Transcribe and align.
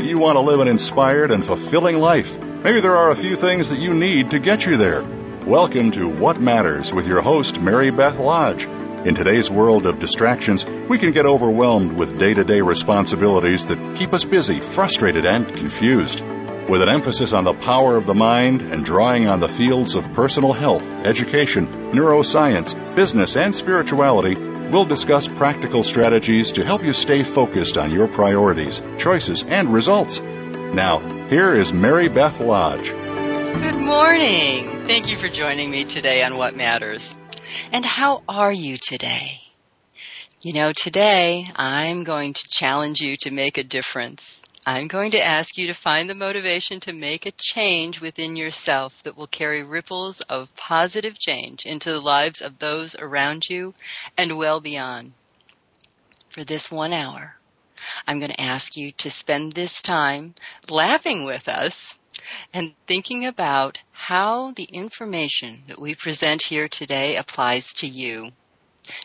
That 0.00 0.08
you 0.08 0.18
want 0.18 0.36
to 0.36 0.40
live 0.40 0.60
an 0.60 0.68
inspired 0.68 1.30
and 1.30 1.44
fulfilling 1.44 1.98
life. 1.98 2.38
Maybe 2.38 2.80
there 2.80 2.96
are 2.96 3.10
a 3.10 3.16
few 3.16 3.36
things 3.36 3.68
that 3.68 3.78
you 3.78 3.92
need 3.92 4.30
to 4.30 4.38
get 4.38 4.64
you 4.64 4.78
there. 4.78 5.02
Welcome 5.44 5.90
to 5.90 6.08
What 6.08 6.40
Matters 6.40 6.90
with 6.90 7.06
your 7.06 7.20
host, 7.20 7.60
Mary 7.60 7.90
Beth 7.90 8.18
Lodge. 8.18 8.64
In 8.64 9.14
today's 9.14 9.50
world 9.50 9.84
of 9.84 9.98
distractions, 9.98 10.64
we 10.64 10.96
can 10.96 11.12
get 11.12 11.26
overwhelmed 11.26 11.92
with 11.92 12.18
day 12.18 12.32
to 12.32 12.44
day 12.44 12.62
responsibilities 12.62 13.66
that 13.66 13.96
keep 13.96 14.14
us 14.14 14.24
busy, 14.24 14.60
frustrated, 14.60 15.26
and 15.26 15.54
confused. 15.54 16.22
With 16.70 16.82
an 16.82 16.88
emphasis 16.88 17.32
on 17.32 17.42
the 17.42 17.52
power 17.52 17.96
of 17.96 18.06
the 18.06 18.14
mind 18.14 18.62
and 18.62 18.84
drawing 18.84 19.26
on 19.26 19.40
the 19.40 19.48
fields 19.48 19.96
of 19.96 20.12
personal 20.12 20.52
health, 20.52 20.84
education, 21.04 21.66
neuroscience, 21.90 22.94
business, 22.94 23.36
and 23.36 23.52
spirituality, 23.52 24.36
we'll 24.36 24.84
discuss 24.84 25.26
practical 25.26 25.82
strategies 25.82 26.52
to 26.52 26.64
help 26.64 26.84
you 26.84 26.92
stay 26.92 27.24
focused 27.24 27.76
on 27.76 27.90
your 27.90 28.06
priorities, 28.06 28.80
choices, 28.98 29.42
and 29.42 29.72
results. 29.72 30.20
Now, 30.20 31.26
here 31.26 31.52
is 31.52 31.72
Mary 31.72 32.06
Beth 32.06 32.38
Lodge. 32.38 32.90
Good 32.90 33.74
morning. 33.74 34.86
Thank 34.86 35.10
you 35.10 35.16
for 35.16 35.26
joining 35.26 35.72
me 35.72 35.82
today 35.82 36.22
on 36.22 36.36
What 36.36 36.54
Matters. 36.54 37.16
And 37.72 37.84
how 37.84 38.22
are 38.28 38.52
you 38.52 38.76
today? 38.76 39.40
You 40.40 40.52
know, 40.52 40.72
today 40.72 41.46
I'm 41.56 42.04
going 42.04 42.32
to 42.34 42.48
challenge 42.48 43.00
you 43.00 43.16
to 43.22 43.32
make 43.32 43.58
a 43.58 43.64
difference. 43.64 44.44
I'm 44.72 44.86
going 44.86 45.10
to 45.10 45.20
ask 45.20 45.58
you 45.58 45.66
to 45.66 45.74
find 45.74 46.08
the 46.08 46.14
motivation 46.14 46.78
to 46.80 46.92
make 46.92 47.26
a 47.26 47.32
change 47.32 48.00
within 48.00 48.36
yourself 48.36 49.02
that 49.02 49.16
will 49.16 49.26
carry 49.26 49.64
ripples 49.64 50.20
of 50.20 50.54
positive 50.54 51.18
change 51.18 51.66
into 51.66 51.90
the 51.90 52.00
lives 52.00 52.40
of 52.40 52.60
those 52.60 52.94
around 52.94 53.48
you 53.50 53.74
and 54.16 54.38
well 54.38 54.60
beyond. 54.60 55.12
For 56.28 56.44
this 56.44 56.70
one 56.70 56.92
hour, 56.92 57.34
I'm 58.06 58.20
going 58.20 58.30
to 58.30 58.40
ask 58.40 58.76
you 58.76 58.92
to 58.92 59.10
spend 59.10 59.50
this 59.50 59.82
time 59.82 60.36
laughing 60.68 61.24
with 61.24 61.48
us 61.48 61.98
and 62.54 62.72
thinking 62.86 63.26
about 63.26 63.82
how 63.90 64.52
the 64.52 64.68
information 64.72 65.64
that 65.66 65.80
we 65.80 65.96
present 65.96 66.42
here 66.42 66.68
today 66.68 67.16
applies 67.16 67.72
to 67.72 67.88
you. 67.88 68.30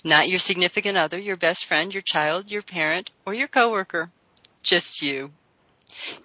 Not 0.04 0.30
your 0.30 0.38
significant 0.38 0.96
other, 0.96 1.18
your 1.18 1.38
best 1.38 1.66
friend, 1.66 1.92
your 1.92 2.04
child, 2.04 2.52
your 2.52 2.62
parent, 2.62 3.10
or 3.26 3.34
your 3.34 3.48
coworker. 3.48 4.12
Just 4.62 5.02
you. 5.02 5.32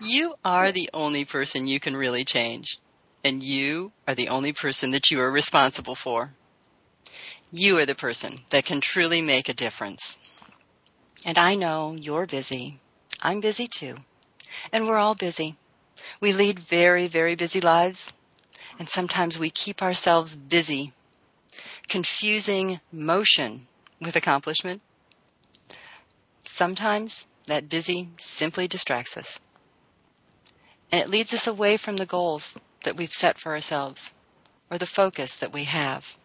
You 0.01 0.35
are 0.45 0.73
the 0.73 0.91
only 0.95 1.25
person 1.25 1.67
you 1.67 1.81
can 1.81 1.97
really 1.97 2.25
change. 2.25 2.79
And 3.23 3.43
you 3.43 3.93
are 4.09 4.15
the 4.15 4.29
only 4.29 4.53
person 4.53 4.93
that 4.93 5.11
you 5.11 5.21
are 5.21 5.31
responsible 5.31 5.95
for. 5.95 6.33
You 7.53 7.79
are 7.79 7.87
the 7.87 7.95
person 7.95 8.41
that 8.51 8.65
can 8.65 8.81
truly 8.81 9.21
make 9.21 9.49
a 9.49 9.55
difference. 9.55 10.17
And 11.27 11.37
I 11.39 11.55
know 11.57 11.97
you're 12.01 12.27
busy. 12.27 12.79
I'm 13.21 13.41
busy 13.41 13.67
too. 13.67 13.97
And 14.73 14.87
we're 14.87 14.97
all 14.97 15.15
busy. 15.15 15.57
We 16.21 16.33
lead 16.33 16.59
very, 16.59 17.09
very 17.09 17.35
busy 17.35 17.61
lives. 17.61 18.13
And 18.79 18.89
sometimes 18.89 19.39
we 19.39 19.51
keep 19.51 19.83
ourselves 19.83 20.35
busy, 20.35 20.93
confusing 21.89 22.81
motion 22.91 23.67
with 24.01 24.17
accomplishment. 24.17 24.81
Sometimes 26.41 27.27
that 27.47 27.69
busy 27.69 28.09
simply 28.19 28.67
distracts 28.67 29.17
us. 29.17 29.41
And 30.93 31.01
it 31.01 31.11
leads 31.11 31.33
us 31.35 31.47
away 31.47 31.77
from 31.77 31.97
the 31.97 32.07
goals 32.07 32.59
that 32.83 32.97
we've 32.97 33.13
set 33.13 33.39
for 33.39 33.53
ourselves 33.53 34.13
or 34.71 34.79
the 34.79 34.87
focus 34.87 35.37
that 35.37 35.53
we 35.53 35.65
have. 35.65 36.17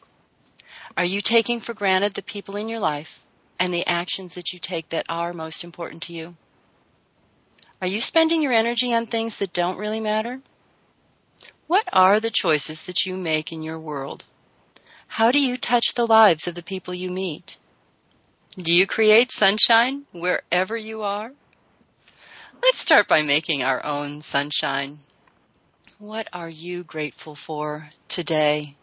Are 0.97 1.05
you 1.05 1.21
taking 1.21 1.59
for 1.59 1.73
granted 1.73 2.13
the 2.13 2.23
people 2.23 2.55
in 2.55 2.69
your 2.69 2.79
life 2.79 3.25
and 3.59 3.73
the 3.73 3.87
actions 3.87 4.35
that 4.35 4.53
you 4.53 4.59
take 4.59 4.89
that 4.89 5.05
are 5.09 5.33
most 5.33 5.63
important 5.63 6.03
to 6.03 6.13
you? 6.13 6.35
Are 7.81 7.87
you 7.87 7.99
spending 7.99 8.41
your 8.41 8.53
energy 8.53 8.93
on 8.93 9.05
things 9.05 9.39
that 9.39 9.53
don't 9.53 9.77
really 9.77 9.99
matter? 9.99 10.41
What 11.67 11.83
are 11.91 12.19
the 12.19 12.31
choices 12.31 12.83
that 12.83 13.05
you 13.05 13.15
make 13.17 13.51
in 13.51 13.63
your 13.63 13.79
world? 13.79 14.23
How 15.07 15.31
do 15.31 15.43
you 15.43 15.57
touch 15.57 15.93
the 15.93 16.07
lives 16.07 16.47
of 16.47 16.55
the 16.55 16.63
people 16.63 16.93
you 16.93 17.09
meet? 17.09 17.57
Do 18.57 18.73
you 18.73 18.87
create 18.87 19.31
sunshine 19.31 20.05
wherever 20.11 20.77
you 20.77 21.03
are? 21.03 21.31
Let's 22.65 22.79
start 22.79 23.07
by 23.07 23.21
making 23.21 23.63
our 23.63 23.85
own 23.85 24.21
sunshine. 24.23 24.97
What 25.99 26.27
are 26.33 26.49
you 26.49 26.83
grateful 26.83 27.35
for 27.35 27.87
today? 28.07 28.75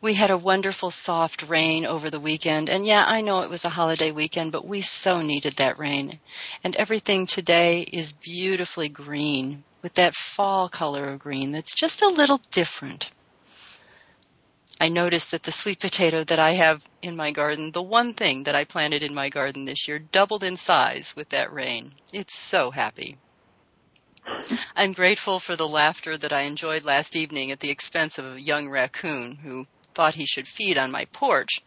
We 0.00 0.14
had 0.14 0.30
a 0.30 0.36
wonderful 0.36 0.92
soft 0.92 1.42
rain 1.48 1.84
over 1.84 2.10
the 2.10 2.20
weekend, 2.20 2.70
and 2.70 2.86
yeah, 2.86 3.04
I 3.04 3.22
know 3.22 3.40
it 3.40 3.50
was 3.50 3.64
a 3.64 3.70
holiday 3.70 4.12
weekend, 4.12 4.52
but 4.52 4.64
we 4.64 4.82
so 4.82 5.20
needed 5.20 5.54
that 5.54 5.80
rain. 5.80 6.20
And 6.62 6.76
everything 6.76 7.26
today 7.26 7.80
is 7.80 8.12
beautifully 8.12 8.88
green 8.88 9.64
with 9.82 9.94
that 9.94 10.14
fall 10.14 10.68
color 10.68 11.08
of 11.08 11.18
green 11.18 11.50
that's 11.50 11.74
just 11.74 12.02
a 12.02 12.08
little 12.08 12.40
different. 12.52 13.10
I 14.78 14.88
noticed 14.88 15.30
that 15.30 15.42
the 15.42 15.52
sweet 15.52 15.80
potato 15.80 16.22
that 16.24 16.38
I 16.38 16.52
have 16.52 16.86
in 17.00 17.16
my 17.16 17.30
garden, 17.30 17.72
the 17.72 17.82
one 17.82 18.12
thing 18.12 18.42
that 18.44 18.54
I 18.54 18.64
planted 18.64 19.02
in 19.02 19.14
my 19.14 19.30
garden 19.30 19.64
this 19.64 19.88
year, 19.88 19.98
doubled 19.98 20.44
in 20.44 20.56
size 20.58 21.14
with 21.16 21.30
that 21.30 21.52
rain. 21.52 21.94
It's 22.12 22.38
so 22.38 22.70
happy. 22.70 23.16
I'm 24.74 24.92
grateful 24.92 25.38
for 25.38 25.56
the 25.56 25.66
laughter 25.66 26.18
that 26.18 26.32
I 26.32 26.42
enjoyed 26.42 26.84
last 26.84 27.16
evening 27.16 27.52
at 27.52 27.60
the 27.60 27.70
expense 27.70 28.18
of 28.18 28.36
a 28.36 28.40
young 28.40 28.68
raccoon 28.68 29.36
who 29.36 29.66
thought 29.94 30.14
he 30.14 30.26
should 30.26 30.46
feed 30.46 30.76
on 30.76 30.90
my 30.90 31.06
porch. 31.06 31.62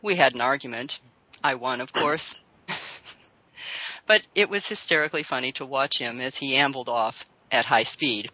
We 0.00 0.14
had 0.14 0.34
an 0.34 0.40
argument. 0.40 1.00
I 1.42 1.56
won, 1.56 1.80
of 1.80 1.92
course. 1.92 2.36
but 4.06 4.22
it 4.36 4.48
was 4.48 4.68
hysterically 4.68 5.24
funny 5.24 5.50
to 5.52 5.66
watch 5.66 5.98
him 5.98 6.20
as 6.20 6.36
he 6.36 6.56
ambled 6.56 6.88
off 6.88 7.26
at 7.50 7.64
high 7.64 7.82
speed. 7.82 8.30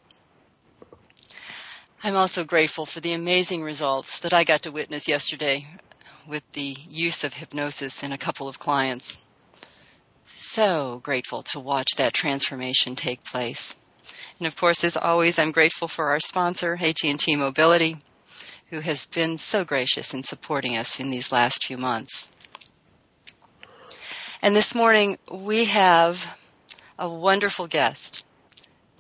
I'm 2.07 2.17
also 2.17 2.45
grateful 2.45 2.85
for 2.85 3.01
the 3.01 3.15
amazing 3.15 3.63
results 3.63 4.19
that 4.19 4.35
I 4.35 4.45
got 4.45 4.65
to 4.65 4.71
witness 4.71 5.09
yesterday 5.09 5.67
with 6.29 6.43
the 6.51 6.77
use 6.91 7.25
of 7.25 7.33
hypnosis 7.33 8.03
in 8.03 8.13
a 8.13 8.19
couple 8.19 8.47
of 8.47 8.59
clients. 8.59 9.17
So 10.27 11.01
grateful 11.03 11.45
to 11.45 11.61
watch 11.61 11.93
that 11.97 12.13
transformation 12.13 12.95
take 12.95 13.25
place. 13.25 13.79
And 14.39 14.47
of 14.47 14.55
course, 14.55 14.85
as 14.85 14.99
always, 14.99 15.39
I'm 15.39 15.51
grateful 15.51 15.89
for 15.89 16.11
our 16.11 16.21
sponsor, 16.21 16.79
AT&T 16.79 17.37
Mobility, 17.37 17.97
who 18.69 18.81
has 18.81 19.07
been 19.07 19.39
so 19.39 19.65
gracious 19.65 20.13
in 20.13 20.25
supporting 20.25 20.77
us 20.77 21.01
in 21.01 21.09
these 21.09 21.33
last 21.33 21.65
few 21.65 21.79
months. 21.79 22.29
And 24.43 24.55
this 24.55 24.75
morning, 24.75 25.17
we 25.33 25.65
have 25.65 26.39
a 26.99 27.09
wonderful 27.09 27.67
guest. 27.67 28.27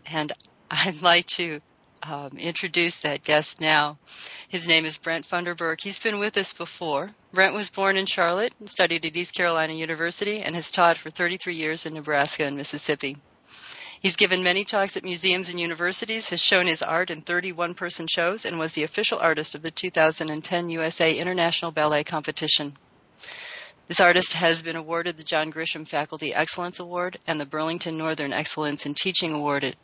And 0.06 0.32
I'd 0.70 1.02
like 1.02 1.26
to 1.37 1.61
um, 2.06 2.38
introduce 2.38 3.00
that 3.00 3.24
guest 3.24 3.60
now. 3.60 3.98
His 4.48 4.68
name 4.68 4.84
is 4.84 4.96
Brent 4.96 5.26
Funderburk. 5.26 5.80
He's 5.80 5.98
been 5.98 6.18
with 6.18 6.36
us 6.36 6.52
before. 6.52 7.10
Brent 7.32 7.54
was 7.54 7.70
born 7.70 7.96
in 7.96 8.06
Charlotte, 8.06 8.52
studied 8.66 9.04
at 9.04 9.16
East 9.16 9.34
Carolina 9.34 9.72
University, 9.72 10.40
and 10.40 10.54
has 10.54 10.70
taught 10.70 10.96
for 10.96 11.10
33 11.10 11.56
years 11.56 11.86
in 11.86 11.94
Nebraska 11.94 12.44
and 12.44 12.56
Mississippi. 12.56 13.16
He's 14.00 14.16
given 14.16 14.42
many 14.42 14.64
talks 14.64 14.98
at 14.98 15.04
museums 15.04 15.48
and 15.48 15.58
universities, 15.58 16.28
has 16.28 16.40
shown 16.40 16.66
his 16.66 16.82
art 16.82 17.10
in 17.10 17.22
31 17.22 17.74
person 17.74 18.06
shows, 18.06 18.44
and 18.44 18.58
was 18.58 18.72
the 18.72 18.82
official 18.84 19.18
artist 19.18 19.54
of 19.54 19.62
the 19.62 19.70
2010 19.70 20.68
USA 20.68 21.16
International 21.16 21.70
Ballet 21.70 22.04
Competition. 22.04 22.76
This 23.88 24.00
artist 24.00 24.34
has 24.34 24.62
been 24.62 24.76
awarded 24.76 25.16
the 25.16 25.22
John 25.22 25.52
Grisham 25.52 25.86
Faculty 25.86 26.34
Excellence 26.34 26.80
Award 26.80 27.18
and 27.26 27.40
the 27.40 27.46
Burlington 27.46 27.96
Northern 27.96 28.32
Excellence 28.32 28.86
in 28.86 28.94
Teaching 28.94 29.32
Award 29.32 29.74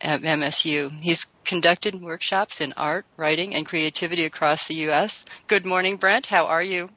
at 0.00 0.22
MSU. 0.22 1.02
He's 1.02 1.26
conducted 1.44 2.00
workshops 2.00 2.60
in 2.60 2.74
art, 2.76 3.04
writing, 3.16 3.54
and 3.54 3.66
creativity 3.66 4.24
across 4.24 4.68
the 4.68 4.74
U.S. 4.74 5.24
Good 5.46 5.66
morning, 5.66 5.96
Brent. 5.96 6.26
How 6.26 6.46
are 6.46 6.62
you? 6.62 6.90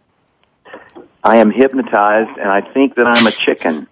I 1.23 1.37
am 1.37 1.51
hypnotized, 1.51 2.37
and 2.37 2.49
I 2.49 2.61
think 2.73 2.95
that 2.95 3.05
I'm 3.05 3.25
a 3.27 3.31
chicken. 3.31 3.87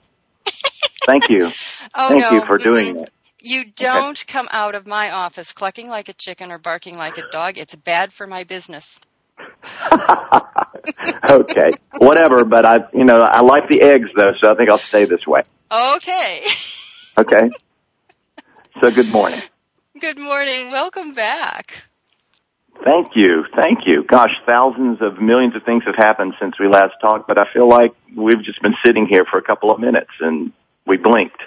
Thank 1.06 1.30
you. 1.30 1.50
Oh, 1.96 2.10
Thank 2.10 2.24
no. 2.24 2.32
you 2.32 2.46
for 2.46 2.58
doing 2.58 2.96
that. 2.96 3.10
You 3.42 3.64
don't 3.66 4.22
come 4.28 4.48
out 4.52 4.76
of 4.76 4.86
my 4.86 5.12
office 5.12 5.54
clucking 5.54 5.90
like 5.90 6.10
a 6.10 6.14
chicken 6.14 6.52
or 6.52 6.58
barking 6.58 6.98
like 6.98 7.18
a 7.18 7.24
dog. 7.24 7.58
It's 7.58 7.74
bad 7.74 8.12
for 8.12 8.28
my 8.28 8.44
business. 8.44 9.00
okay, 11.30 11.72
whatever. 11.98 12.44
But 12.44 12.66
I, 12.66 12.78
you 12.94 13.06
know, 13.06 13.22
I 13.22 13.42
like 13.42 13.70
the 13.70 13.82
eggs 13.82 14.10
though, 14.16 14.34
so 14.42 14.52
I 14.52 14.56
think 14.56 14.70
I'll 14.70 14.78
stay 14.78 15.06
this 15.06 15.26
way. 15.26 15.42
Okay. 15.72 16.42
Okay. 17.18 17.50
So 18.82 18.92
good 18.92 19.12
morning. 19.12 19.40
Good 20.00 20.18
morning. 20.18 20.72
Welcome 20.72 21.14
back. 21.14 21.84
Thank 22.86 23.16
you. 23.16 23.44
Thank 23.62 23.86
you. 23.86 24.04
Gosh, 24.04 24.32
thousands 24.46 25.02
of 25.02 25.22
millions 25.22 25.56
of 25.56 25.64
things 25.64 25.84
have 25.86 25.96
happened 25.96 26.36
since 26.40 26.58
we 26.58 26.70
last 26.70 26.94
talked, 27.02 27.28
but 27.28 27.38
I 27.38 27.44
feel 27.52 27.68
like 27.68 27.94
we've 28.16 28.42
just 28.42 28.62
been 28.62 28.76
sitting 28.86 29.06
here 29.06 29.26
for 29.30 29.38
a 29.38 29.42
couple 29.42 29.70
of 29.72 29.82
minutes 29.82 30.12
and 30.22 30.54
we 30.88 30.96
blinked. 30.96 31.42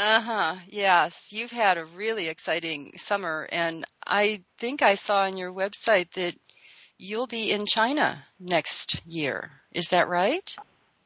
Uh 0.00 0.20
huh. 0.20 0.56
Yes, 0.66 1.28
you've 1.30 1.52
had 1.52 1.78
a 1.78 1.84
really 1.84 2.28
exciting 2.28 2.94
summer, 2.96 3.48
and 3.52 3.84
I 4.04 4.42
think 4.58 4.82
I 4.82 4.96
saw 4.96 5.22
on 5.22 5.36
your 5.36 5.52
website 5.52 6.10
that 6.12 6.34
you'll 6.98 7.28
be 7.28 7.52
in 7.52 7.66
China 7.66 8.24
next 8.40 9.00
year. 9.06 9.52
Is 9.72 9.90
that 9.90 10.08
right? 10.08 10.56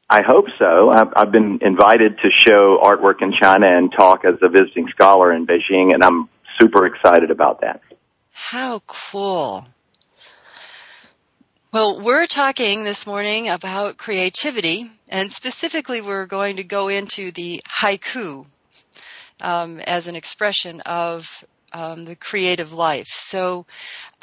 I 0.09 0.23
hope 0.23 0.47
so. 0.57 0.91
I've, 0.91 1.13
I've 1.15 1.31
been 1.31 1.59
invited 1.61 2.17
to 2.23 2.31
show 2.31 2.79
artwork 2.81 3.21
in 3.21 3.31
China 3.31 3.67
and 3.67 3.91
talk 3.91 4.25
as 4.25 4.35
a 4.41 4.49
visiting 4.49 4.87
scholar 4.89 5.31
in 5.31 5.45
Beijing, 5.45 5.93
and 5.93 6.03
I'm 6.03 6.29
super 6.59 6.87
excited 6.87 7.29
about 7.29 7.61
that. 7.61 7.81
How 8.31 8.81
cool. 8.87 9.67
Well, 11.71 12.01
we're 12.01 12.25
talking 12.25 12.83
this 12.83 13.05
morning 13.05 13.49
about 13.49 13.97
creativity, 13.97 14.89
and 15.07 15.31
specifically 15.31 16.01
we're 16.01 16.25
going 16.25 16.55
to 16.55 16.63
go 16.63 16.87
into 16.87 17.29
the 17.29 17.61
haiku 17.69 18.47
um, 19.41 19.79
as 19.79 20.07
an 20.07 20.15
expression 20.15 20.81
of 20.81 21.45
um, 21.71 22.05
the 22.05 22.15
creative 22.15 22.73
life. 22.73 23.09
So 23.09 23.67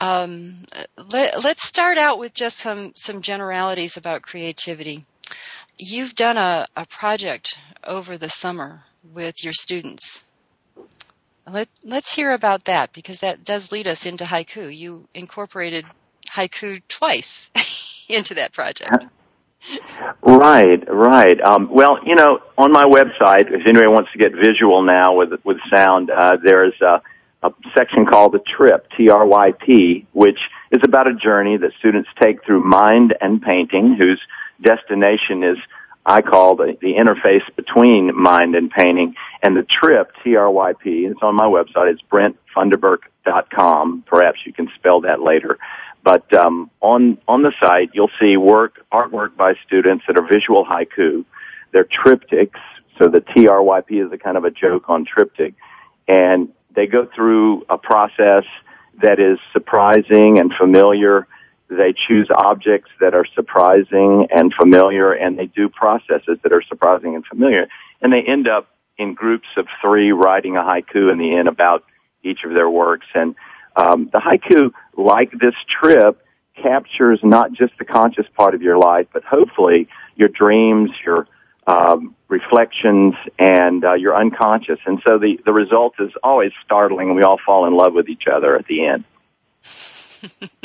um, 0.00 0.64
let, 1.12 1.44
let's 1.44 1.62
start 1.62 1.98
out 1.98 2.18
with 2.18 2.34
just 2.34 2.56
some, 2.56 2.92
some 2.96 3.22
generalities 3.22 3.96
about 3.96 4.22
creativity. 4.22 5.04
You've 5.78 6.14
done 6.14 6.36
a, 6.38 6.66
a 6.74 6.86
project 6.86 7.58
over 7.84 8.16
the 8.16 8.28
summer 8.28 8.82
with 9.12 9.44
your 9.44 9.52
students. 9.52 10.24
Let, 11.50 11.68
let's 11.84 12.14
hear 12.14 12.32
about 12.32 12.64
that 12.64 12.92
because 12.92 13.20
that 13.20 13.44
does 13.44 13.70
lead 13.70 13.86
us 13.86 14.06
into 14.06 14.24
haiku. 14.24 14.74
You 14.74 15.06
incorporated 15.14 15.84
haiku 16.28 16.80
twice 16.88 17.50
into 18.08 18.34
that 18.34 18.52
project. 18.52 19.06
Right, 20.22 20.82
right. 20.88 21.40
Um, 21.40 21.68
well, 21.70 21.98
you 22.04 22.14
know, 22.14 22.40
on 22.56 22.72
my 22.72 22.84
website, 22.84 23.46
if 23.48 23.62
anybody 23.66 23.88
wants 23.88 24.10
to 24.12 24.18
get 24.18 24.32
visual 24.32 24.82
now 24.82 25.14
with 25.14 25.30
with 25.44 25.58
sound, 25.74 26.10
uh, 26.10 26.36
there's 26.42 26.74
a, 26.80 27.00
a 27.42 27.52
section 27.76 28.06
called 28.06 28.32
the 28.32 28.38
Tryp, 28.38 28.82
T-R-Y-P, 28.96 30.06
which 30.12 30.38
is 30.70 30.80
about 30.84 31.08
a 31.08 31.14
journey 31.14 31.56
that 31.56 31.72
students 31.78 32.08
take 32.20 32.44
through 32.44 32.62
mind 32.62 33.16
and 33.20 33.42
painting, 33.42 33.96
whose 33.98 34.20
destination 34.60 35.42
is 35.42 35.58
I 36.08 36.22
call 36.22 36.54
the, 36.54 36.78
the 36.80 36.94
interface 36.94 37.42
between 37.56 38.16
mind 38.16 38.54
and 38.54 38.70
painting. 38.70 39.16
And 39.42 39.56
the 39.56 39.62
Tryp, 39.62 40.06
T-R-Y-P, 40.22 41.06
it's 41.06 41.20
on 41.20 41.34
my 41.34 41.46
website. 41.46 41.92
It's 41.92 42.02
brentfunderburk.com. 42.02 44.04
Perhaps 44.06 44.46
you 44.46 44.52
can 44.52 44.70
spell 44.76 45.00
that 45.00 45.20
later. 45.20 45.58
But 46.04 46.32
um, 46.32 46.70
on 46.80 47.18
on 47.26 47.42
the 47.42 47.52
site, 47.60 47.90
you'll 47.92 48.12
see 48.20 48.36
work 48.36 48.86
artwork 48.92 49.36
by 49.36 49.54
students 49.66 50.04
that 50.06 50.16
are 50.16 50.24
visual 50.24 50.64
haiku. 50.64 51.24
They're 51.72 51.84
triptychs. 51.84 52.60
So 52.96 53.08
the 53.08 53.20
TRYP 53.20 54.06
is 54.06 54.12
a 54.12 54.16
kind 54.16 54.36
of 54.36 54.44
a 54.44 54.52
joke 54.52 54.88
on 54.88 55.04
triptych, 55.04 55.54
and 56.06 56.50
they 56.76 56.86
go 56.86 57.08
through 57.12 57.66
a 57.68 57.76
process 57.76 58.44
that 59.02 59.18
is 59.18 59.40
surprising 59.52 60.38
and 60.38 60.54
familiar. 60.54 61.26
They 61.68 61.92
choose 61.92 62.28
objects 62.34 62.90
that 63.00 63.14
are 63.14 63.24
surprising 63.34 64.28
and 64.30 64.52
familiar, 64.54 65.12
and 65.12 65.38
they 65.38 65.46
do 65.46 65.68
processes 65.68 66.38
that 66.42 66.52
are 66.52 66.62
surprising 66.62 67.14
and 67.14 67.26
familiar. 67.26 67.68
And 68.00 68.12
they 68.12 68.22
end 68.22 68.48
up 68.48 68.68
in 68.98 69.14
groups 69.14 69.48
of 69.56 69.66
three 69.82 70.12
writing 70.12 70.56
a 70.56 70.60
haiku 70.60 71.10
in 71.10 71.18
the 71.18 71.34
end 71.36 71.48
about 71.48 71.84
each 72.22 72.44
of 72.44 72.54
their 72.54 72.70
works. 72.70 73.06
And 73.14 73.34
um, 73.74 74.08
the 74.12 74.18
haiku, 74.18 74.72
like 74.96 75.32
this 75.32 75.54
trip, 75.68 76.22
captures 76.54 77.20
not 77.22 77.52
just 77.52 77.74
the 77.78 77.84
conscious 77.84 78.26
part 78.36 78.54
of 78.54 78.62
your 78.62 78.78
life, 78.78 79.06
but 79.12 79.24
hopefully 79.24 79.88
your 80.14 80.28
dreams, 80.28 80.90
your 81.04 81.26
um, 81.66 82.14
reflections, 82.28 83.14
and 83.38 83.84
uh, 83.84 83.94
your 83.94 84.16
unconscious. 84.16 84.78
And 84.86 85.02
so 85.06 85.18
the 85.18 85.38
the 85.44 85.52
result 85.52 85.94
is 85.98 86.10
always 86.22 86.52
startling, 86.64 87.08
and 87.08 87.16
we 87.16 87.22
all 87.22 87.38
fall 87.44 87.66
in 87.66 87.74
love 87.74 87.92
with 87.92 88.08
each 88.08 88.26
other 88.32 88.56
at 88.56 88.66
the 88.66 88.86
end. 88.86 89.04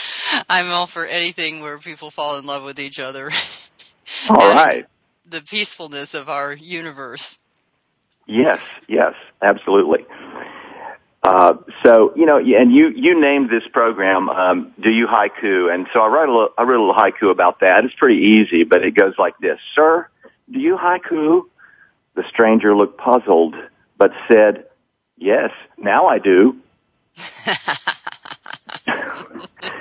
I'm 0.48 0.70
all 0.70 0.86
for 0.86 1.06
anything 1.06 1.60
where 1.60 1.78
people 1.78 2.10
fall 2.10 2.38
in 2.38 2.46
love 2.46 2.62
with 2.62 2.78
each 2.78 2.98
other. 2.98 3.30
All 4.28 4.54
right. 4.54 4.86
The 5.26 5.40
peacefulness 5.40 6.14
of 6.14 6.28
our 6.28 6.52
universe. 6.52 7.38
Yes, 8.26 8.60
yes, 8.88 9.14
absolutely. 9.40 10.04
Uh, 11.22 11.54
so 11.84 12.12
you 12.16 12.26
know, 12.26 12.38
and 12.38 12.72
you 12.72 12.88
you 12.88 13.20
named 13.20 13.48
this 13.48 13.62
program 13.72 14.28
um, 14.28 14.74
"Do 14.80 14.90
You 14.90 15.06
Haiku," 15.06 15.72
and 15.72 15.86
so 15.92 16.00
I 16.00 16.08
wrote 16.08 16.28
a 16.28 16.32
little, 16.32 16.48
I 16.58 16.62
wrote 16.64 16.80
a 16.80 16.84
little 16.84 16.94
haiku 16.94 17.30
about 17.30 17.60
that. 17.60 17.84
It's 17.84 17.94
pretty 17.94 18.40
easy, 18.40 18.64
but 18.64 18.82
it 18.82 18.96
goes 18.96 19.14
like 19.18 19.38
this: 19.38 19.60
Sir, 19.74 20.08
do 20.50 20.58
you 20.58 20.76
haiku? 20.76 21.42
The 22.14 22.24
stranger 22.28 22.76
looked 22.76 22.98
puzzled, 22.98 23.54
but 23.96 24.10
said, 24.26 24.66
"Yes, 25.16 25.52
now 25.78 26.06
I 26.06 26.18
do." 26.18 26.56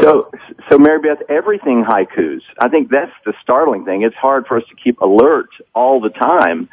so, 0.00 0.30
so, 0.68 0.78
Mary 0.78 1.00
Beth, 1.00 1.22
everything 1.28 1.84
haikus. 1.84 2.42
I 2.58 2.68
think 2.68 2.90
that's 2.90 3.12
the 3.24 3.34
startling 3.42 3.84
thing. 3.84 4.02
It's 4.02 4.16
hard 4.16 4.46
for 4.46 4.56
us 4.58 4.64
to 4.70 4.76
keep 4.76 5.00
alert 5.00 5.50
all 5.74 6.00
the 6.00 6.10
time 6.10 6.68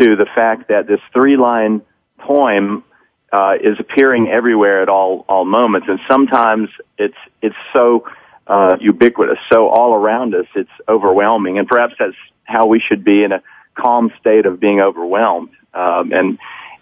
to 0.00 0.16
the 0.16 0.26
fact 0.34 0.68
that 0.68 0.86
this 0.86 1.00
three 1.12 1.36
line 1.36 1.82
poem 2.18 2.84
uh, 3.32 3.54
is 3.62 3.78
appearing 3.78 4.28
everywhere 4.28 4.82
at 4.82 4.88
all 4.88 5.24
all 5.28 5.44
moments, 5.44 5.88
and 5.88 6.00
sometimes 6.10 6.68
it's 6.98 7.16
it's 7.40 7.56
so 7.74 8.06
uh, 8.46 8.76
ubiquitous, 8.80 9.38
so 9.50 9.68
all 9.68 9.94
around 9.94 10.34
us, 10.34 10.46
it's 10.54 10.70
overwhelming, 10.88 11.58
and 11.58 11.68
perhaps 11.68 11.94
that's 11.98 12.16
how 12.44 12.66
we 12.66 12.80
should 12.80 13.04
be 13.04 13.22
in 13.24 13.32
a 13.32 13.42
calm 13.74 14.12
state 14.20 14.46
of 14.46 14.60
being 14.60 14.80
overwhelmed. 14.80 15.50
Um, 15.74 16.12
and 16.12 16.38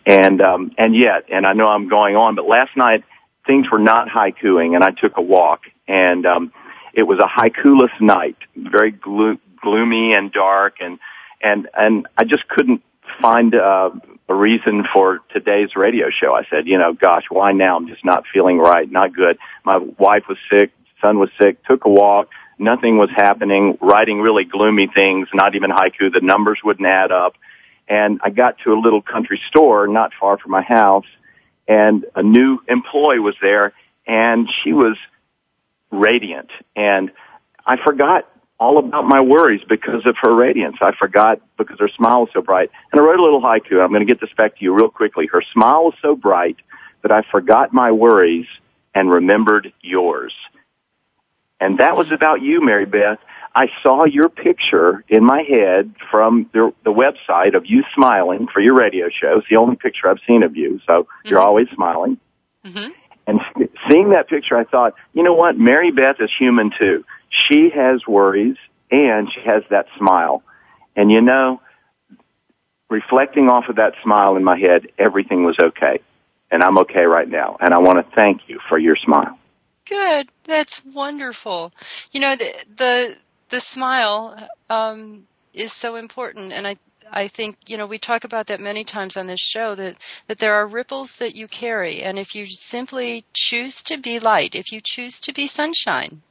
and 0.06 0.40
um, 0.40 0.72
and 0.78 0.96
yet, 0.96 1.26
and 1.30 1.46
I 1.46 1.52
know 1.52 1.68
I'm 1.68 1.88
going 1.88 2.16
on, 2.16 2.34
but 2.34 2.46
last 2.46 2.76
night 2.76 3.04
things 3.46 3.70
were 3.70 3.78
not 3.78 4.08
haikuing, 4.08 4.74
and 4.74 4.84
I 4.84 4.90
took 4.90 5.16
a 5.16 5.22
walk, 5.22 5.62
and 5.88 6.26
um, 6.26 6.52
it 6.94 7.04
was 7.04 7.18
a 7.18 7.26
haikuless 7.26 8.00
night, 8.00 8.36
very 8.56 8.90
glo- 8.90 9.38
gloomy 9.62 10.14
and 10.14 10.32
dark, 10.32 10.76
and 10.80 10.98
and 11.42 11.68
and 11.74 12.06
I 12.16 12.24
just 12.24 12.46
couldn't 12.48 12.82
find 13.20 13.54
uh, 13.54 13.90
a 14.28 14.34
reason 14.34 14.84
for 14.94 15.20
today's 15.32 15.74
radio 15.74 16.06
show. 16.10 16.34
I 16.34 16.44
said, 16.50 16.66
you 16.66 16.78
know, 16.78 16.92
gosh, 16.92 17.24
why 17.28 17.52
now? 17.52 17.76
I'm 17.76 17.88
just 17.88 18.04
not 18.04 18.24
feeling 18.32 18.58
right, 18.58 18.90
not 18.90 19.14
good. 19.14 19.38
My 19.64 19.78
wife 19.78 20.24
was 20.28 20.38
sick, 20.50 20.70
son 21.00 21.18
was 21.18 21.30
sick. 21.40 21.64
Took 21.64 21.84
a 21.84 21.88
walk. 21.88 22.28
Nothing 22.58 22.98
was 22.98 23.08
happening. 23.16 23.78
Writing 23.80 24.20
really 24.20 24.44
gloomy 24.44 24.88
things, 24.94 25.28
not 25.32 25.54
even 25.54 25.70
haiku. 25.70 26.12
The 26.12 26.20
numbers 26.22 26.60
wouldn't 26.62 26.86
add 26.86 27.10
up. 27.10 27.34
And 27.88 28.20
I 28.22 28.30
got 28.30 28.58
to 28.64 28.72
a 28.72 28.78
little 28.78 29.02
country 29.02 29.40
store 29.48 29.88
not 29.88 30.12
far 30.20 30.38
from 30.38 30.52
my 30.52 30.62
house, 30.62 31.06
and 31.70 32.04
a 32.16 32.22
new 32.22 32.58
employee 32.66 33.20
was 33.20 33.36
there, 33.40 33.72
and 34.04 34.48
she 34.62 34.72
was 34.72 34.96
radiant. 35.92 36.50
And 36.74 37.12
I 37.64 37.76
forgot 37.76 38.28
all 38.58 38.78
about 38.78 39.04
my 39.04 39.20
worries 39.20 39.60
because 39.68 40.04
of 40.04 40.16
her 40.20 40.34
radiance. 40.34 40.78
I 40.80 40.90
forgot 40.98 41.40
because 41.56 41.78
her 41.78 41.88
smile 41.88 42.22
was 42.22 42.30
so 42.32 42.42
bright. 42.42 42.70
And 42.90 43.00
I 43.00 43.04
wrote 43.04 43.20
a 43.20 43.22
little 43.22 43.40
haiku. 43.40 43.80
I'm 43.80 43.90
going 43.90 44.04
to 44.04 44.12
get 44.12 44.20
this 44.20 44.32
back 44.36 44.58
to 44.58 44.64
you 44.64 44.74
real 44.74 44.90
quickly. 44.90 45.28
Her 45.28 45.42
smile 45.52 45.84
was 45.84 45.94
so 46.02 46.16
bright 46.16 46.56
that 47.02 47.12
I 47.12 47.22
forgot 47.30 47.72
my 47.72 47.92
worries 47.92 48.46
and 48.92 49.14
remembered 49.14 49.72
yours. 49.80 50.34
And 51.60 51.78
that 51.78 51.96
was 51.96 52.10
about 52.10 52.40
you, 52.42 52.64
Mary 52.64 52.86
Beth. 52.86 53.18
I 53.54 53.66
saw 53.82 54.04
your 54.04 54.28
picture 54.28 55.04
in 55.08 55.24
my 55.24 55.42
head 55.42 55.94
from 56.10 56.48
the, 56.54 56.72
the 56.84 56.92
website 56.92 57.54
of 57.56 57.66
you 57.66 57.82
smiling 57.94 58.46
for 58.52 58.60
your 58.60 58.74
radio 58.74 59.08
show. 59.08 59.38
It's 59.38 59.48
the 59.50 59.56
only 59.56 59.76
picture 59.76 60.08
I've 60.08 60.20
seen 60.26 60.42
of 60.42 60.56
you, 60.56 60.80
so 60.86 61.06
you're 61.24 61.40
Mhm. 61.40 61.44
always 61.44 61.68
smiling. 61.74 62.18
Mm-hmm. 62.64 62.92
And 63.26 63.40
seeing 63.88 64.10
that 64.10 64.28
picture, 64.28 64.56
I 64.56 64.64
thought, 64.64 64.94
you 65.12 65.22
know 65.22 65.34
what? 65.34 65.58
Mary 65.58 65.90
Beth 65.90 66.16
is 66.20 66.30
human 66.38 66.70
too. 66.78 67.04
She 67.28 67.70
has 67.70 68.06
worries 68.06 68.56
and 68.90 69.30
she 69.32 69.40
has 69.40 69.62
that 69.70 69.86
smile. 69.98 70.42
And 70.96 71.10
you 71.10 71.20
know, 71.20 71.60
reflecting 72.88 73.48
off 73.48 73.68
of 73.68 73.76
that 73.76 73.94
smile 74.02 74.36
in 74.36 74.44
my 74.44 74.58
head, 74.58 74.88
everything 74.98 75.44
was 75.44 75.56
okay. 75.62 76.00
And 76.50 76.62
I'm 76.62 76.78
okay 76.78 77.04
right 77.04 77.28
now. 77.28 77.56
And 77.60 77.72
I 77.72 77.78
want 77.78 78.04
to 78.04 78.14
thank 78.14 78.42
you 78.48 78.58
for 78.68 78.78
your 78.78 78.96
smile. 78.96 79.38
Good. 79.90 80.32
That's 80.44 80.82
wonderful. 80.86 81.72
You 82.12 82.20
know, 82.20 82.34
the 82.34 82.64
the, 82.76 83.18
the 83.50 83.60
smile, 83.60 84.48
um, 84.70 85.26
is 85.52 85.72
so 85.72 85.96
important 85.96 86.52
and 86.54 86.66
I 86.66 86.76
I 87.12 87.26
think, 87.28 87.56
you 87.68 87.76
know, 87.76 87.86
we 87.86 87.98
talk 87.98 88.24
about 88.24 88.46
that 88.46 88.60
many 88.60 88.84
times 88.84 89.16
on 89.18 89.26
this 89.26 89.40
show 89.40 89.74
that, 89.74 89.96
that 90.28 90.38
there 90.38 90.54
are 90.54 90.66
ripples 90.66 91.16
that 91.16 91.34
you 91.34 91.48
carry. 91.48 92.02
And 92.02 92.18
if 92.20 92.36
you 92.36 92.46
simply 92.46 93.24
choose 93.34 93.82
to 93.84 93.98
be 93.98 94.20
light, 94.20 94.54
if 94.54 94.70
you 94.70 94.80
choose 94.80 95.20
to 95.22 95.32
be 95.32 95.48
sunshine, 95.48 96.22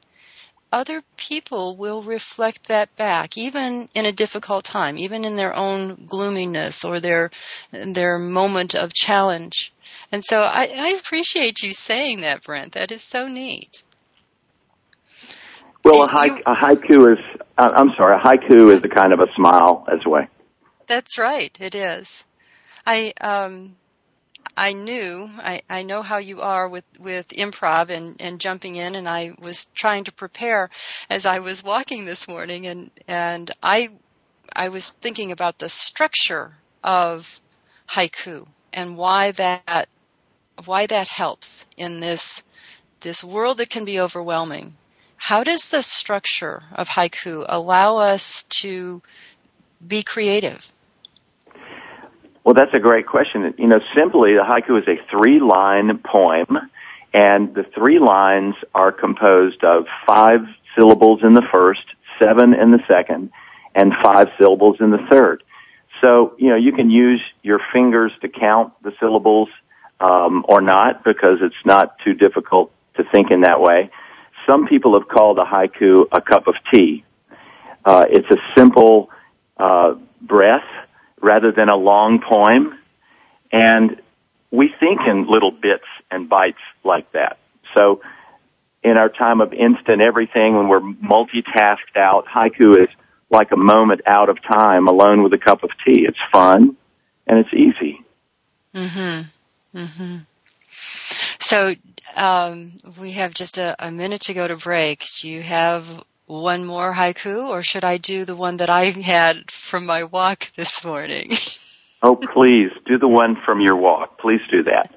other 0.72 1.02
people 1.18 1.76
will 1.76 2.02
reflect 2.02 2.68
that 2.68 2.96
back, 2.96 3.38
even 3.38 3.90
in 3.94 4.06
a 4.06 4.12
difficult 4.12 4.64
time, 4.64 4.98
even 4.98 5.26
in 5.26 5.36
their 5.36 5.56
own 5.56 6.06
gloominess 6.06 6.86
or 6.86 7.00
their 7.00 7.32
their 7.72 8.20
moment 8.20 8.76
of 8.76 8.94
challenge. 8.94 9.74
And 10.12 10.24
so 10.24 10.44
I, 10.44 10.72
I 10.78 10.90
appreciate 10.90 11.64
you 11.64 11.74
saying 11.74 12.22
that, 12.22 12.44
Brent. 12.44 12.74
That 12.74 12.92
is 12.92 13.02
so 13.02 13.26
neat. 13.26 13.84
Well, 15.84 16.04
a, 16.04 16.08
haiku, 16.08 16.42
a 16.46 16.56
haiku 16.56 17.14
is, 17.14 17.20
I'm 17.58 17.92
sorry, 17.96 18.18
a 18.18 18.20
haiku 18.20 18.74
is 18.74 18.84
a 18.84 18.90
kind 18.90 19.14
of 19.14 19.22
a 19.22 19.32
smile 19.34 19.86
as 19.92 20.06
well. 20.06 20.28
That's 20.88 21.18
right. 21.18 21.56
It 21.60 21.74
is. 21.74 22.26
I, 22.86 23.14
um, 23.22 23.76
I 24.56 24.74
knew 24.74 25.30
I, 25.38 25.62
I 25.70 25.84
know 25.84 26.02
how 26.02 26.18
you 26.18 26.42
are 26.42 26.68
with, 26.68 26.86
with 27.00 27.30
improv 27.30 27.90
and, 27.90 28.22
and 28.22 28.42
jumping 28.42 28.76
in 28.76 28.96
and 28.96 29.08
I 29.08 29.34
was 29.40 29.66
trying 29.74 30.06
to 30.06 30.12
prepare 30.12 30.70
as 31.10 31.26
I 31.26 31.40
was 31.40 31.64
walking 31.64 32.06
this 32.06 32.28
morning 32.28 32.68
and, 32.68 32.92
and 33.08 33.50
I 33.64 33.90
I 34.56 34.70
was 34.70 34.90
thinking 34.90 35.32
about 35.32 35.60
the 35.60 35.70
structure 35.70 36.54
of 36.84 37.40
haiku 37.88 38.48
and 38.74 38.98
why 38.98 39.32
that 39.32 39.88
why 40.66 40.86
that 40.88 41.08
helps 41.08 41.66
in 41.78 42.00
this 42.00 42.44
this 43.02 43.24
world 43.24 43.58
that 43.58 43.70
can 43.70 43.86
be 43.86 44.00
overwhelming. 44.00 44.76
How 45.16 45.44
does 45.44 45.70
the 45.70 45.84
structure 45.84 46.64
of 46.74 46.90
haiku 46.90 47.46
allow 47.48 47.98
us 47.98 48.44
to 48.62 49.02
be 49.86 50.04
creative 50.04 50.74
well, 52.50 52.56
that's 52.56 52.74
a 52.74 52.80
great 52.80 53.06
question. 53.06 53.54
You 53.60 53.68
know, 53.68 53.80
simply 53.94 54.34
the 54.34 54.42
haiku 54.42 54.82
is 54.82 54.88
a 54.88 54.98
three 55.12 55.40
line 55.40 56.00
poem 56.00 56.58
and 57.14 57.54
the 57.54 57.64
three 57.76 58.00
lines 58.00 58.56
are 58.74 58.92
composed 58.92 59.64
of 59.64 59.86
five 60.08 60.40
syllables 60.76 61.20
in 61.22 61.36
the 61.36 61.44
first, 61.52 61.84
seven 62.20 62.56
in 62.56 62.72
the 62.72 62.80
second, 62.88 63.30
and 63.76 63.94
five 64.02 64.30
syllables 64.40 64.78
in 64.80 64.90
the 64.90 64.98
third. 65.12 65.44
So, 66.02 66.34
you 66.40 66.50
know, 66.50 66.56
you 66.56 66.72
can 66.72 66.90
use 66.90 67.22
your 67.44 67.60
fingers 67.72 68.14
to 68.22 68.30
count 68.30 68.74
the 68.82 68.94
syllables, 69.00 69.50
um, 70.00 70.44
or 70.50 70.60
not 70.60 71.04
because 71.04 71.38
it's 71.44 71.66
not 71.66 72.00
too 72.00 72.16
difficult 72.16 72.72
to 72.96 73.04
think 73.12 73.30
in 73.30 73.42
that 73.42 73.62
way. 73.62 73.92
Some 74.48 74.66
people 74.66 75.00
have 75.00 75.08
called 75.08 75.38
a 75.38 75.46
haiku 75.46 76.06
a 76.12 76.20
cup 76.20 76.48
of 76.48 76.56
tea. 76.74 77.04
Uh, 77.86 78.06
it's 78.10 78.32
a 78.32 78.38
simple, 78.56 79.12
uh, 79.58 79.94
breath 80.20 80.66
rather 81.22 81.52
than 81.52 81.70
a 81.70 81.76
long 81.76 82.22
poem. 82.22 82.78
And 83.52 84.02
we 84.52 84.74
think 84.80 85.02
in 85.08 85.28
little 85.28 85.52
bits 85.52 85.86
and 86.10 86.30
bites 86.30 86.60
like 86.84 87.12
that. 87.12 87.38
So 87.76 88.02
in 88.84 88.98
our 88.98 89.10
time 89.10 89.42
of 89.42 89.54
instant 89.54 90.02
everything 90.02 90.56
when 90.56 90.68
we're 90.68 90.82
multitasked 90.82 91.96
out, 91.96 92.26
haiku 92.28 92.82
is 92.82 92.90
like 93.30 93.52
a 93.52 93.58
moment 93.58 94.02
out 94.08 94.30
of 94.30 94.42
time 94.42 94.88
alone 94.88 95.24
with 95.24 95.34
a 95.34 95.38
cup 95.38 95.64
of 95.64 95.70
tea. 95.86 96.06
It's 96.08 96.18
fun 96.32 96.78
and 97.28 97.40
it's 97.40 97.54
easy. 97.54 98.04
Mm-hmm. 98.74 99.78
Mm-hmm. 99.78 100.18
So 101.40 101.74
um, 102.16 102.74
we 103.00 103.12
have 103.14 103.34
just 103.34 103.58
a, 103.58 103.76
a 103.80 103.92
minute 103.92 104.22
to 104.22 104.34
go 104.34 104.48
to 104.48 104.56
break. 104.56 105.04
Do 105.20 105.30
you 105.30 105.42
have 105.42 105.86
one 106.30 106.64
more 106.64 106.94
haiku 106.94 107.48
or 107.48 107.64
should 107.64 107.84
I 107.84 107.98
do 107.98 108.24
the 108.24 108.36
one 108.36 108.58
that 108.58 108.70
I 108.70 108.86
had 108.86 109.50
from 109.50 109.88
my 109.88 110.04
walk 110.04 110.52
this 110.56 110.86
morning? 110.86 111.32
oh, 112.04 112.16
please 112.16 112.70
do 112.86 113.00
the 113.00 113.08
one 113.08 113.36
from 113.44 113.62
your 113.62 113.76
walk. 113.76 114.20
Please 114.20 114.42
do 114.52 114.62
that. 114.64 114.94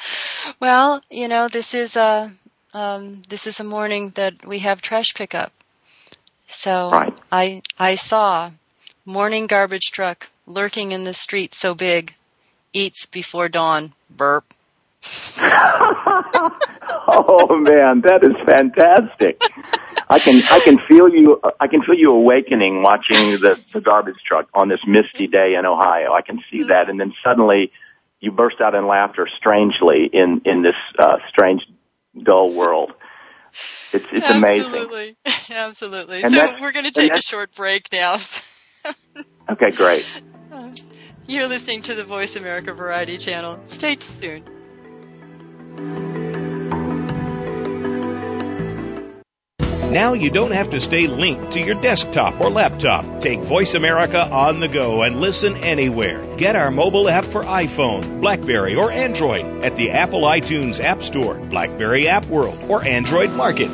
well, 0.60 1.02
you 1.10 1.28
know, 1.28 1.48
this 1.48 1.74
is 1.74 1.96
a, 1.96 2.32
um, 2.72 3.20
this 3.28 3.46
is 3.46 3.60
a 3.60 3.64
morning 3.64 4.12
that 4.14 4.46
we 4.46 4.60
have 4.60 4.80
trash 4.80 5.12
pickup. 5.12 5.52
So 6.48 6.90
right. 6.90 7.12
I, 7.30 7.60
I 7.78 7.96
saw 7.96 8.50
morning 9.04 9.48
garbage 9.48 9.90
truck 9.90 10.30
lurking 10.46 10.92
in 10.92 11.04
the 11.04 11.12
street 11.12 11.52
so 11.52 11.74
big, 11.74 12.14
eats 12.72 13.04
before 13.04 13.50
dawn, 13.50 13.92
burp. 14.08 14.54
oh 15.42 17.62
man, 17.66 18.00
that 18.00 18.20
is 18.22 18.32
fantastic. 18.46 19.42
I 20.10 20.18
can 20.18 20.42
I 20.50 20.60
can 20.60 20.78
feel 20.88 21.08
you 21.08 21.40
I 21.58 21.68
can 21.68 21.82
feel 21.82 21.94
you 21.94 22.10
awakening 22.12 22.82
watching 22.82 23.40
the 23.40 23.58
the 23.72 23.80
garbage 23.80 24.16
truck 24.26 24.48
on 24.52 24.68
this 24.68 24.80
misty 24.86 25.28
day 25.28 25.54
in 25.58 25.64
Ohio. 25.64 26.12
I 26.12 26.22
can 26.22 26.40
see 26.50 26.64
that, 26.64 26.90
and 26.90 27.00
then 27.00 27.14
suddenly 27.24 27.70
you 28.18 28.32
burst 28.32 28.60
out 28.60 28.74
in 28.74 28.86
laughter 28.86 29.28
strangely 29.38 30.10
in 30.12 30.42
in 30.44 30.62
this 30.62 30.74
uh, 30.98 31.18
strange 31.28 31.62
dull 32.20 32.52
world. 32.52 32.92
It's 33.52 33.94
it's 34.12 34.22
Absolutely. 34.22 34.80
amazing. 34.80 35.16
Absolutely. 35.50 36.22
And 36.24 36.34
so 36.34 36.54
we're 36.60 36.72
going 36.72 36.86
to 36.86 36.92
take 36.92 37.14
a 37.14 37.22
short 37.22 37.54
break 37.54 37.88
now. 37.92 38.14
okay, 39.50 39.70
great. 39.70 40.22
You're 41.26 41.46
listening 41.46 41.82
to 41.82 41.94
the 41.94 42.04
Voice 42.04 42.34
America 42.36 42.74
Variety 42.74 43.16
Channel. 43.16 43.60
Stay 43.66 43.96
tuned. 43.96 44.50
Now 49.90 50.12
you 50.12 50.30
don't 50.30 50.52
have 50.52 50.70
to 50.70 50.80
stay 50.80 51.08
linked 51.08 51.54
to 51.54 51.60
your 51.60 51.74
desktop 51.74 52.40
or 52.40 52.48
laptop. 52.48 53.20
Take 53.20 53.40
Voice 53.40 53.74
America 53.74 54.24
on 54.24 54.60
the 54.60 54.68
go 54.68 55.02
and 55.02 55.20
listen 55.20 55.56
anywhere. 55.56 56.24
Get 56.36 56.54
our 56.54 56.70
mobile 56.70 57.08
app 57.08 57.24
for 57.24 57.42
iPhone, 57.42 58.20
Blackberry, 58.20 58.76
or 58.76 58.92
Android 58.92 59.64
at 59.64 59.74
the 59.74 59.90
Apple 59.90 60.22
iTunes 60.22 60.78
App 60.78 61.02
Store, 61.02 61.34
Blackberry 61.34 62.06
App 62.06 62.26
World, 62.26 62.56
or 62.68 62.84
Android 62.84 63.32
Market. 63.32 63.68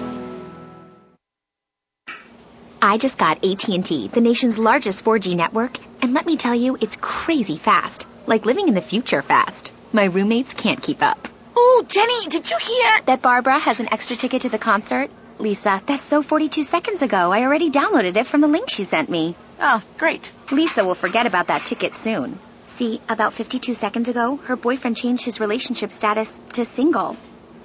I 2.80 2.96
just 2.96 3.18
got 3.18 3.44
AT&T, 3.44 4.08
the 4.08 4.22
nation's 4.22 4.56
largest 4.56 5.04
4G 5.04 5.36
network, 5.36 5.76
and 6.00 6.14
let 6.14 6.24
me 6.24 6.38
tell 6.38 6.54
you, 6.54 6.78
it's 6.80 6.96
crazy 6.96 7.58
fast. 7.58 8.06
Like 8.26 8.46
living 8.46 8.68
in 8.68 8.74
the 8.74 8.80
future 8.80 9.20
fast. 9.20 9.70
My 9.92 10.04
roommates 10.04 10.54
can't 10.54 10.82
keep 10.82 11.02
up. 11.02 11.28
Oh, 11.54 11.84
Jenny, 11.86 12.26
did 12.28 12.48
you 12.48 12.56
hear? 12.58 13.02
That 13.04 13.20
Barbara 13.20 13.58
has 13.58 13.80
an 13.80 13.92
extra 13.92 14.16
ticket 14.16 14.42
to 14.42 14.48
the 14.48 14.58
concert? 14.58 15.10
Lisa, 15.38 15.82
that's 15.86 16.04
so 16.04 16.22
42 16.22 16.62
seconds 16.62 17.02
ago. 17.02 17.32
I 17.32 17.42
already 17.42 17.70
downloaded 17.70 18.16
it 18.16 18.26
from 18.26 18.40
the 18.40 18.48
link 18.48 18.70
she 18.70 18.84
sent 18.84 19.08
me. 19.10 19.34
Oh, 19.60 19.82
great. 19.98 20.32
Lisa 20.50 20.84
will 20.84 20.94
forget 20.94 21.26
about 21.26 21.48
that 21.48 21.64
ticket 21.64 21.94
soon. 21.94 22.38
See, 22.66 23.00
about 23.08 23.32
52 23.32 23.74
seconds 23.74 24.08
ago, 24.08 24.36
her 24.36 24.56
boyfriend 24.56 24.96
changed 24.96 25.24
his 25.24 25.38
relationship 25.40 25.92
status 25.92 26.40
to 26.54 26.64
single. 26.64 27.16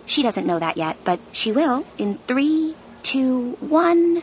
She 0.06 0.24
doesn't 0.24 0.46
know 0.46 0.60
that 0.60 0.78
yet, 0.78 0.98
but 1.04 1.20
she 1.32 1.52
will 1.52 1.86
in 1.98 2.18
three, 2.18 2.76
two, 3.04 3.52
one. 3.62 4.22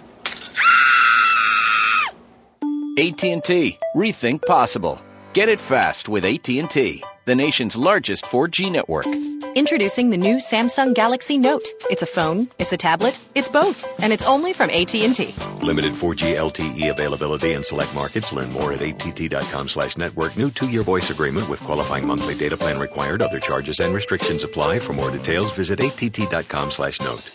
AT&T. 2.98 3.78
Rethink 3.94 4.44
possible. 4.44 5.00
Get 5.32 5.48
it 5.48 5.60
fast 5.60 6.08
with 6.08 6.24
AT&T, 6.24 7.04
the 7.28 7.34
nation's 7.34 7.76
largest 7.76 8.24
4G 8.24 8.72
network. 8.72 9.06
Introducing 9.54 10.08
the 10.08 10.16
new 10.16 10.36
Samsung 10.36 10.94
Galaxy 10.94 11.36
Note. 11.36 11.68
It's 11.90 12.02
a 12.02 12.06
phone, 12.06 12.48
it's 12.58 12.72
a 12.72 12.78
tablet, 12.78 13.18
it's 13.34 13.50
both, 13.50 13.84
and 14.02 14.14
it's 14.14 14.24
only 14.24 14.54
from 14.54 14.70
AT&T. 14.70 15.34
Limited 15.60 15.92
4G 15.92 16.36
LTE 16.36 16.90
availability 16.90 17.52
in 17.52 17.64
select 17.64 17.94
markets. 17.94 18.32
Learn 18.32 18.50
more 18.50 18.72
at 18.72 18.80
att.com 18.80 19.68
slash 19.68 19.98
network. 19.98 20.38
New 20.38 20.50
two-year 20.50 20.82
voice 20.82 21.10
agreement 21.10 21.50
with 21.50 21.60
qualifying 21.60 22.06
monthly 22.06 22.34
data 22.34 22.56
plan 22.56 22.80
required. 22.80 23.20
Other 23.20 23.40
charges 23.40 23.78
and 23.78 23.94
restrictions 23.94 24.44
apply. 24.44 24.78
For 24.78 24.94
more 24.94 25.10
details, 25.10 25.52
visit 25.52 25.80
att.com 25.80 26.70
slash 26.70 26.98
note. 27.00 27.30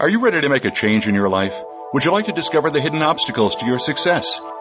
Are 0.00 0.08
you 0.08 0.24
ready 0.24 0.40
to 0.40 0.48
make 0.48 0.64
a 0.64 0.72
change 0.72 1.06
in 1.06 1.14
your 1.14 1.28
life? 1.28 1.54
Would 1.92 2.04
you 2.04 2.10
like 2.10 2.26
to 2.26 2.32
discover 2.32 2.70
the 2.70 2.80
hidden 2.80 3.02
obstacles 3.02 3.56
to 3.56 3.66
your 3.66 3.78
success? 3.78 4.40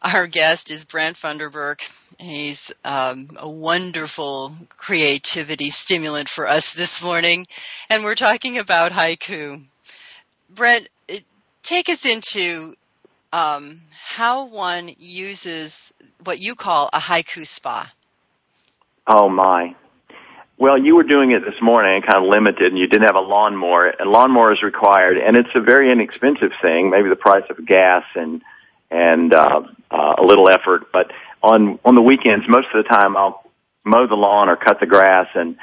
Our 0.00 0.28
guest 0.28 0.70
is 0.70 0.84
Brent 0.84 1.16
Funderburk. 1.16 1.80
He's 2.18 2.70
um, 2.84 3.30
a 3.36 3.50
wonderful 3.50 4.54
creativity 4.76 5.70
stimulant 5.70 6.28
for 6.28 6.46
us 6.46 6.72
this 6.72 7.02
morning, 7.02 7.46
and 7.90 8.04
we're 8.04 8.14
talking 8.14 8.58
about 8.58 8.92
haiku. 8.92 9.64
Brent, 10.50 10.88
take 11.64 11.88
us 11.88 12.06
into 12.06 12.76
um, 13.32 13.80
how 13.90 14.46
one 14.46 14.94
uses 14.98 15.92
what 16.22 16.38
you 16.38 16.54
call 16.54 16.88
a 16.92 17.00
haiku 17.00 17.44
spa. 17.44 17.92
Oh 19.04 19.28
my. 19.28 19.74
Well, 20.58 20.78
you 20.78 20.94
were 20.94 21.04
doing 21.04 21.32
it 21.32 21.40
this 21.44 21.60
morning, 21.60 22.02
kind 22.02 22.24
of 22.24 22.30
limited, 22.30 22.68
and 22.68 22.78
you 22.78 22.86
didn't 22.86 23.06
have 23.06 23.16
a 23.16 23.20
lawnmower. 23.20 23.94
A 24.00 24.04
lawnmower 24.04 24.52
is 24.52 24.62
required, 24.62 25.16
and 25.18 25.36
it's 25.36 25.50
a 25.56 25.60
very 25.60 25.90
inexpensive 25.90 26.52
thing, 26.52 26.90
maybe 26.90 27.08
the 27.08 27.16
price 27.16 27.44
of 27.50 27.64
gas 27.66 28.04
and 28.14 28.42
and 28.90 29.32
uh, 29.34 29.60
uh, 29.90 30.14
a 30.18 30.22
little 30.22 30.48
effort. 30.50 30.92
But 30.92 31.10
on 31.42 31.78
on 31.84 31.94
the 31.94 32.02
weekends, 32.02 32.46
most 32.48 32.68
of 32.74 32.84
the 32.84 32.88
time, 32.88 33.16
I'll 33.16 33.44
mow 33.84 34.06
the 34.06 34.14
lawn 34.14 34.48
or 34.48 34.56
cut 34.56 34.80
the 34.80 34.86
grass 34.86 35.28
and 35.34 35.56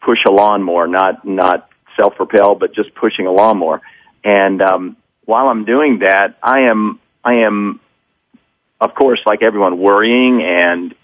push 0.00 0.18
a 0.26 0.30
lawnmower, 0.30 0.86
not 0.86 1.24
not 1.24 1.68
self 1.98 2.14
propel, 2.16 2.54
but 2.54 2.74
just 2.74 2.94
pushing 2.94 3.26
a 3.26 3.32
lawnmower. 3.32 3.80
And 4.24 4.60
um, 4.62 4.96
while 5.24 5.48
I'm 5.48 5.64
doing 5.64 6.00
that, 6.00 6.36
I 6.42 6.70
am 6.70 7.00
I 7.24 7.44
am, 7.46 7.80
of 8.80 8.94
course, 8.94 9.20
like 9.26 9.42
everyone, 9.42 9.78
worrying 9.78 10.42
and 10.42 10.94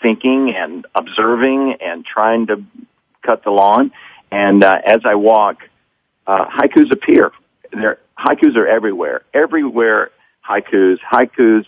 thinking 0.00 0.54
and 0.56 0.86
observing 0.94 1.76
and 1.80 2.04
trying 2.04 2.46
to 2.46 2.64
cut 3.24 3.44
the 3.44 3.50
lawn. 3.50 3.92
And 4.30 4.62
uh, 4.62 4.76
as 4.86 5.00
I 5.04 5.16
walk, 5.16 5.58
uh, 6.26 6.46
haikus 6.46 6.92
appear. 6.92 7.32
There, 7.72 7.98
haikus 8.18 8.56
are 8.56 8.66
everywhere. 8.66 9.22
Everywhere 9.34 10.10
haikus. 10.48 10.98
Haikus 11.00 11.64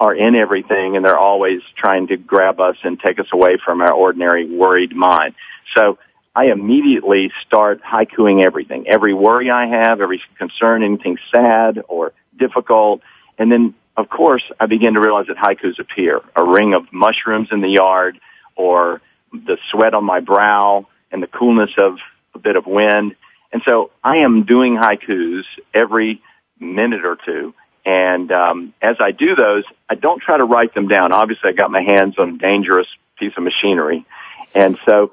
are 0.00 0.14
in 0.14 0.34
everything 0.34 0.96
and 0.96 1.04
they're 1.04 1.18
always 1.18 1.60
trying 1.76 2.06
to 2.08 2.16
grab 2.16 2.58
us 2.58 2.76
and 2.82 2.98
take 2.98 3.18
us 3.18 3.26
away 3.32 3.58
from 3.62 3.82
our 3.82 3.92
ordinary 3.92 4.50
worried 4.50 4.96
mind. 4.96 5.34
So 5.76 5.98
I 6.34 6.46
immediately 6.46 7.30
start 7.46 7.82
haikuing 7.82 8.42
everything. 8.44 8.86
Every 8.88 9.12
worry 9.12 9.50
I 9.50 9.66
have, 9.66 10.00
every 10.00 10.22
concern, 10.38 10.82
anything 10.82 11.18
sad 11.34 11.82
or 11.86 12.12
difficult. 12.38 13.02
And 13.38 13.52
then, 13.52 13.74
of 13.96 14.08
course, 14.08 14.42
I 14.58 14.66
begin 14.66 14.94
to 14.94 15.00
realize 15.00 15.26
that 15.26 15.36
haikus 15.36 15.78
appear. 15.78 16.20
A 16.34 16.44
ring 16.44 16.72
of 16.72 16.90
mushrooms 16.92 17.48
in 17.52 17.60
the 17.60 17.68
yard 17.68 18.18
or 18.56 19.02
the 19.32 19.58
sweat 19.70 19.92
on 19.92 20.04
my 20.04 20.20
brow 20.20 20.86
and 21.12 21.22
the 21.22 21.26
coolness 21.26 21.70
of 21.78 21.98
a 22.34 22.38
bit 22.38 22.56
of 22.56 22.66
wind. 22.66 23.16
And 23.52 23.62
so 23.68 23.90
I 24.02 24.18
am 24.18 24.44
doing 24.44 24.76
haikus 24.76 25.44
every 25.74 26.22
minute 26.58 27.04
or 27.04 27.18
two 27.24 27.54
and 27.84 28.30
um, 28.30 28.74
as 28.82 28.96
I 29.00 29.12
do 29.12 29.34
those, 29.34 29.64
I 29.88 29.94
don't 29.94 30.20
try 30.20 30.36
to 30.36 30.44
write 30.44 30.74
them 30.74 30.88
down. 30.88 31.12
Obviously, 31.12 31.50
I 31.50 31.52
got 31.52 31.70
my 31.70 31.82
hands 31.82 32.16
on 32.18 32.34
a 32.34 32.38
dangerous 32.38 32.86
piece 33.18 33.32
of 33.36 33.42
machinery, 33.42 34.04
and 34.54 34.78
so 34.86 35.12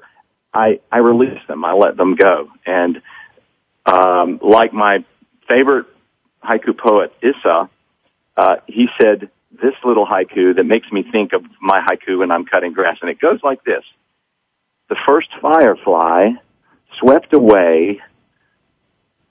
I 0.52 0.80
I 0.92 0.98
release 0.98 1.40
them. 1.46 1.64
I 1.64 1.72
let 1.72 1.96
them 1.96 2.14
go. 2.14 2.50
And 2.66 3.00
um, 3.86 4.38
like 4.42 4.72
my 4.72 5.04
favorite 5.48 5.86
haiku 6.44 6.76
poet 6.76 7.12
Issa, 7.22 7.70
uh, 8.36 8.56
he 8.66 8.88
said 9.00 9.30
this 9.50 9.74
little 9.82 10.06
haiku 10.06 10.56
that 10.56 10.64
makes 10.64 10.90
me 10.92 11.04
think 11.10 11.32
of 11.32 11.42
my 11.60 11.80
haiku 11.80 12.18
when 12.18 12.30
I'm 12.30 12.44
cutting 12.44 12.74
grass, 12.74 12.98
and 13.00 13.10
it 13.10 13.18
goes 13.18 13.40
like 13.42 13.64
this: 13.64 13.82
The 14.90 14.96
first 15.06 15.28
firefly 15.40 16.32
swept 16.98 17.32
away, 17.32 18.00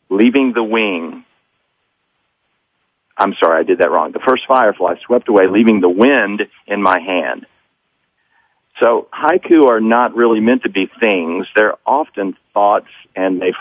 leaving 0.10 0.54
the 0.54 0.64
wing 0.64 1.24
I'm 3.18 3.34
sorry, 3.40 3.60
I 3.60 3.64
did 3.64 3.80
that 3.80 3.92
wrong. 3.92 4.12
The 4.12 4.20
first 4.20 4.44
firefly 4.48 4.96
swept 5.06 5.28
away, 5.28 5.48
leaving 5.48 5.82
the 5.82 5.90
wind 5.90 6.44
in 6.68 6.82
my 6.82 7.00
hand. 7.00 7.46
So 8.80 9.08
haiku 9.12 9.68
are 9.68 9.82
not 9.82 10.16
really 10.16 10.40
meant 10.40 10.64
to 10.64 10.70
be 10.70 10.90
things. 11.00 11.48
They're 11.56 11.78
often 11.86 12.38
thoughts 12.54 12.90
and 13.16 13.42
they, 13.42 13.54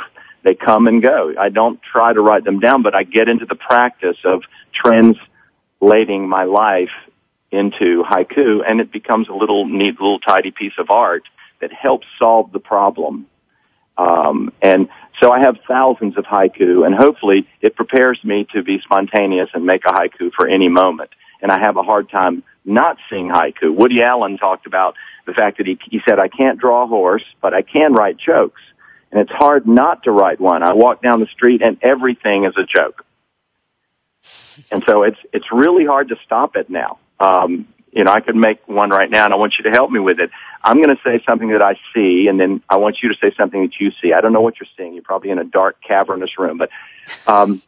they 0.43 0.55
come 0.55 0.87
and 0.87 1.03
go. 1.03 1.33
I 1.39 1.49
don't 1.49 1.81
try 1.83 2.13
to 2.13 2.21
write 2.21 2.45
them 2.45 2.61
down, 2.61 2.83
but 2.83 2.95
I 2.95 3.05
get 3.05 3.29
into 3.29 3.47
the 3.47 3.55
practice 3.55 4.19
of 4.25 4.43
translating 4.75 6.29
my 6.29 6.45
life 6.45 6.91
into 7.51 8.05
haiku 8.05 8.61
and 8.69 8.81
it 8.81 8.93
becomes 8.93 9.29
a 9.29 9.33
little 9.33 9.67
neat, 9.67 9.99
little 9.99 10.19
tidy 10.19 10.51
piece 10.51 10.75
of 10.79 10.91
art 10.91 11.23
that 11.61 11.73
helps 11.73 12.07
solve 12.19 12.53
the 12.53 12.59
problem. 12.59 13.27
Um, 13.97 14.53
and 14.61 14.89
so 15.21 15.33
I 15.33 15.41
have 15.41 15.57
thousands 15.67 16.19
of 16.19 16.25
haiku, 16.25 16.85
and 16.85 16.95
hopefully 16.95 17.49
it 17.61 17.75
prepares 17.75 18.23
me 18.23 18.47
to 18.53 18.63
be 18.63 18.81
spontaneous 18.81 19.49
and 19.55 19.65
make 19.65 19.85
a 19.85 19.93
haiku 19.93 20.33
for 20.33 20.47
any 20.47 20.69
moment. 20.69 21.11
And 21.41 21.51
I 21.51 21.59
have 21.59 21.77
a 21.77 21.83
hard 21.83 22.11
time 22.11 22.43
not 22.65 22.99
seeing 23.09 23.29
haiku. 23.29 23.75
Woody 23.75 24.03
Allen 24.03 24.37
talked 24.37 24.67
about 24.67 24.95
the 25.27 25.33
fact 25.33 25.59
that 25.59 25.67
he, 25.67 25.79
he 25.91 26.01
said, 26.07 26.19
I 26.19 26.29
can't 26.29 26.59
draw 26.59 26.85
a 26.85 26.87
horse, 26.87 27.25
but 27.41 27.55
I 27.55 27.63
can 27.63 27.93
write 27.93 28.19
jokes. 28.19 28.61
And 29.11 29.21
it's 29.21 29.31
hard 29.31 29.67
not 29.67 30.03
to 30.05 30.11
write 30.11 30.41
one. 30.41 30.63
I 30.63 30.75
walk 30.75 31.03
down 31.03 31.21
the 31.21 31.27
street 31.27 31.63
and 31.63 31.79
everything 31.83 32.45
is 32.45 32.55
a 32.57 32.65
joke. 32.65 33.05
And 34.73 34.83
so 34.85 35.05
it's, 35.05 35.19
it's 35.33 35.53
really 35.53 35.87
hard 35.87 36.09
to 36.09 36.17
stop 36.25 36.57
it 36.57 36.69
now. 36.69 36.99
Um, 37.21 37.69
you 37.93 38.05
know, 38.05 38.11
I 38.11 38.21
could 38.21 38.37
make 38.37 38.67
one 38.67 38.91
right 38.91 39.09
now 39.09 39.25
and 39.25 39.33
I 39.33 39.37
want 39.37 39.55
you 39.59 39.65
to 39.65 39.71
help 39.71 39.91
me 39.91 40.01
with 40.01 40.19
it. 40.19 40.31
I'm 40.63 40.77
going 40.83 40.95
to 40.95 41.03
say 41.05 41.23
something 41.27 41.51
that 41.51 41.63
I 41.63 41.79
see 41.95 42.27
and 42.29 42.39
then 42.39 42.63
I 42.69 42.77
want 42.77 42.99
you 43.03 43.09
to 43.11 43.15
say 43.21 43.35
something 43.37 43.63
that 43.63 43.81
you 43.81 43.93
see. 44.03 44.13
I 44.13 44.21
don't 44.21 44.33
know 44.33 44.41
what 44.41 44.55
you're 44.61 44.69
seeing. 44.77 44.95
You're 44.95 45.03
probably 45.03 45.31
in 45.31 45.39
a 45.39 45.45
dark, 45.45 45.77
cavernous 45.87 46.39
room, 46.39 46.59
but, 46.59 46.71
um, 47.27 47.63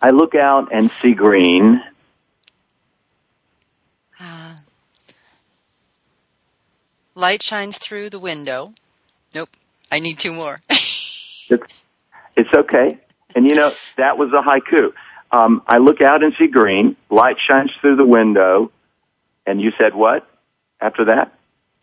I 0.00 0.10
look 0.10 0.34
out 0.34 0.68
and 0.70 0.90
see 0.90 1.14
green. 1.14 1.82
Uh, 4.20 4.56
light 7.14 7.42
shines 7.42 7.78
through 7.78 8.10
the 8.10 8.18
window. 8.18 8.74
Nope. 9.34 9.48
I 9.90 10.00
need 10.00 10.18
two 10.18 10.32
more. 10.32 10.58
it's, 10.68 11.50
it's 12.36 12.54
okay. 12.54 12.98
And 13.34 13.46
you 13.46 13.54
know, 13.54 13.72
that 13.96 14.18
was 14.18 14.30
a 14.32 14.42
haiku. 14.42 14.92
Um, 15.30 15.62
I 15.66 15.78
look 15.78 16.00
out 16.00 16.22
and 16.22 16.34
see 16.38 16.46
green. 16.46 16.96
Light 17.10 17.36
shines 17.40 17.72
through 17.80 17.96
the 17.96 18.04
window. 18.04 18.70
And 19.46 19.60
you 19.60 19.72
said 19.80 19.94
what 19.94 20.28
after 20.80 21.06
that? 21.06 21.32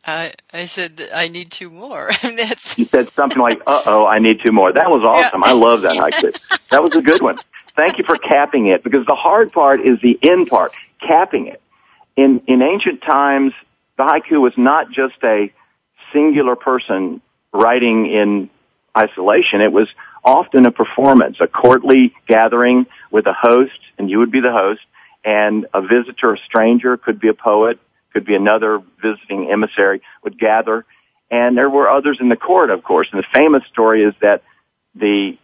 I 0.05 0.31
I 0.51 0.65
said 0.65 1.01
I 1.13 1.27
need 1.27 1.51
two 1.51 1.69
more. 1.69 2.09
That's 2.21 2.77
you 2.77 2.85
said 2.85 3.09
something 3.09 3.41
like, 3.41 3.61
"Uh 3.67 3.81
oh, 3.85 4.05
I 4.05 4.19
need 4.19 4.41
two 4.43 4.51
more." 4.51 4.71
That 4.71 4.89
was 4.89 5.03
awesome. 5.03 5.41
Yeah. 5.45 5.51
I 5.51 5.53
love 5.53 5.81
that 5.83 5.91
haiku. 5.93 6.35
that 6.71 6.83
was 6.83 6.95
a 6.95 7.01
good 7.01 7.21
one. 7.21 7.37
Thank 7.75 7.97
you 7.97 8.03
for 8.03 8.15
capping 8.15 8.67
it 8.67 8.83
because 8.83 9.05
the 9.05 9.15
hard 9.15 9.51
part 9.51 9.79
is 9.81 9.99
the 10.01 10.17
end 10.27 10.47
part, 10.47 10.73
capping 10.99 11.47
it. 11.47 11.61
In 12.15 12.41
in 12.47 12.61
ancient 12.61 13.01
times, 13.01 13.53
the 13.97 14.03
haiku 14.03 14.41
was 14.41 14.53
not 14.57 14.91
just 14.91 15.15
a 15.23 15.53
singular 16.11 16.55
person 16.55 17.21
writing 17.53 18.07
in 18.07 18.49
isolation. 18.97 19.61
It 19.61 19.71
was 19.71 19.87
often 20.23 20.65
a 20.65 20.71
performance, 20.71 21.37
a 21.39 21.47
courtly 21.47 22.13
gathering 22.27 22.85
with 23.11 23.25
a 23.27 23.33
host, 23.33 23.79
and 23.97 24.09
you 24.09 24.19
would 24.19 24.31
be 24.31 24.41
the 24.41 24.51
host, 24.51 24.81
and 25.23 25.67
a 25.73 25.81
visitor, 25.81 26.33
a 26.33 26.37
stranger, 26.39 26.97
could 26.97 27.19
be 27.19 27.27
a 27.27 27.33
poet, 27.33 27.79
could 28.13 28.25
be 28.25 28.35
another 28.35 28.81
visiting 29.01 29.49
emissary, 29.51 30.01
would 30.23 30.37
gather. 30.37 30.85
And 31.29 31.57
there 31.57 31.69
were 31.69 31.89
others 31.89 32.17
in 32.19 32.29
the 32.29 32.35
court, 32.35 32.69
of 32.69 32.83
course. 32.83 33.07
And 33.11 33.21
the 33.21 33.27
famous 33.33 33.63
story 33.71 34.03
is 34.03 34.13
that 34.21 34.43
the 34.95 35.37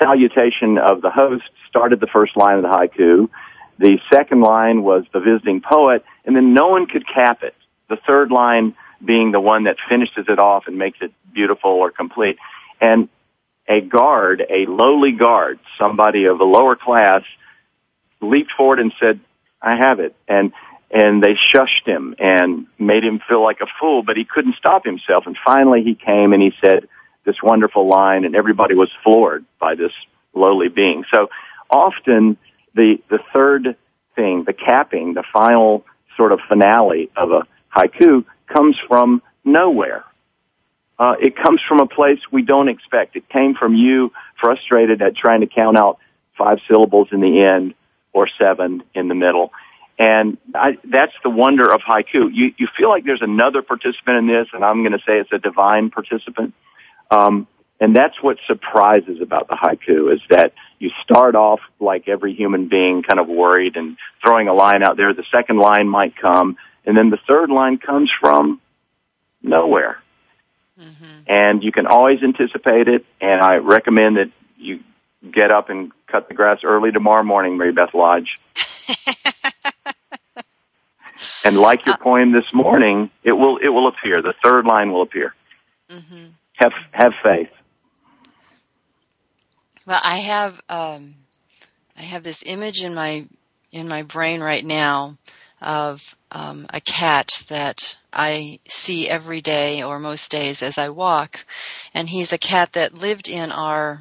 salutation 0.00 0.78
of 0.78 1.02
the 1.02 1.10
host 1.10 1.44
started 1.68 2.00
the 2.00 2.06
first 2.06 2.36
line 2.36 2.56
of 2.56 2.62
the 2.62 2.68
haiku. 2.68 3.28
The 3.78 3.98
second 4.12 4.42
line 4.42 4.82
was 4.82 5.04
the 5.12 5.20
visiting 5.20 5.60
poet, 5.60 6.04
and 6.24 6.36
then 6.36 6.54
no 6.54 6.68
one 6.68 6.86
could 6.86 7.04
cap 7.06 7.42
it. 7.42 7.54
The 7.88 7.96
third 8.06 8.30
line 8.30 8.74
being 9.04 9.32
the 9.32 9.40
one 9.40 9.64
that 9.64 9.76
finishes 9.88 10.26
it 10.28 10.38
off 10.38 10.64
and 10.68 10.78
makes 10.78 10.98
it 11.00 11.12
beautiful 11.32 11.70
or 11.70 11.90
complete. 11.90 12.38
And 12.80 13.08
a 13.68 13.80
guard, 13.80 14.44
a 14.48 14.66
lowly 14.66 15.12
guard, 15.12 15.58
somebody 15.78 16.26
of 16.26 16.40
a 16.40 16.44
lower 16.44 16.76
class, 16.76 17.22
leaped 18.20 18.52
forward 18.56 18.78
and 18.78 18.92
said, 19.00 19.20
I 19.60 19.76
have 19.76 20.00
it. 20.00 20.14
And, 20.28 20.52
and 20.92 21.22
they 21.22 21.34
shushed 21.34 21.86
him 21.86 22.14
and 22.18 22.66
made 22.78 23.02
him 23.02 23.20
feel 23.26 23.42
like 23.42 23.60
a 23.60 23.66
fool, 23.80 24.02
but 24.02 24.16
he 24.16 24.24
couldn't 24.24 24.56
stop 24.56 24.84
himself. 24.84 25.24
And 25.26 25.36
finally 25.44 25.82
he 25.82 25.94
came 25.94 26.34
and 26.34 26.42
he 26.42 26.52
said 26.62 26.86
this 27.24 27.36
wonderful 27.42 27.88
line 27.88 28.24
and 28.24 28.36
everybody 28.36 28.74
was 28.74 28.90
floored 29.02 29.44
by 29.58 29.74
this 29.74 29.92
lowly 30.34 30.68
being. 30.68 31.04
So 31.12 31.30
often 31.70 32.36
the, 32.74 32.98
the 33.08 33.20
third 33.32 33.76
thing, 34.14 34.44
the 34.44 34.52
capping, 34.52 35.14
the 35.14 35.24
final 35.32 35.86
sort 36.16 36.32
of 36.32 36.40
finale 36.46 37.10
of 37.16 37.32
a 37.32 37.46
haiku 37.74 38.26
comes 38.46 38.76
from 38.86 39.22
nowhere. 39.44 40.04
Uh, 40.98 41.14
it 41.20 41.34
comes 41.36 41.60
from 41.66 41.80
a 41.80 41.86
place 41.86 42.18
we 42.30 42.42
don't 42.42 42.68
expect. 42.68 43.16
It 43.16 43.28
came 43.30 43.54
from 43.54 43.74
you 43.74 44.12
frustrated 44.38 45.00
at 45.00 45.16
trying 45.16 45.40
to 45.40 45.46
count 45.46 45.78
out 45.78 45.98
five 46.36 46.58
syllables 46.68 47.08
in 47.12 47.20
the 47.20 47.42
end 47.42 47.74
or 48.12 48.28
seven 48.38 48.82
in 48.94 49.08
the 49.08 49.14
middle. 49.14 49.52
And 50.02 50.36
I, 50.52 50.78
that's 50.82 51.12
the 51.22 51.30
wonder 51.30 51.72
of 51.72 51.80
haiku. 51.80 52.28
You, 52.32 52.52
you 52.56 52.66
feel 52.76 52.88
like 52.88 53.04
there's 53.04 53.22
another 53.22 53.62
participant 53.62 54.16
in 54.16 54.26
this, 54.26 54.48
and 54.52 54.64
I'm 54.64 54.82
going 54.82 54.98
to 54.98 55.04
say 55.06 55.20
it's 55.20 55.30
a 55.30 55.38
divine 55.38 55.90
participant. 55.90 56.54
Um, 57.12 57.46
and 57.78 57.94
that's 57.94 58.20
what 58.20 58.38
surprises 58.48 59.20
about 59.20 59.46
the 59.46 59.54
haiku 59.54 60.12
is 60.12 60.20
that 60.28 60.54
you 60.80 60.90
start 61.04 61.36
off 61.36 61.60
like 61.78 62.08
every 62.08 62.34
human 62.34 62.66
being, 62.66 63.04
kind 63.04 63.20
of 63.20 63.28
worried 63.28 63.76
and 63.76 63.96
throwing 64.24 64.48
a 64.48 64.52
line 64.52 64.82
out 64.82 64.96
there. 64.96 65.14
The 65.14 65.24
second 65.30 65.58
line 65.58 65.88
might 65.88 66.16
come, 66.16 66.56
and 66.84 66.98
then 66.98 67.10
the 67.10 67.18
third 67.28 67.50
line 67.50 67.78
comes 67.78 68.10
from 68.20 68.60
nowhere. 69.40 70.02
Mm-hmm. 70.80 71.20
And 71.28 71.62
you 71.62 71.70
can 71.70 71.86
always 71.86 72.24
anticipate 72.24 72.88
it, 72.88 73.06
and 73.20 73.40
I 73.40 73.58
recommend 73.58 74.16
that 74.16 74.32
you 74.56 74.80
get 75.30 75.52
up 75.52 75.70
and 75.70 75.92
cut 76.08 76.26
the 76.26 76.34
grass 76.34 76.64
early 76.64 76.90
tomorrow 76.90 77.22
morning, 77.22 77.56
Mary 77.56 77.72
Beth 77.72 77.94
Lodge. 77.94 78.34
and 81.44 81.56
like 81.56 81.86
your 81.86 81.94
uh, 81.94 81.98
poem 81.98 82.32
this 82.32 82.52
morning, 82.52 83.10
it 83.22 83.32
will 83.32 83.58
it 83.58 83.68
will 83.68 83.88
appear. 83.88 84.22
The 84.22 84.34
third 84.44 84.64
line 84.64 84.92
will 84.92 85.02
appear. 85.02 85.34
Mm-hmm. 85.90 86.26
Have 86.54 86.72
have 86.92 87.12
faith. 87.22 87.50
Well, 89.86 90.00
I 90.02 90.18
have 90.18 90.60
um, 90.68 91.14
I 91.96 92.02
have 92.02 92.22
this 92.22 92.42
image 92.46 92.82
in 92.82 92.94
my 92.94 93.26
in 93.72 93.88
my 93.88 94.02
brain 94.02 94.40
right 94.40 94.64
now 94.64 95.18
of 95.60 96.16
um, 96.30 96.66
a 96.70 96.80
cat 96.80 97.42
that 97.48 97.96
I 98.12 98.58
see 98.68 99.08
every 99.08 99.40
day 99.40 99.82
or 99.82 99.98
most 99.98 100.30
days 100.30 100.62
as 100.62 100.76
I 100.78 100.90
walk, 100.90 101.44
and 101.94 102.08
he's 102.08 102.32
a 102.32 102.38
cat 102.38 102.72
that 102.74 102.94
lived 102.94 103.28
in 103.28 103.52
our 103.52 104.00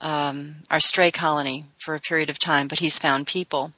um, 0.00 0.56
our 0.70 0.80
stray 0.80 1.10
colony 1.10 1.64
for 1.76 1.94
a 1.94 2.00
period 2.00 2.28
of 2.30 2.38
time, 2.38 2.68
but 2.68 2.78
he's 2.78 2.98
found 2.98 3.26
people. 3.26 3.72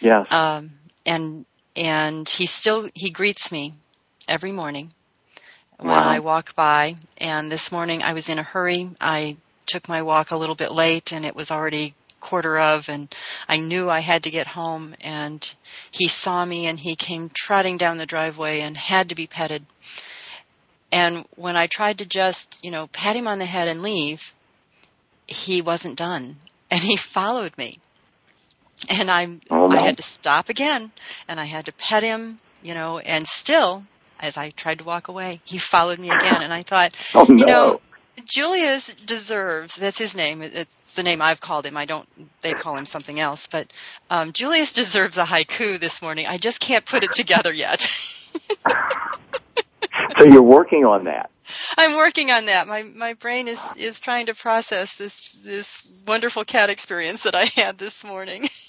Yeah. 0.00 0.24
Um, 0.30 0.72
and 1.06 1.46
and 1.76 2.28
he 2.28 2.46
still 2.46 2.88
he 2.94 3.10
greets 3.10 3.50
me 3.50 3.74
every 4.28 4.52
morning 4.52 4.92
when 5.78 5.88
wow. 5.88 6.08
I 6.08 6.18
walk 6.18 6.54
by. 6.54 6.96
And 7.18 7.50
this 7.50 7.72
morning 7.72 8.02
I 8.02 8.12
was 8.12 8.28
in 8.28 8.38
a 8.38 8.42
hurry. 8.42 8.90
I 9.00 9.36
took 9.66 9.88
my 9.88 10.02
walk 10.02 10.30
a 10.30 10.36
little 10.36 10.54
bit 10.54 10.72
late, 10.72 11.12
and 11.12 11.24
it 11.24 11.36
was 11.36 11.50
already 11.50 11.94
quarter 12.20 12.58
of 12.58 12.88
and 12.88 13.12
I 13.48 13.58
knew 13.58 13.90
I 13.90 14.00
had 14.00 14.24
to 14.24 14.30
get 14.30 14.46
home 14.46 14.94
and 15.00 15.52
he 15.90 16.06
saw 16.06 16.44
me 16.44 16.66
and 16.66 16.78
he 16.78 16.94
came 16.94 17.30
trotting 17.32 17.78
down 17.78 17.98
the 17.98 18.06
driveway 18.06 18.60
and 18.60 18.76
had 18.76 19.08
to 19.08 19.14
be 19.14 19.26
petted. 19.26 19.64
And 20.92 21.24
when 21.36 21.56
I 21.56 21.66
tried 21.66 21.98
to 21.98 22.06
just, 22.06 22.62
you 22.62 22.70
know, 22.70 22.88
pat 22.88 23.16
him 23.16 23.26
on 23.26 23.38
the 23.38 23.46
head 23.46 23.68
and 23.68 23.82
leave, 23.82 24.34
he 25.26 25.62
wasn't 25.62 25.98
done 25.98 26.36
and 26.70 26.80
he 26.80 26.96
followed 26.98 27.56
me. 27.56 27.78
And 28.88 29.10
I 29.10 29.24
oh, 29.50 29.68
no. 29.68 29.76
I 29.76 29.82
had 29.82 29.96
to 29.98 30.02
stop 30.02 30.48
again 30.48 30.90
and 31.28 31.38
I 31.38 31.44
had 31.44 31.66
to 31.66 31.72
pet 31.72 32.02
him, 32.02 32.36
you 32.62 32.74
know, 32.74 32.98
and 32.98 33.26
still 33.26 33.84
as 34.20 34.36
I 34.36 34.50
tried 34.50 34.78
to 34.78 34.84
walk 34.84 35.08
away, 35.08 35.40
he 35.44 35.58
followed 35.58 35.98
me 35.98 36.08
again 36.08 36.42
and 36.42 36.52
I 36.52 36.62
thought, 36.62 36.94
oh, 37.14 37.24
no. 37.28 37.36
you 37.36 37.46
know, 37.46 37.80
Julius 38.24 38.94
deserves, 38.94 39.76
that's 39.76 39.98
his 39.98 40.14
name. 40.14 40.42
It's 40.42 40.94
the 40.94 41.02
name 41.02 41.22
I've 41.22 41.40
called 41.40 41.64
him. 41.66 41.76
I 41.76 41.86
don't, 41.86 42.06
they 42.42 42.52
call 42.52 42.76
him 42.76 42.86
something 42.86 43.18
else, 43.18 43.46
but, 43.46 43.72
um, 44.10 44.32
Julius 44.32 44.72
deserves 44.72 45.16
a 45.16 45.24
haiku 45.24 45.78
this 45.78 46.02
morning. 46.02 46.26
I 46.28 46.36
just 46.36 46.60
can't 46.60 46.84
put 46.84 47.02
it 47.02 47.12
together 47.12 47.52
yet. 47.52 47.80
so 50.18 50.24
you're 50.24 50.42
working 50.42 50.84
on 50.84 51.04
that. 51.04 51.30
I'm 51.78 51.96
working 51.96 52.30
on 52.30 52.46
that. 52.46 52.68
My, 52.68 52.82
my 52.82 53.14
brain 53.14 53.48
is, 53.48 53.60
is 53.76 54.00
trying 54.00 54.26
to 54.26 54.34
process 54.34 54.96
this, 54.96 55.32
this 55.44 55.86
wonderful 56.06 56.44
cat 56.44 56.70
experience 56.70 57.24
that 57.24 57.34
I 57.34 57.44
had 57.44 57.78
this 57.78 58.04
morning. 58.04 58.48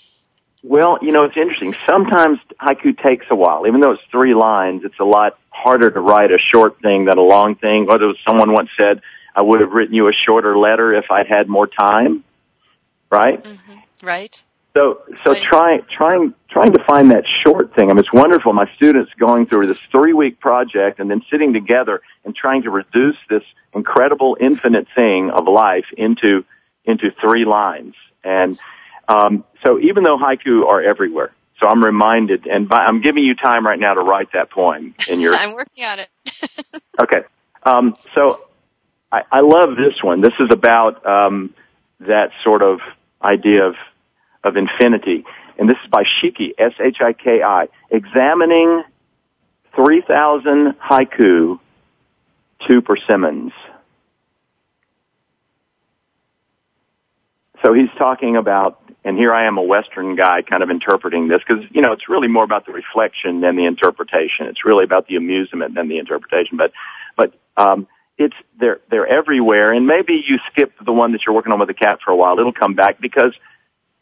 Well, 0.63 0.99
you 1.01 1.11
know, 1.11 1.23
it's 1.23 1.37
interesting. 1.37 1.75
Sometimes 1.89 2.39
haiku 2.61 2.97
takes 3.01 3.25
a 3.29 3.35
while. 3.35 3.65
Even 3.67 3.81
though 3.81 3.91
it's 3.91 4.03
three 4.11 4.35
lines, 4.35 4.83
it's 4.83 4.99
a 4.99 5.03
lot 5.03 5.37
harder 5.49 5.89
to 5.89 5.99
write 5.99 6.31
a 6.31 6.37
short 6.37 6.79
thing 6.81 7.05
than 7.05 7.17
a 7.17 7.23
long 7.23 7.55
thing. 7.55 7.87
Whether 7.87 8.13
someone 8.27 8.53
once 8.53 8.69
said, 8.77 9.01
I 9.35 9.41
would 9.41 9.61
have 9.61 9.71
written 9.71 9.95
you 9.95 10.07
a 10.07 10.13
shorter 10.13 10.57
letter 10.57 10.93
if 10.93 11.05
I'd 11.09 11.27
had 11.27 11.49
more 11.49 11.65
time. 11.67 12.23
Right? 13.09 13.43
Mm-hmm. 13.43 14.05
Right. 14.05 14.43
So, 14.77 15.01
so 15.23 15.31
right. 15.31 15.41
trying, 15.41 15.81
trying, 15.89 16.33
trying 16.49 16.73
to 16.73 16.83
find 16.85 17.11
that 17.11 17.25
short 17.43 17.75
thing. 17.75 17.89
I 17.89 17.93
mean, 17.93 17.99
it's 17.99 18.13
wonderful. 18.13 18.53
My 18.53 18.71
students 18.75 19.11
going 19.19 19.47
through 19.47 19.65
this 19.65 19.79
three 19.91 20.13
week 20.13 20.39
project 20.39 20.99
and 20.99 21.09
then 21.09 21.23
sitting 21.29 21.53
together 21.53 22.01
and 22.23 22.35
trying 22.35 22.63
to 22.63 22.69
reduce 22.69 23.17
this 23.29 23.43
incredible 23.73 24.37
infinite 24.39 24.87
thing 24.95 25.31
of 25.31 25.47
life 25.47 25.85
into, 25.97 26.45
into 26.85 27.11
three 27.19 27.45
lines. 27.45 27.95
And, 28.23 28.59
um, 29.11 29.43
so 29.65 29.79
even 29.79 30.03
though 30.03 30.17
haiku 30.17 30.65
are 30.65 30.81
everywhere, 30.81 31.31
so 31.61 31.67
I'm 31.67 31.83
reminded, 31.83 32.47
and 32.47 32.67
by, 32.67 32.79
I'm 32.79 33.01
giving 33.01 33.23
you 33.23 33.35
time 33.35 33.65
right 33.65 33.79
now 33.79 33.93
to 33.93 34.01
write 34.01 34.31
that 34.33 34.49
poem 34.49 34.95
in 35.09 35.19
your. 35.19 35.35
I'm 35.39 35.55
working 35.55 35.85
on 35.85 35.99
it. 35.99 36.09
okay. 37.01 37.21
Um, 37.63 37.95
so 38.15 38.43
I, 39.11 39.21
I 39.31 39.41
love 39.41 39.75
this 39.75 40.01
one. 40.01 40.21
This 40.21 40.33
is 40.39 40.49
about 40.51 41.05
um, 41.05 41.53
that 41.99 42.31
sort 42.43 42.63
of 42.63 42.79
idea 43.21 43.67
of 43.67 43.75
of 44.43 44.57
infinity, 44.57 45.25
and 45.59 45.69
this 45.69 45.77
is 45.83 45.89
by 45.91 46.03
Shiki 46.03 46.53
S 46.57 46.73
H 46.83 46.97
I 47.01 47.13
K 47.13 47.43
I, 47.43 47.67
examining 47.91 48.83
three 49.75 50.01
thousand 50.01 50.75
haiku 50.79 51.59
two 52.67 52.81
persimmons. 52.81 53.51
So 57.63 57.73
he's 57.73 57.89
talking 57.97 58.35
about, 58.37 58.81
and 59.03 59.17
here 59.17 59.33
I 59.33 59.47
am, 59.47 59.57
a 59.57 59.61
Western 59.61 60.15
guy, 60.15 60.41
kind 60.41 60.63
of 60.63 60.69
interpreting 60.69 61.27
this 61.27 61.41
because 61.47 61.63
you 61.71 61.81
know 61.81 61.93
it's 61.93 62.09
really 62.09 62.27
more 62.27 62.43
about 62.43 62.65
the 62.65 62.71
reflection 62.71 63.41
than 63.41 63.55
the 63.55 63.65
interpretation. 63.65 64.47
It's 64.47 64.65
really 64.65 64.83
about 64.83 65.07
the 65.07 65.15
amusement 65.15 65.75
than 65.75 65.87
the 65.87 65.97
interpretation. 65.97 66.57
But, 66.57 66.71
but 67.15 67.33
um, 67.57 67.87
it's 68.17 68.35
they're 68.59 68.79
they're 68.89 69.07
everywhere. 69.07 69.73
And 69.73 69.87
maybe 69.87 70.23
you 70.27 70.37
skip 70.51 70.73
the 70.83 70.93
one 70.93 71.11
that 71.13 71.21
you're 71.25 71.35
working 71.35 71.51
on 71.51 71.59
with 71.59 71.67
the 71.67 71.73
cat 71.73 71.99
for 72.03 72.11
a 72.11 72.15
while. 72.15 72.37
It'll 72.39 72.53
come 72.53 72.75
back 72.75 72.99
because 72.99 73.33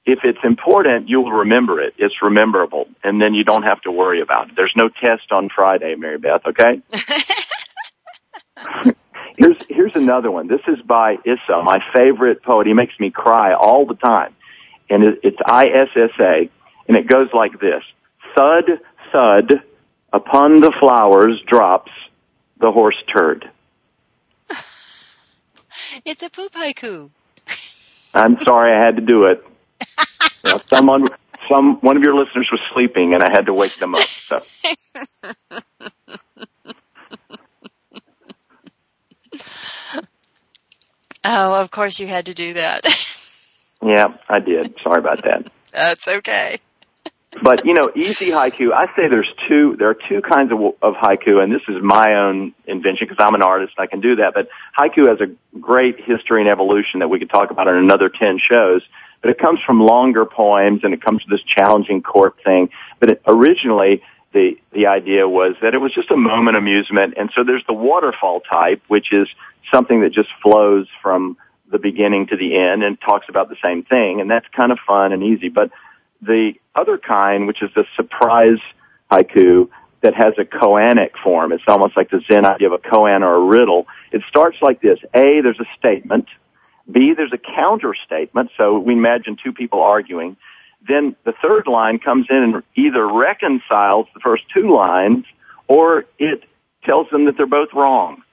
if 0.05 0.19
it's 0.23 0.39
important 0.43 1.09
you'll 1.09 1.31
remember 1.31 1.81
it. 1.81 1.93
It's 1.97 2.15
rememberable. 2.21 2.87
And 3.03 3.21
then 3.21 3.33
you 3.33 3.43
don't 3.43 3.63
have 3.63 3.81
to 3.81 3.91
worry 3.91 4.21
about 4.21 4.49
it. 4.49 4.55
There's 4.55 4.73
no 4.75 4.89
test 4.89 5.31
on 5.31 5.49
friday 5.53 5.95
mary 5.95 6.17
beth 6.17 6.41
okay 6.45 6.81
here's 9.39 9.57
here's 9.69 9.95
another 9.95 10.29
one 10.29 10.47
this 10.47 10.61
is 10.67 10.79
by 10.81 11.15
issa 11.25 11.63
my 11.63 11.79
favorite 11.93 12.43
poet 12.43 12.67
he 12.67 12.73
makes 12.73 12.93
me 12.99 13.09
cry 13.09 13.53
all 13.53 13.85
the 13.85 13.95
time 13.95 14.35
and 14.89 15.03
it, 15.03 15.19
it's 15.23 15.39
issa 15.41 16.49
and 16.87 16.97
it 16.97 17.07
goes 17.07 17.29
like 17.33 17.59
this 17.59 17.83
thud 18.35 18.65
thud 19.11 19.63
upon 20.13 20.59
the 20.59 20.71
flowers 20.79 21.41
drops 21.47 21.91
the 22.59 22.71
horse 22.71 23.01
turd 23.07 23.49
it's 26.05 26.23
a 26.23 26.29
poop 26.29 26.51
haiku. 26.53 27.09
I'm 28.13 28.41
sorry 28.41 28.73
I 28.75 28.85
had 28.85 28.95
to 28.95 29.01
do 29.01 29.25
it. 29.25 29.45
someone, 30.67 31.09
some, 31.47 31.75
one 31.81 31.97
of 31.97 32.03
your 32.03 32.15
listeners 32.15 32.49
was 32.51 32.59
sleeping 32.73 33.13
and 33.13 33.23
I 33.23 33.29
had 33.31 33.45
to 33.45 33.53
wake 33.53 33.75
them 33.77 33.95
up. 33.95 34.01
So. 34.01 34.41
Oh, 41.23 41.55
of 41.55 41.71
course 41.71 41.99
you 41.99 42.07
had 42.07 42.27
to 42.27 42.33
do 42.33 42.53
that. 42.53 42.81
yeah, 43.83 44.17
I 44.27 44.39
did. 44.39 44.75
Sorry 44.83 44.99
about 44.99 45.23
that. 45.23 45.51
That's 45.71 46.07
okay. 46.07 46.57
But 47.43 47.65
you 47.65 47.73
know, 47.75 47.89
easy 47.95 48.31
haiku. 48.31 48.73
I 48.73 48.87
say 48.95 49.07
there's 49.07 49.31
two. 49.47 49.75
There 49.77 49.89
are 49.89 49.97
two 50.09 50.21
kinds 50.21 50.51
of, 50.51 50.59
of 50.81 50.95
haiku, 50.95 51.43
and 51.43 51.53
this 51.53 51.61
is 51.67 51.75
my 51.81 52.15
own 52.15 52.53
invention 52.65 53.07
because 53.07 53.23
I'm 53.23 53.35
an 53.35 53.43
artist. 53.43 53.73
I 53.77 53.85
can 53.85 54.01
do 54.01 54.15
that. 54.15 54.33
But 54.33 54.49
haiku 54.77 55.07
has 55.07 55.19
a 55.21 55.57
great 55.59 55.99
history 55.99 56.41
and 56.41 56.49
evolution 56.49 57.01
that 57.01 57.09
we 57.09 57.19
could 57.19 57.29
talk 57.29 57.51
about 57.51 57.67
in 57.67 57.75
another 57.75 58.09
ten 58.09 58.39
shows. 58.39 58.81
But 59.21 59.31
it 59.31 59.37
comes 59.37 59.59
from 59.65 59.79
longer 59.79 60.25
poems, 60.25 60.81
and 60.83 60.93
it 60.93 61.03
comes 61.03 61.21
to 61.23 61.29
this 61.29 61.41
challenging 61.41 62.01
court 62.01 62.37
thing. 62.43 62.69
But 62.99 63.09
it, 63.11 63.21
originally, 63.27 64.01
the 64.33 64.57
the 64.71 64.87
idea 64.87 65.27
was 65.27 65.55
that 65.61 65.73
it 65.73 65.79
was 65.79 65.93
just 65.93 66.11
a 66.11 66.17
moment 66.17 66.57
amusement, 66.57 67.15
and 67.17 67.31
so 67.35 67.43
there's 67.43 67.63
the 67.67 67.73
waterfall 67.73 68.41
type, 68.41 68.81
which 68.87 69.11
is 69.11 69.27
something 69.73 70.01
that 70.01 70.11
just 70.11 70.29
flows 70.43 70.87
from 71.01 71.37
the 71.71 71.79
beginning 71.79 72.27
to 72.27 72.37
the 72.37 72.57
end 72.57 72.83
and 72.83 72.99
talks 73.01 73.27
about 73.29 73.49
the 73.49 73.55
same 73.63 73.83
thing, 73.83 74.21
and 74.21 74.29
that's 74.29 74.47
kind 74.55 74.71
of 74.71 74.79
fun 74.85 75.13
and 75.13 75.23
easy. 75.23 75.49
But 75.49 75.71
the 76.21 76.53
other 76.75 76.97
kind, 76.97 77.47
which 77.47 77.61
is 77.61 77.69
the 77.75 77.85
surprise 77.95 78.59
haiku 79.11 79.69
that 80.01 80.13
has 80.15 80.33
a 80.37 80.45
koanic 80.45 81.11
form, 81.23 81.51
it's 81.51 81.63
almost 81.67 81.97
like 81.97 82.09
the 82.09 82.21
Zen 82.31 82.45
idea 82.45 82.67
of 82.67 82.73
a 82.73 82.77
koan 82.77 83.21
or 83.21 83.35
a 83.35 83.45
riddle. 83.45 83.87
It 84.11 84.21
starts 84.29 84.57
like 84.61 84.81
this. 84.81 84.99
A, 85.13 85.41
there's 85.41 85.59
a 85.59 85.67
statement. 85.77 86.27
B, 86.89 87.13
there's 87.15 87.33
a 87.33 87.37
counter 87.37 87.95
statement. 88.05 88.51
So 88.57 88.79
we 88.79 88.93
imagine 88.93 89.37
two 89.43 89.53
people 89.53 89.81
arguing. 89.81 90.37
Then 90.87 91.15
the 91.25 91.33
third 91.41 91.67
line 91.67 91.99
comes 91.99 92.27
in 92.29 92.37
and 92.37 92.63
either 92.75 93.05
reconciles 93.07 94.07
the 94.13 94.19
first 94.21 94.43
two 94.53 94.73
lines 94.73 95.25
or 95.67 96.05
it 96.17 96.43
tells 96.83 97.09
them 97.09 97.25
that 97.25 97.35
they're 97.37 97.45
both 97.45 97.73
wrong. 97.73 98.23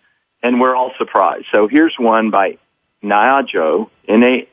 And 0.43 0.61
we're 0.61 0.77
all 0.77 0.93
surprised. 0.99 1.47
So 1.53 1.67
here's 1.69 1.97
one 1.99 2.31
by 2.31 2.59
Naojo, 3.03 3.91
N-A-O-J-O, 4.09 4.49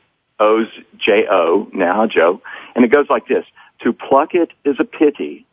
Naojo. 1.74 2.40
And 2.74 2.84
it 2.84 2.90
goes 2.90 3.06
like 3.08 3.26
this. 3.26 3.44
To 3.82 3.92
pluck 3.92 4.34
it 4.34 4.50
is 4.64 4.76
a 4.78 4.84
pity. 4.84 5.46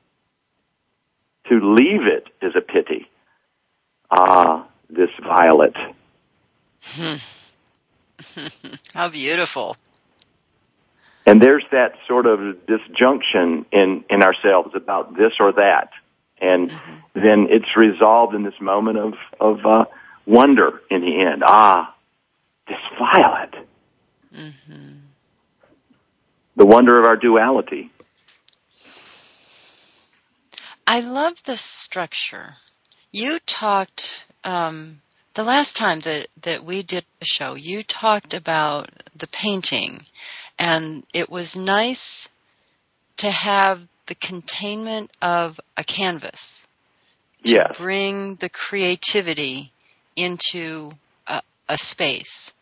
To 1.50 1.76
leave 1.76 2.08
it 2.08 2.28
is 2.42 2.56
a 2.56 2.62
pity. 2.62 3.10
Ah, 4.10 4.68
this 4.90 5.10
violet. 5.22 5.76
How 8.94 9.10
beautiful. 9.10 9.76
And 11.26 11.42
there's 11.42 11.66
that 11.72 11.94
sort 12.08 12.26
of 12.26 12.66
disjunction 12.66 13.66
in, 13.72 14.04
in 14.10 14.24
ourselves 14.24 14.72
about 14.76 15.16
this 15.16 15.34
or 15.40 15.54
that. 15.54 15.90
And 16.40 16.72
mm-hmm. 16.72 16.94
then 17.14 17.48
it's 17.50 17.78
resolved 17.78 18.34
in 18.34 18.44
this 18.44 18.60
moment 18.60 18.98
of, 18.98 19.14
of, 19.40 19.66
uh, 19.66 19.86
wonder 20.26 20.82
in 20.90 21.02
the 21.02 21.22
end. 21.22 21.44
Ah, 21.46 21.96
this 22.68 22.78
violet. 22.98 23.54
Mm-hmm. 24.36 24.98
The 26.56 26.66
wonder 26.66 27.00
of 27.00 27.06
our 27.06 27.18
duality. 27.18 27.92
I 30.86 31.02
love 31.02 31.42
the 31.44 31.58
structure. 31.58 32.56
You 33.12 33.40
talked 33.46 34.26
um, 34.44 35.02
the 35.34 35.44
last 35.44 35.78
time 35.78 36.00
that 36.02 36.28
that 36.42 36.64
we 36.64 36.84
did 36.84 37.06
a 37.22 37.26
show. 37.26 37.56
You 37.56 37.84
talked 37.84 38.34
about 38.34 38.90
the 39.16 39.28
painting, 39.28 40.02
and 40.60 41.04
it 41.14 41.30
was 41.30 41.56
nice 41.56 42.30
to 43.18 43.30
have 43.30 43.88
the 44.08 44.16
containment 44.16 45.12
of 45.22 45.60
a 45.78 45.84
canvas 45.84 46.68
to 47.46 47.54
yes. 47.54 47.78
bring 47.78 48.36
the 48.36 48.50
creativity 48.50 49.72
into 50.16 50.92
a, 51.28 51.42
a 51.70 51.78
space. 51.78 52.54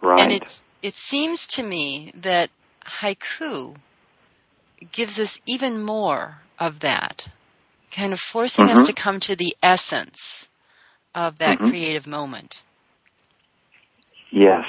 Right. 0.00 0.20
And 0.20 0.32
it 0.32 0.62
it 0.82 0.94
seems 0.94 1.46
to 1.48 1.62
me 1.62 2.12
that 2.16 2.50
haiku 2.84 3.74
gives 4.92 5.18
us 5.18 5.40
even 5.46 5.82
more 5.82 6.38
of 6.58 6.80
that, 6.80 7.26
kind 7.90 8.12
of 8.12 8.20
forcing 8.20 8.66
mm-hmm. 8.66 8.78
us 8.78 8.86
to 8.86 8.92
come 8.92 9.18
to 9.20 9.34
the 9.34 9.56
essence 9.62 10.48
of 11.16 11.38
that 11.38 11.58
mm-hmm. 11.58 11.70
creative 11.70 12.06
moment. 12.06 12.62
Yes. 14.30 14.66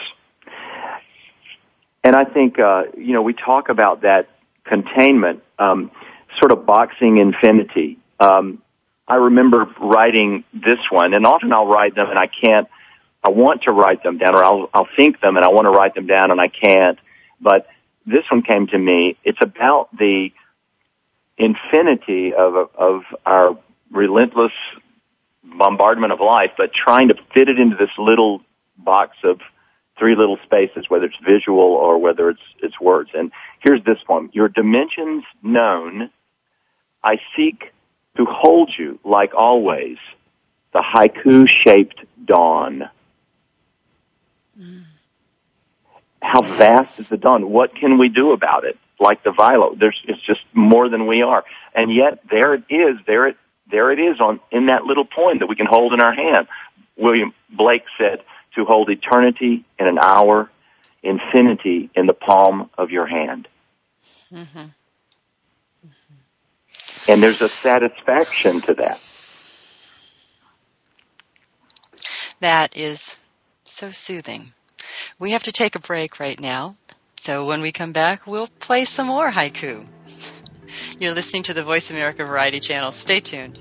And 2.03 2.15
I 2.15 2.23
think, 2.23 2.57
uh, 2.57 2.83
you 2.97 3.13
know, 3.13 3.21
we 3.21 3.33
talk 3.33 3.69
about 3.69 4.01
that 4.01 4.29
containment, 4.63 5.43
um, 5.60 5.91
sort 6.39 6.53
of 6.53 6.65
boxing 6.65 7.17
infinity. 7.17 7.97
Um, 8.19 8.62
I 9.07 9.15
remember 9.15 9.65
writing 9.79 10.45
this 10.53 10.79
one, 10.89 11.13
and 11.13 11.25
often 11.25 11.51
I'll 11.51 11.67
write 11.67 11.95
them 11.95 12.10
and 12.10 12.17
I 12.17 12.27
can't. 12.27 12.67
I 13.23 13.29
want 13.29 13.63
to 13.63 13.71
write 13.71 14.03
them 14.03 14.17
down, 14.19 14.36
or 14.36 14.43
I'll 14.43 14.69
I'll 14.73 14.88
think 14.95 15.19
them 15.19 15.36
and 15.36 15.45
I 15.45 15.49
want 15.49 15.65
to 15.65 15.71
write 15.71 15.95
them 15.95 16.07
down 16.07 16.31
and 16.31 16.39
I 16.39 16.47
can't. 16.47 16.97
But 17.41 17.67
this 18.05 18.23
one 18.31 18.41
came 18.41 18.67
to 18.67 18.77
me. 18.77 19.17
It's 19.23 19.39
about 19.41 19.89
the 19.97 20.29
infinity 21.38 22.33
of 22.33 22.69
of 22.75 23.01
our 23.25 23.57
relentless 23.91 24.53
bombardment 25.57 26.13
of 26.13 26.19
life, 26.19 26.51
but 26.57 26.71
trying 26.73 27.10
to 27.10 27.15
fit 27.33 27.49
it 27.49 27.60
into 27.60 27.75
this 27.75 27.89
little 27.97 28.41
box 28.77 29.17
of 29.23 29.39
three 29.97 30.15
little 30.15 30.38
spaces, 30.43 30.86
whether 30.89 31.05
it's 31.05 31.17
visual 31.25 31.60
or 31.60 31.97
whether 31.97 32.29
it's 32.29 32.41
it's 32.62 32.79
words. 32.79 33.10
And 33.13 33.31
here's 33.60 33.83
this 33.83 33.99
one: 34.07 34.29
Your 34.33 34.49
dimensions 34.49 35.23
known, 35.41 36.10
I 37.03 37.19
seek 37.36 37.71
to 38.17 38.25
hold 38.25 38.73
you 38.77 38.99
like 39.03 39.33
always, 39.36 39.97
the 40.73 40.81
haiku 40.81 41.47
shaped 41.47 42.03
dawn. 42.25 42.89
Mm. 44.60 44.83
How 46.21 46.41
vast 46.41 46.99
is 46.99 47.10
the 47.10 47.17
dawn? 47.17 47.49
What 47.49 47.75
can 47.75 47.97
we 47.97 48.10
do 48.10 48.31
about 48.31 48.65
it? 48.65 48.77
Like 48.99 49.23
the 49.23 49.31
violet, 49.31 49.79
there's, 49.79 50.01
it's 50.05 50.21
just 50.21 50.41
more 50.53 50.89
than 50.89 51.05
we 51.05 51.21
are. 51.21 51.43
And 51.75 51.93
yet 51.93 52.19
there 52.29 52.55
it 52.55 52.63
is, 52.69 52.97
there 53.05 53.27
it, 53.27 53.38
there 53.69 53.91
it 53.91 53.99
is 53.99 54.19
on, 54.19 54.39
in 54.51 54.67
that 54.67 54.84
little 54.86 55.06
poem 55.06 55.39
that 55.39 55.47
we 55.47 55.56
can 55.56 55.65
hold 55.65 55.93
in 55.93 56.01
our 56.01 56.13
hand. 56.13 56.47
William 56.95 57.34
Blake 57.49 57.84
said, 57.97 58.21
to 58.56 58.65
hold 58.65 58.89
eternity 58.89 59.63
in 59.80 59.88
an 59.88 59.99
hour, 59.99 60.49
infinity 61.03 61.89
in 61.95 62.08
the 62.08 62.13
palm 62.13 62.69
of 62.77 62.89
your 62.89 63.06
hand. 63.06 63.47
Mm-hmm. 64.34 64.65
And 67.08 67.23
there's 67.23 67.41
a 67.41 67.49
satisfaction 67.62 68.62
to 68.62 68.73
that. 68.73 69.01
That 72.39 72.75
is 72.75 73.17
so 73.63 73.91
soothing. 73.91 74.51
We 75.19 75.32
have 75.32 75.43
to 75.43 75.51
take 75.51 75.75
a 75.75 75.80
break 75.80 76.19
right 76.19 76.39
now. 76.39 76.75
So 77.19 77.45
when 77.45 77.62
we 77.62 77.71
come 77.71 77.93
back, 77.93 78.27
we'll 78.27 78.47
play 78.60 78.86
some 78.86 79.08
more 79.08 79.32
haiku. 79.32 79.88
You're 80.99 81.13
listening 81.13 81.43
to 81.43 81.53
the 81.53 81.63
Voice 81.63 81.91
America 81.91 82.25
Variety 82.25 82.60
Channel. 82.60 82.91
Stay 82.91 83.19
tuned. 83.19 83.60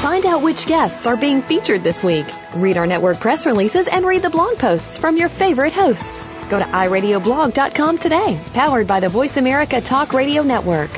Find 0.00 0.24
out 0.24 0.40
which 0.40 0.66
guests 0.66 1.06
are 1.06 1.16
being 1.16 1.42
featured 1.42 1.82
this 1.82 2.02
week. 2.02 2.26
Read 2.54 2.78
our 2.78 2.86
network 2.86 3.20
press 3.20 3.44
releases 3.44 3.88
and 3.88 4.06
read 4.06 4.22
the 4.22 4.30
blog 4.30 4.56
posts 4.56 4.96
from 4.96 5.18
your 5.18 5.28
favorite 5.28 5.74
hosts. 5.74 6.26
Go 6.48 6.58
to 6.58 6.64
iradioblog.com 6.64 7.98
today, 7.98 8.38
powered 8.54 8.86
by 8.86 9.00
the 9.00 9.08
Voice 9.08 9.36
America 9.36 9.80
Talk 9.80 10.14
Radio 10.14 10.42
Network. 10.42 10.90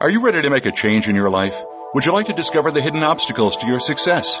Are 0.00 0.10
you 0.10 0.22
ready 0.22 0.42
to 0.42 0.50
make 0.50 0.66
a 0.66 0.72
change 0.72 1.08
in 1.08 1.16
your 1.16 1.30
life? 1.30 1.60
Would 1.94 2.04
you 2.04 2.12
like 2.12 2.26
to 2.26 2.34
discover 2.34 2.70
the 2.70 2.82
hidden 2.82 3.02
obstacles 3.02 3.56
to 3.56 3.66
your 3.66 3.80
success? 3.80 4.40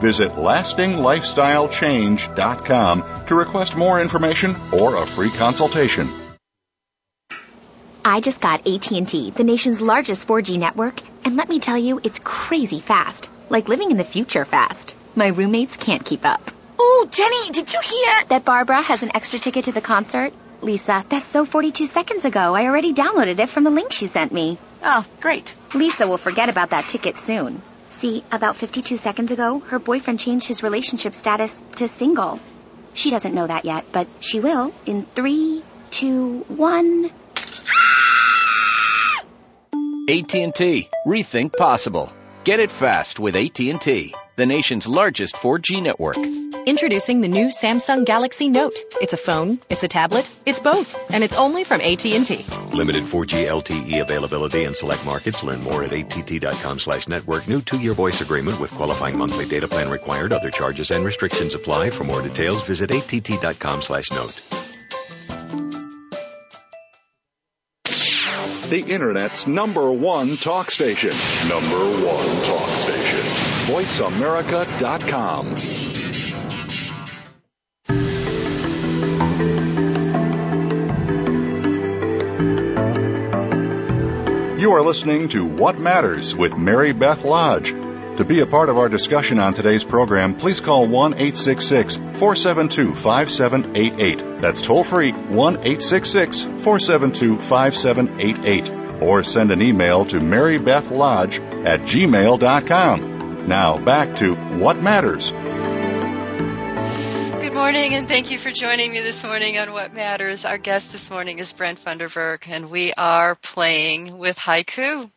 Visit 0.00 0.32
lastinglifestylechange.com 0.32 3.26
to 3.26 3.34
request 3.34 3.76
more 3.76 4.00
information 4.00 4.56
or 4.72 4.96
a 4.96 5.04
free 5.06 5.30
consultation. 5.30 6.08
I 8.04 8.20
just 8.20 8.40
got 8.40 8.66
AT&T, 8.66 9.30
the 9.32 9.44
nation's 9.44 9.80
largest 9.80 10.26
4G 10.26 10.58
network, 10.58 11.00
and 11.24 11.36
let 11.36 11.48
me 11.50 11.60
tell 11.60 11.76
you, 11.76 12.00
it's 12.02 12.18
crazy 12.18 12.80
fast. 12.80 13.28
Like 13.50 13.68
living 13.68 13.90
in 13.90 13.98
the 13.98 14.04
future 14.04 14.44
fast. 14.44 14.94
My 15.14 15.28
roommates 15.28 15.76
can't 15.76 16.04
keep 16.04 16.24
up. 16.24 16.50
Ooh, 16.80 17.08
Jenny, 17.10 17.50
did 17.52 17.72
you 17.72 17.80
hear? 17.82 18.24
That 18.28 18.46
Barbara 18.46 18.80
has 18.80 19.02
an 19.02 19.10
extra 19.14 19.38
ticket 19.38 19.66
to 19.66 19.72
the 19.72 19.82
concert? 19.82 20.32
Lisa, 20.62 21.04
that's 21.08 21.26
so 21.26 21.44
42 21.44 21.86
seconds 21.86 22.24
ago. 22.24 22.54
I 22.54 22.66
already 22.66 22.94
downloaded 22.94 23.38
it 23.38 23.50
from 23.50 23.64
the 23.64 23.70
link 23.70 23.92
she 23.92 24.06
sent 24.06 24.32
me. 24.32 24.56
Oh, 24.82 25.04
great. 25.20 25.54
Lisa 25.74 26.06
will 26.06 26.18
forget 26.18 26.48
about 26.48 26.70
that 26.70 26.88
ticket 26.88 27.18
soon. 27.18 27.60
See, 28.00 28.24
about 28.32 28.56
52 28.56 28.96
seconds 28.96 29.30
ago, 29.30 29.58
her 29.58 29.78
boyfriend 29.78 30.20
changed 30.20 30.46
his 30.46 30.62
relationship 30.62 31.14
status 31.14 31.62
to 31.76 31.86
single. 31.86 32.40
She 32.94 33.10
doesn't 33.10 33.34
know 33.34 33.46
that 33.46 33.66
yet, 33.66 33.84
but 33.92 34.08
she 34.20 34.40
will 34.40 34.72
in 34.86 35.04
three, 35.04 35.62
two, 35.90 36.38
one. 36.48 37.10
AT&T. 40.08 40.88
Rethink 41.06 41.54
possible. 41.54 42.10
Get 42.42 42.58
it 42.58 42.70
fast 42.70 43.20
with 43.20 43.36
AT&T, 43.36 44.14
the 44.36 44.46
nation's 44.46 44.88
largest 44.88 45.34
4G 45.36 45.82
network. 45.82 46.16
Introducing 46.66 47.20
the 47.20 47.28
new 47.28 47.48
Samsung 47.48 48.06
Galaxy 48.06 48.48
Note. 48.48 48.78
It's 49.02 49.12
a 49.12 49.18
phone, 49.18 49.58
it's 49.68 49.82
a 49.82 49.88
tablet, 49.88 50.26
it's 50.46 50.58
both, 50.58 51.12
and 51.12 51.22
it's 51.22 51.34
only 51.34 51.64
from 51.64 51.82
AT&T. 51.82 52.46
Limited 52.72 53.04
4G 53.04 53.46
LTE 53.46 54.00
availability 54.00 54.64
in 54.64 54.74
select 54.74 55.04
markets. 55.04 55.44
Learn 55.44 55.62
more 55.62 55.84
at 55.84 55.92
att.com 55.92 56.78
slash 56.78 57.08
network. 57.08 57.46
New 57.46 57.60
two-year 57.60 57.92
voice 57.92 58.22
agreement 58.22 58.58
with 58.58 58.70
qualifying 58.70 59.18
monthly 59.18 59.44
data 59.44 59.68
plan 59.68 59.90
required. 59.90 60.32
Other 60.32 60.50
charges 60.50 60.90
and 60.90 61.04
restrictions 61.04 61.54
apply. 61.54 61.90
For 61.90 62.04
more 62.04 62.22
details, 62.22 62.66
visit 62.66 62.90
att.com 62.90 63.82
slash 63.82 64.10
note. 64.10 64.59
The 68.70 68.82
Internet's 68.82 69.48
number 69.48 69.90
one 69.90 70.36
talk 70.36 70.70
station. 70.70 71.10
Number 71.48 71.76
one 72.06 72.44
talk 72.44 72.68
station. 72.68 73.18
VoiceAmerica.com. 73.74 75.56
You 84.60 84.70
are 84.74 84.82
listening 84.82 85.30
to 85.30 85.44
What 85.44 85.80
Matters 85.80 86.36
with 86.36 86.56
Mary 86.56 86.92
Beth 86.92 87.24
Lodge. 87.24 87.74
To 88.20 88.26
be 88.26 88.40
a 88.40 88.46
part 88.46 88.68
of 88.68 88.76
our 88.76 88.90
discussion 88.90 89.38
on 89.38 89.54
today's 89.54 89.82
program, 89.82 90.34
please 90.34 90.60
call 90.60 90.86
1 90.86 91.14
866 91.14 91.96
472 91.96 92.94
5788. 92.94 94.42
That's 94.42 94.60
toll 94.60 94.84
free 94.84 95.12
1 95.12 95.54
866 95.54 96.42
472 96.42 97.38
5788. 97.38 99.02
Or 99.02 99.22
send 99.22 99.50
an 99.52 99.62
email 99.62 100.04
to 100.04 100.20
marybethlodge 100.20 101.64
at 101.64 101.80
gmail.com. 101.80 103.48
Now 103.48 103.78
back 103.78 104.16
to 104.16 104.34
What 104.34 104.82
Matters. 104.82 105.30
Good 107.40 107.54
morning, 107.54 107.94
and 107.94 108.06
thank 108.06 108.30
you 108.30 108.36
for 108.36 108.50
joining 108.50 108.92
me 108.92 109.00
this 109.00 109.24
morning 109.24 109.56
on 109.56 109.72
What 109.72 109.94
Matters. 109.94 110.44
Our 110.44 110.58
guest 110.58 110.92
this 110.92 111.10
morning 111.10 111.38
is 111.38 111.54
Brent 111.54 111.82
Funderburk, 111.82 112.46
and 112.50 112.68
we 112.68 112.92
are 112.98 113.36
playing 113.36 114.18
with 114.18 114.36
haiku. 114.38 115.08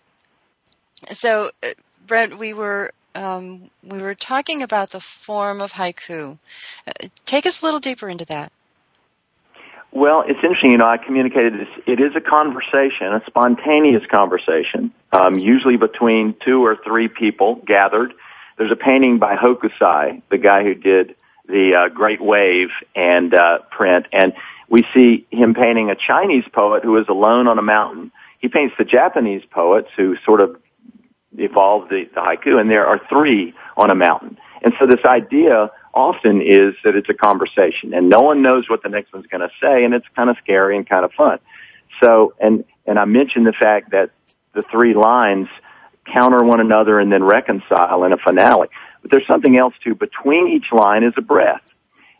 So, 1.12 1.52
uh, 1.62 1.68
Brent, 2.14 2.38
we 2.38 2.54
were 2.54 2.92
um, 3.16 3.72
we 3.84 4.00
were 4.00 4.14
talking 4.14 4.62
about 4.62 4.92
the 4.92 5.00
form 5.00 5.62
of 5.62 5.72
haiku. 5.72 6.38
Uh, 6.86 7.08
take 7.26 7.48
us 7.48 7.64
a 7.64 7.66
little 7.66 7.80
deeper 7.80 8.08
into 8.08 8.26
that. 8.26 8.52
Well, 9.92 10.24
it's 10.28 10.38
interesting. 10.44 10.74
You 10.74 10.78
know, 10.78 10.86
I 10.86 10.98
communicated 10.98 11.54
this. 11.54 11.68
It 11.88 12.00
is 12.00 12.16
a 12.16 12.22
conversation, 12.22 13.08
a 13.08 13.24
spontaneous 13.26 14.04
conversation, 14.14 14.94
um, 15.12 15.40
usually 15.40 15.78
between 15.78 16.36
two 16.46 16.64
or 16.64 16.78
three 16.86 17.08
people 17.08 17.56
gathered. 17.66 18.14
There's 18.60 18.72
a 18.72 18.76
painting 18.76 19.18
by 19.18 19.36
Hokusai, 19.36 20.22
the 20.30 20.38
guy 20.38 20.62
who 20.62 20.76
did 20.76 21.16
the 21.48 21.82
uh, 21.82 21.90
Great 21.90 22.22
Wave 22.22 22.70
and 22.96 23.34
uh, 23.34 23.58
print, 23.72 24.06
and 24.14 24.34
we 24.70 24.86
see 24.94 25.26
him 25.32 25.56
painting 25.56 25.90
a 25.90 25.96
Chinese 25.96 26.46
poet 26.54 26.84
who 26.84 26.96
is 26.98 27.08
alone 27.10 27.48
on 27.48 27.58
a 27.58 27.64
mountain. 27.64 28.12
He 28.38 28.50
paints 28.50 28.76
the 28.78 28.86
Japanese 28.86 29.42
poets 29.50 29.88
who 29.98 30.16
sort 30.26 30.42
of 30.42 30.58
evolved 31.38 31.90
the, 31.90 32.06
the 32.14 32.22
haiku, 32.22 32.60
and 32.60 32.70
there 32.70 32.86
are 32.86 33.00
three 33.10 33.54
on 33.78 33.92
a 33.92 33.96
mountain. 33.96 34.38
And 34.62 34.74
so 34.80 34.88
this 34.88 35.04
idea 35.06 35.72
often 35.94 36.42
is 36.42 36.74
that 36.84 36.96
it's 36.96 37.10
a 37.10 37.14
conversation, 37.14 37.94
and 37.94 38.10
no 38.10 38.22
one 38.22 38.42
knows 38.42 38.70
what 38.70 38.84
the 38.84 38.90
next 38.90 39.14
one's 39.14 39.28
going 39.28 39.42
to 39.42 39.52
say, 39.62 39.84
and 39.84 39.94
it's 39.94 40.08
kind 40.16 40.30
of 40.30 40.38
scary 40.44 40.78
and 40.78 40.88
kind 40.88 41.06
of 41.06 41.12
fun. 41.14 41.40
So, 42.02 42.34
and 42.40 42.66
and 42.86 42.98
I 42.98 43.06
mentioned 43.06 43.46
the 43.46 43.54
fact 43.54 43.92
that 43.92 44.12
the 44.54 44.62
three 44.62 44.94
lines 44.94 45.48
counter 46.12 46.44
one 46.44 46.60
another 46.60 47.00
and 47.00 47.12
then 47.12 47.24
reconcile 47.24 48.04
in 48.04 48.14
a 48.14 48.18
finale. 48.18 48.68
But 49.02 49.12
there's 49.12 49.28
something 49.28 49.58
else 49.58 49.74
too. 49.84 49.96
Between 49.96 50.48
each 50.50 50.72
line 50.72 51.04
is 51.04 51.14
a 51.18 51.22
breath. 51.22 51.62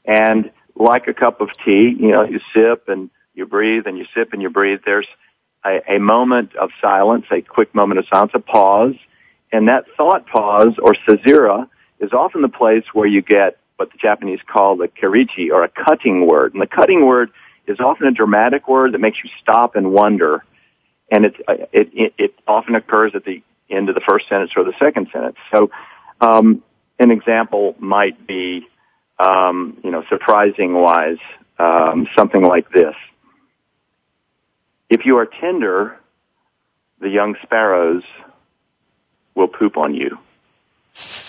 And 0.06 0.52
like 0.76 1.08
a 1.08 1.14
cup 1.14 1.42
of 1.42 1.50
tea, 1.66 1.96
you 1.98 2.12
know, 2.12 2.24
you 2.24 2.40
sip 2.54 2.88
and 2.88 3.10
you 3.34 3.46
breathe 3.46 3.88
and 3.88 3.98
you 3.98 4.06
sip 4.14 4.34
and 4.34 4.42
you 4.42 4.50
breathe. 4.50 4.80
There's 4.86 5.08
a, 5.66 5.96
a 5.96 6.00
moment 6.00 6.56
of 6.56 6.70
silence, 6.82 7.26
a 7.32 7.42
quick 7.42 7.74
moment 7.74 8.00
of 8.00 8.06
silence, 8.12 8.32
a 8.36 8.40
pause. 8.40 8.96
And 9.52 9.68
that 9.68 9.86
thought 9.98 10.26
pause 10.28 10.74
or 10.82 10.96
caesura 11.06 11.70
is 12.00 12.12
often 12.12 12.42
the 12.42 12.50
place 12.50 12.84
where 12.94 13.08
you 13.08 13.22
get 13.22 13.58
what 13.78 13.92
the 13.92 13.98
Japanese 13.98 14.40
call 14.48 14.78
the 14.78 14.88
kireji 14.88 15.52
or 15.52 15.64
a 15.64 15.70
cutting 15.70 16.28
word. 16.28 16.54
And 16.54 16.62
the 16.62 16.68
cutting 16.68 17.06
word 17.06 17.30
is 17.68 17.80
often 17.80 18.08
a 18.08 18.12
dramatic 18.12 18.68
word 18.68 18.94
that 18.94 19.00
makes 19.00 19.18
you 19.24 19.30
stop 19.42 19.76
and 19.76 19.92
wonder. 19.92 20.44
And 21.12 21.26
it, 21.26 21.36
it, 21.48 21.90
it, 21.94 22.14
it 22.18 22.36
often 22.48 22.76
occurs 22.76 23.14
at 23.16 23.26
the 23.26 23.42
end 23.70 23.90
of 23.90 23.96
the 23.96 24.02
first 24.08 24.28
sentence 24.30 24.52
or 24.56 24.64
the 24.64 24.74
second 24.80 25.08
sentence. 25.12 25.38
So, 25.52 25.70
um, 26.22 26.64
an 27.00 27.12
example 27.12 27.76
might 27.80 28.28
be, 28.28 28.68
um, 29.20 29.78
you 29.84 29.92
know, 29.92 30.04
surprising 30.10 30.74
wise, 30.74 31.18
um, 31.58 32.08
something 32.18 32.42
like 32.42 32.70
this. 32.72 32.96
If 34.90 35.06
you 35.06 35.18
are 35.18 35.26
tender, 35.26 35.98
the 37.00 37.10
young 37.10 37.36
sparrows 37.44 38.04
will 39.36 39.48
poop 39.48 39.78
on 39.78 39.94
you. 39.94 40.18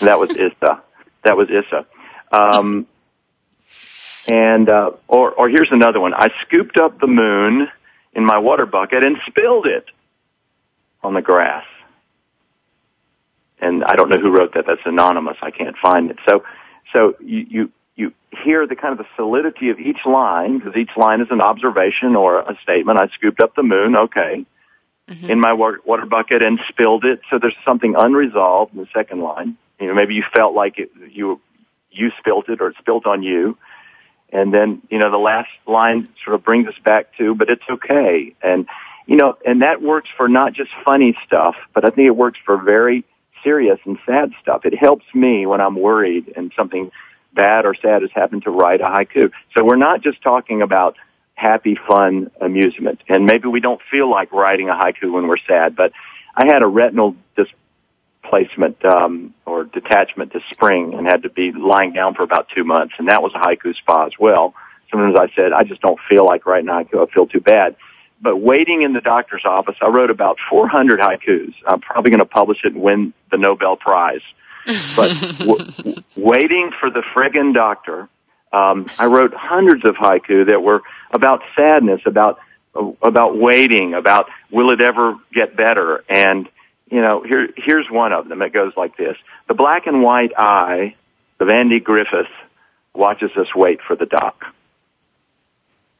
That 0.01 0.19
was 0.19 0.31
Issa. 0.31 0.81
That 1.23 1.37
was 1.37 1.49
Issa. 1.49 1.85
Um, 2.31 2.87
and 4.27 4.69
uh, 4.69 4.91
or 5.07 5.31
or 5.31 5.49
here's 5.49 5.71
another 5.71 5.99
one. 5.99 6.13
I 6.13 6.29
scooped 6.41 6.79
up 6.79 6.99
the 6.99 7.07
moon 7.07 7.67
in 8.13 8.25
my 8.25 8.39
water 8.39 8.65
bucket 8.65 9.03
and 9.03 9.17
spilled 9.27 9.65
it 9.67 9.85
on 11.03 11.13
the 11.13 11.21
grass 11.21 11.65
and 13.65 13.83
I 13.83 13.95
don't 13.95 14.09
know 14.09 14.19
who 14.19 14.31
wrote 14.31 14.53
that. 14.53 14.65
That's 14.67 14.81
anonymous. 14.85 15.37
I 15.41 15.51
can't 15.51 15.75
find 15.77 16.11
it. 16.11 16.17
So, 16.27 16.43
so 16.93 17.15
you 17.19 17.45
you, 17.49 17.71
you 17.95 18.13
hear 18.43 18.67
the 18.67 18.75
kind 18.75 18.91
of 18.91 18.97
the 18.97 19.07
solidity 19.15 19.69
of 19.69 19.79
each 19.79 20.05
line 20.05 20.59
because 20.59 20.75
each 20.75 20.95
line 20.97 21.21
is 21.21 21.27
an 21.31 21.41
observation 21.41 22.15
or 22.15 22.39
a 22.39 22.57
statement. 22.61 22.99
I 23.01 23.07
scooped 23.15 23.41
up 23.41 23.55
the 23.55 23.63
moon. 23.63 23.95
Okay. 23.95 24.45
Mm-hmm. 25.07 25.29
In 25.29 25.39
my 25.39 25.53
water 25.53 26.05
bucket 26.07 26.43
and 26.43 26.59
spilled 26.67 27.05
it. 27.05 27.21
So 27.29 27.37
there's 27.39 27.55
something 27.63 27.93
unresolved 27.95 28.73
in 28.73 28.79
the 28.79 28.87
second 28.91 29.21
line. 29.21 29.55
You 29.79 29.87
know, 29.87 29.93
maybe 29.93 30.15
you 30.15 30.23
felt 30.35 30.55
like 30.55 30.79
it, 30.79 30.89
you 31.11 31.39
you 31.91 32.11
spilt 32.19 32.49
it 32.49 32.59
or 32.59 32.69
it 32.69 32.75
spilt 32.79 33.05
on 33.05 33.21
you. 33.21 33.57
And 34.31 34.53
then, 34.53 34.81
you 34.89 34.97
know, 34.97 35.11
the 35.11 35.17
last 35.17 35.49
line 35.67 36.07
sort 36.23 36.35
of 36.35 36.43
brings 36.43 36.67
us 36.67 36.73
back 36.83 37.15
to, 37.17 37.35
but 37.35 37.49
it's 37.49 37.63
okay. 37.69 38.35
And, 38.41 38.67
you 39.05 39.15
know, 39.15 39.37
and 39.45 39.61
that 39.61 39.81
works 39.81 40.09
for 40.17 40.27
not 40.27 40.53
just 40.53 40.71
funny 40.83 41.15
stuff, 41.25 41.55
but 41.73 41.85
I 41.85 41.91
think 41.91 42.07
it 42.07 42.15
works 42.15 42.39
for 42.43 42.57
very 42.57 43.05
serious 43.43 43.79
and 43.85 43.97
sad 44.05 44.31
stuff. 44.41 44.65
It 44.65 44.75
helps 44.75 45.05
me 45.13 45.45
when 45.45 45.61
I'm 45.61 45.75
worried 45.75 46.33
and 46.35 46.51
something 46.55 46.91
bad 47.35 47.65
or 47.65 47.75
sad 47.75 48.01
has 48.01 48.11
happened 48.13 48.43
to 48.43 48.51
write 48.51 48.81
a 48.81 48.85
haiku. 48.85 49.31
So 49.55 49.63
we're 49.63 49.75
not 49.75 50.01
just 50.01 50.21
talking 50.21 50.61
about 50.61 50.95
happy, 51.35 51.77
fun 51.87 52.31
amusement. 52.41 53.01
And 53.09 53.25
maybe 53.25 53.47
we 53.47 53.59
don't 53.59 53.81
feel 53.91 54.09
like 54.09 54.31
writing 54.31 54.69
a 54.69 54.73
haiku 54.73 55.11
when 55.11 55.27
we're 55.27 55.37
sad, 55.47 55.75
but 55.75 55.91
I 56.35 56.45
had 56.47 56.61
a 56.61 56.67
retinal 56.67 57.15
displacement 57.35 58.83
um, 58.85 59.33
or 59.45 59.65
detachment 59.65 60.33
this 60.33 60.43
spring 60.51 60.93
and 60.93 61.05
had 61.05 61.23
to 61.23 61.29
be 61.29 61.51
lying 61.51 61.93
down 61.93 62.15
for 62.15 62.23
about 62.23 62.47
two 62.55 62.63
months, 62.63 62.95
and 62.97 63.09
that 63.09 63.21
was 63.21 63.33
a 63.35 63.39
haiku 63.39 63.75
spa 63.75 64.05
as 64.05 64.13
well. 64.19 64.53
Sometimes 64.89 65.15
I 65.19 65.27
said, 65.35 65.51
I 65.51 65.63
just 65.63 65.81
don't 65.81 65.99
feel 66.09 66.25
like 66.25 66.45
writing 66.45 66.69
a 66.69 66.73
haiku. 66.73 67.07
I 67.07 67.11
feel 67.11 67.27
too 67.27 67.41
bad 67.41 67.75
but 68.21 68.37
waiting 68.37 68.81
in 68.81 68.93
the 68.93 69.01
doctor's 69.01 69.43
office, 69.45 69.75
I 69.81 69.87
wrote 69.87 70.09
about 70.09 70.37
400 70.49 70.99
haikus. 70.99 71.53
I'm 71.67 71.81
probably 71.81 72.11
going 72.11 72.19
to 72.19 72.25
publish 72.25 72.59
it 72.63 72.73
and 72.73 72.81
win 72.81 73.13
the 73.31 73.37
Nobel 73.37 73.75
Prize. 73.75 74.21
But 74.95 75.37
w- 75.39 75.95
waiting 76.17 76.71
for 76.79 76.89
the 76.89 77.03
friggin' 77.15 77.53
doctor, 77.53 78.09
um, 78.51 78.87
I 78.97 79.05
wrote 79.05 79.33
hundreds 79.33 79.87
of 79.87 79.95
haiku 79.95 80.47
that 80.47 80.61
were 80.61 80.81
about 81.11 81.41
sadness, 81.55 82.01
about 82.05 82.39
about 83.01 83.37
waiting, 83.37 83.93
about 83.93 84.27
will 84.51 84.71
it 84.71 84.81
ever 84.81 85.15
get 85.33 85.55
better, 85.55 86.03
and 86.09 86.49
you 86.89 87.01
know, 87.01 87.23
here 87.23 87.47
here's 87.55 87.87
one 87.89 88.13
of 88.13 88.27
them. 88.27 88.41
It 88.41 88.53
goes 88.53 88.73
like 88.75 88.97
this: 88.97 89.15
The 89.47 89.53
black 89.53 89.87
and 89.87 90.01
white 90.01 90.31
eye 90.37 90.95
of 91.39 91.49
Andy 91.49 91.79
Griffith 91.79 92.31
watches 92.93 93.31
us 93.37 93.47
wait 93.55 93.79
for 93.85 93.95
the 93.95 94.05
doc. 94.05 94.43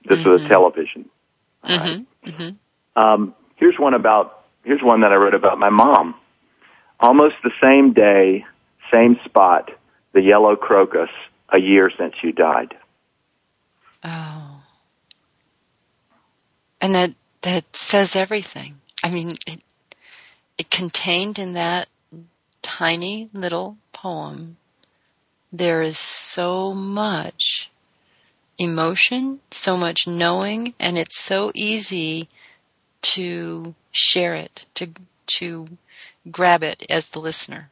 This 0.07 0.19
mm-hmm. 0.19 0.29
was 0.29 0.43
a 0.43 0.47
television. 0.47 1.09
Mm-hmm. 1.63 2.29
Mm-hmm. 2.29 3.01
Um, 3.01 3.35
here's 3.55 3.77
one 3.77 3.93
about, 3.93 4.45
here's 4.63 4.81
one 4.81 5.01
that 5.01 5.11
I 5.11 5.15
wrote 5.15 5.33
about 5.33 5.57
my 5.57 5.69
mom. 5.69 6.15
Almost 6.99 7.35
the 7.43 7.51
same 7.61 7.93
day, 7.93 8.45
same 8.91 9.19
spot, 9.25 9.71
the 10.13 10.21
yellow 10.21 10.55
crocus, 10.55 11.09
a 11.49 11.59
year 11.59 11.91
since 11.97 12.15
you 12.23 12.31
died. 12.31 12.75
Oh. 14.03 14.61
And 16.81 16.95
that, 16.95 17.13
that 17.41 17.75
says 17.75 18.15
everything. 18.15 18.75
I 19.03 19.11
mean, 19.11 19.37
it, 19.47 19.61
it 20.57 20.69
contained 20.69 21.39
in 21.39 21.53
that 21.53 21.87
tiny 22.61 23.29
little 23.33 23.77
poem, 23.93 24.57
there 25.53 25.81
is 25.81 25.97
so 25.97 26.73
much 26.73 27.69
emotion, 28.57 29.39
so 29.51 29.77
much 29.77 30.07
knowing, 30.07 30.73
and 30.79 30.97
it's 30.97 31.17
so 31.17 31.51
easy 31.53 32.27
to 33.01 33.73
share 33.91 34.35
it, 34.35 34.65
to, 34.75 34.89
to 35.27 35.67
grab 36.29 36.63
it 36.63 36.85
as 36.89 37.09
the 37.09 37.19
listener. 37.19 37.69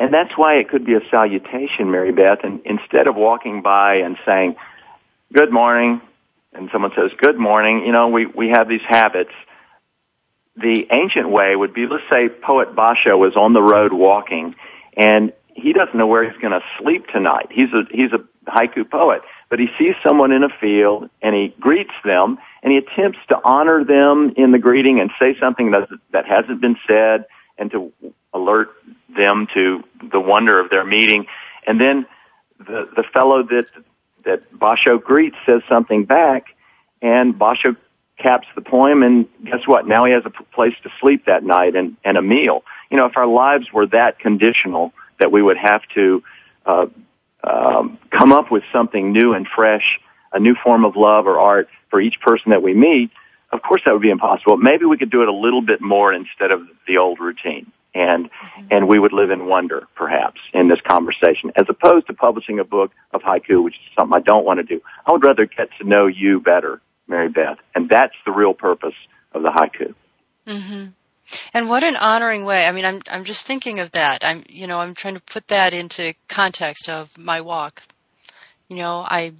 And 0.00 0.14
that's 0.14 0.32
why 0.34 0.54
it 0.54 0.70
could 0.70 0.86
be 0.86 0.94
a 0.94 1.00
salutation, 1.10 1.90
Mary 1.90 2.10
Beth, 2.10 2.38
and 2.42 2.62
instead 2.64 3.06
of 3.06 3.16
walking 3.16 3.60
by 3.60 3.96
and 3.96 4.16
saying, 4.24 4.56
good 5.30 5.52
morning, 5.52 6.00
and 6.54 6.70
someone 6.72 6.92
says, 6.96 7.10
good 7.18 7.38
morning, 7.38 7.84
you 7.84 7.92
know, 7.92 8.08
we, 8.08 8.24
we 8.24 8.48
have 8.48 8.66
these 8.66 8.80
habits. 8.88 9.30
The 10.56 10.86
ancient 10.90 11.28
way 11.28 11.54
would 11.54 11.74
be, 11.74 11.86
let's 11.86 12.02
say 12.08 12.30
poet 12.30 12.74
Basho 12.74 13.18
was 13.18 13.36
on 13.36 13.52
the 13.52 13.60
road 13.60 13.92
walking, 13.92 14.54
and 14.96 15.34
he 15.54 15.74
doesn't 15.74 15.94
know 15.94 16.06
where 16.06 16.24
he's 16.24 16.40
going 16.40 16.58
to 16.58 16.64
sleep 16.78 17.06
tonight. 17.08 17.48
He's 17.50 17.68
a, 17.74 17.82
he's 17.90 18.10
a 18.12 18.24
haiku 18.50 18.90
poet, 18.90 19.20
but 19.50 19.58
he 19.58 19.66
sees 19.78 19.94
someone 20.02 20.32
in 20.32 20.42
a 20.44 20.48
field 20.60 21.10
and 21.20 21.34
he 21.34 21.54
greets 21.60 21.92
them 22.06 22.38
and 22.62 22.72
he 22.72 22.78
attempts 22.78 23.18
to 23.28 23.38
honor 23.44 23.84
them 23.84 24.32
in 24.36 24.50
the 24.52 24.58
greeting 24.58 24.98
and 24.98 25.10
say 25.18 25.36
something 25.38 25.72
that, 25.72 25.88
that 26.12 26.24
hasn't 26.24 26.62
been 26.62 26.76
said 26.88 27.26
and 27.60 27.70
to 27.70 27.92
alert 28.32 28.70
them 29.14 29.46
to 29.54 29.84
the 30.10 30.18
wonder 30.18 30.58
of 30.58 30.70
their 30.70 30.84
meeting. 30.84 31.26
And 31.66 31.80
then 31.80 32.06
the, 32.58 32.88
the 32.96 33.04
fellow 33.12 33.44
that, 33.44 33.66
that 34.24 34.50
Basho 34.50 35.00
greets 35.00 35.36
says 35.46 35.62
something 35.68 36.06
back 36.06 36.46
and 37.02 37.34
Basho 37.34 37.76
caps 38.18 38.48
the 38.54 38.62
poem 38.62 39.02
and 39.02 39.28
guess 39.44 39.66
what? 39.66 39.86
Now 39.86 40.04
he 40.04 40.12
has 40.12 40.24
a 40.24 40.30
place 40.30 40.74
to 40.82 40.90
sleep 41.00 41.26
that 41.26 41.44
night 41.44 41.76
and, 41.76 41.96
and 42.04 42.16
a 42.16 42.22
meal. 42.22 42.64
You 42.90 42.96
know, 42.96 43.06
if 43.06 43.16
our 43.16 43.26
lives 43.26 43.66
were 43.72 43.86
that 43.88 44.18
conditional 44.18 44.92
that 45.20 45.30
we 45.30 45.42
would 45.42 45.58
have 45.58 45.82
to, 45.94 46.22
uh, 46.66 46.86
um, 47.42 47.98
come 48.10 48.32
up 48.32 48.50
with 48.50 48.62
something 48.72 49.12
new 49.12 49.32
and 49.32 49.46
fresh, 49.46 49.98
a 50.32 50.38
new 50.38 50.54
form 50.62 50.84
of 50.84 50.96
love 50.96 51.26
or 51.26 51.38
art 51.38 51.68
for 51.90 52.00
each 52.00 52.20
person 52.20 52.50
that 52.50 52.62
we 52.62 52.74
meet, 52.74 53.10
of 53.52 53.62
course 53.62 53.82
that 53.84 53.92
would 53.92 54.02
be 54.02 54.10
impossible. 54.10 54.56
Maybe 54.56 54.84
we 54.84 54.98
could 54.98 55.10
do 55.10 55.22
it 55.22 55.28
a 55.28 55.32
little 55.32 55.62
bit 55.62 55.80
more 55.80 56.12
instead 56.12 56.50
of 56.50 56.62
the 56.86 56.98
old 56.98 57.20
routine. 57.20 57.72
And, 57.92 58.30
and 58.70 58.88
we 58.88 59.00
would 59.00 59.12
live 59.12 59.32
in 59.32 59.46
wonder, 59.46 59.88
perhaps, 59.96 60.40
in 60.54 60.68
this 60.68 60.80
conversation, 60.80 61.50
as 61.56 61.66
opposed 61.68 62.06
to 62.06 62.12
publishing 62.12 62.60
a 62.60 62.64
book 62.64 62.92
of 63.12 63.22
haiku, 63.22 63.64
which 63.64 63.74
is 63.74 63.80
something 63.98 64.16
I 64.16 64.20
don't 64.20 64.44
want 64.44 64.58
to 64.58 64.62
do. 64.62 64.80
I 65.04 65.10
would 65.10 65.24
rather 65.24 65.44
get 65.44 65.70
to 65.80 65.88
know 65.88 66.06
you 66.06 66.40
better, 66.40 66.80
Mary 67.08 67.28
Beth. 67.28 67.58
And 67.74 67.88
that's 67.88 68.14
the 68.24 68.30
real 68.30 68.54
purpose 68.54 68.94
of 69.32 69.42
the 69.42 69.48
haiku. 69.48 69.94
Mm-hmm. 70.46 70.90
And 71.52 71.68
what 71.68 71.82
an 71.82 71.96
honoring 71.96 72.44
way. 72.44 72.66
I 72.66 72.72
mean, 72.72 72.84
I'm 72.84 73.00
I'm 73.10 73.24
just 73.24 73.44
thinking 73.44 73.80
of 73.80 73.92
that. 73.92 74.24
I'm 74.24 74.44
you 74.48 74.66
know, 74.66 74.80
I'm 74.80 74.94
trying 74.94 75.14
to 75.14 75.22
put 75.22 75.46
that 75.48 75.74
into 75.74 76.14
context 76.28 76.88
of 76.88 77.16
my 77.18 77.40
walk. 77.40 77.82
You 78.68 78.76
know, 78.76 79.04
I 79.08 79.32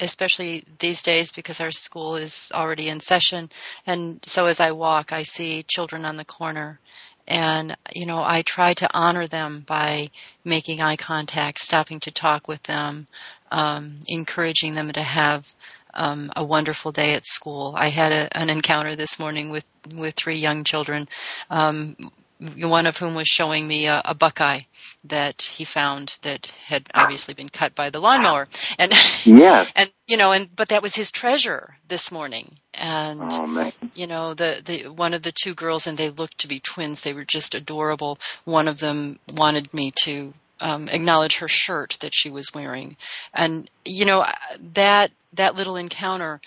especially 0.00 0.64
these 0.78 1.02
days 1.02 1.30
because 1.30 1.60
our 1.60 1.70
school 1.70 2.16
is 2.16 2.50
already 2.54 2.88
in 2.88 3.00
session 3.00 3.50
and 3.86 4.20
so 4.24 4.46
as 4.46 4.60
I 4.60 4.72
walk 4.72 5.12
I 5.12 5.22
see 5.22 5.62
children 5.62 6.04
on 6.04 6.16
the 6.16 6.24
corner 6.24 6.80
and 7.28 7.76
you 7.94 8.06
know 8.06 8.24
I 8.24 8.42
try 8.42 8.74
to 8.74 8.88
honor 8.92 9.26
them 9.26 9.60
by 9.60 10.08
making 10.44 10.80
eye 10.80 10.96
contact, 10.96 11.60
stopping 11.60 12.00
to 12.00 12.10
talk 12.10 12.48
with 12.48 12.62
them, 12.64 13.06
um, 13.52 13.98
encouraging 14.08 14.74
them 14.74 14.90
to 14.90 15.02
have 15.02 15.52
um, 15.94 16.32
a 16.34 16.44
wonderful 16.44 16.90
day 16.90 17.14
at 17.14 17.26
school. 17.26 17.74
I 17.76 17.88
had 17.88 18.12
a, 18.12 18.36
an 18.36 18.50
encounter 18.50 18.96
this 18.96 19.18
morning 19.18 19.50
with 19.50 19.66
with 19.94 20.14
three 20.14 20.38
young 20.38 20.64
children. 20.64 21.06
Um, 21.50 21.96
one 22.40 22.86
of 22.86 22.96
whom 22.96 23.14
was 23.14 23.26
showing 23.26 23.66
me 23.66 23.86
a, 23.86 24.00
a, 24.04 24.14
buckeye 24.14 24.60
that 25.04 25.42
he 25.42 25.64
found 25.64 26.16
that 26.22 26.46
had 26.66 26.88
obviously 26.94 27.34
been 27.34 27.48
cut 27.48 27.74
by 27.74 27.90
the 27.90 28.00
lawnmower. 28.00 28.46
And 28.78 28.92
yeah. 29.24 29.66
and 29.76 29.90
you 30.06 30.16
know 30.16 30.32
and 30.32 30.54
but 30.54 30.68
that 30.68 30.82
was 30.82 30.94
his 30.94 31.10
treasure 31.10 31.76
this 31.88 32.12
morning. 32.12 32.56
And 32.74 33.20
oh, 33.24 33.72
you 33.94 34.06
know 34.06 34.34
the 34.34 34.62
the 34.64 34.88
one 34.88 35.14
of 35.14 35.22
the 35.22 35.32
two 35.32 35.54
girls 35.54 35.86
and 35.86 35.98
they 35.98 36.10
looked 36.10 36.38
to 36.38 36.48
be 36.48 36.60
twins. 36.60 37.00
They 37.00 37.12
were 37.12 37.24
just 37.24 37.54
adorable. 37.54 38.18
One 38.44 38.68
of 38.68 38.78
them 38.78 39.18
wanted 39.34 39.72
me 39.74 39.92
to 40.02 40.32
um, 40.60 40.88
acknowledge 40.88 41.38
her 41.38 41.48
shirt 41.48 41.98
that 42.00 42.14
she 42.14 42.30
was 42.30 42.52
wearing, 42.54 42.96
and 43.34 43.68
you 43.84 44.04
know 44.04 44.26
that 44.74 45.10
that 45.34 45.56
little 45.56 45.76
encounter, 45.76 46.40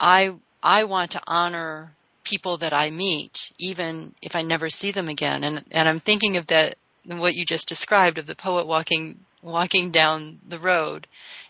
I 0.00 0.34
I 0.62 0.84
want 0.84 1.12
to 1.12 1.22
honor 1.26 1.92
people 2.28 2.58
that 2.58 2.74
I 2.74 2.90
meet, 2.90 3.50
even 3.58 4.14
if 4.20 4.36
I 4.36 4.42
never 4.42 4.68
see 4.68 4.90
them 4.92 5.08
again. 5.08 5.44
And 5.44 5.64
and 5.70 5.88
I'm 5.88 6.00
thinking 6.00 6.36
of 6.36 6.46
that 6.48 6.76
what 7.04 7.34
you 7.34 7.44
just 7.44 7.68
described 7.68 8.18
of 8.18 8.26
the 8.26 8.34
poet 8.34 8.66
walking 8.66 9.18
walking 9.42 9.90
down 9.90 10.38
the 10.46 10.58
road 10.58 11.06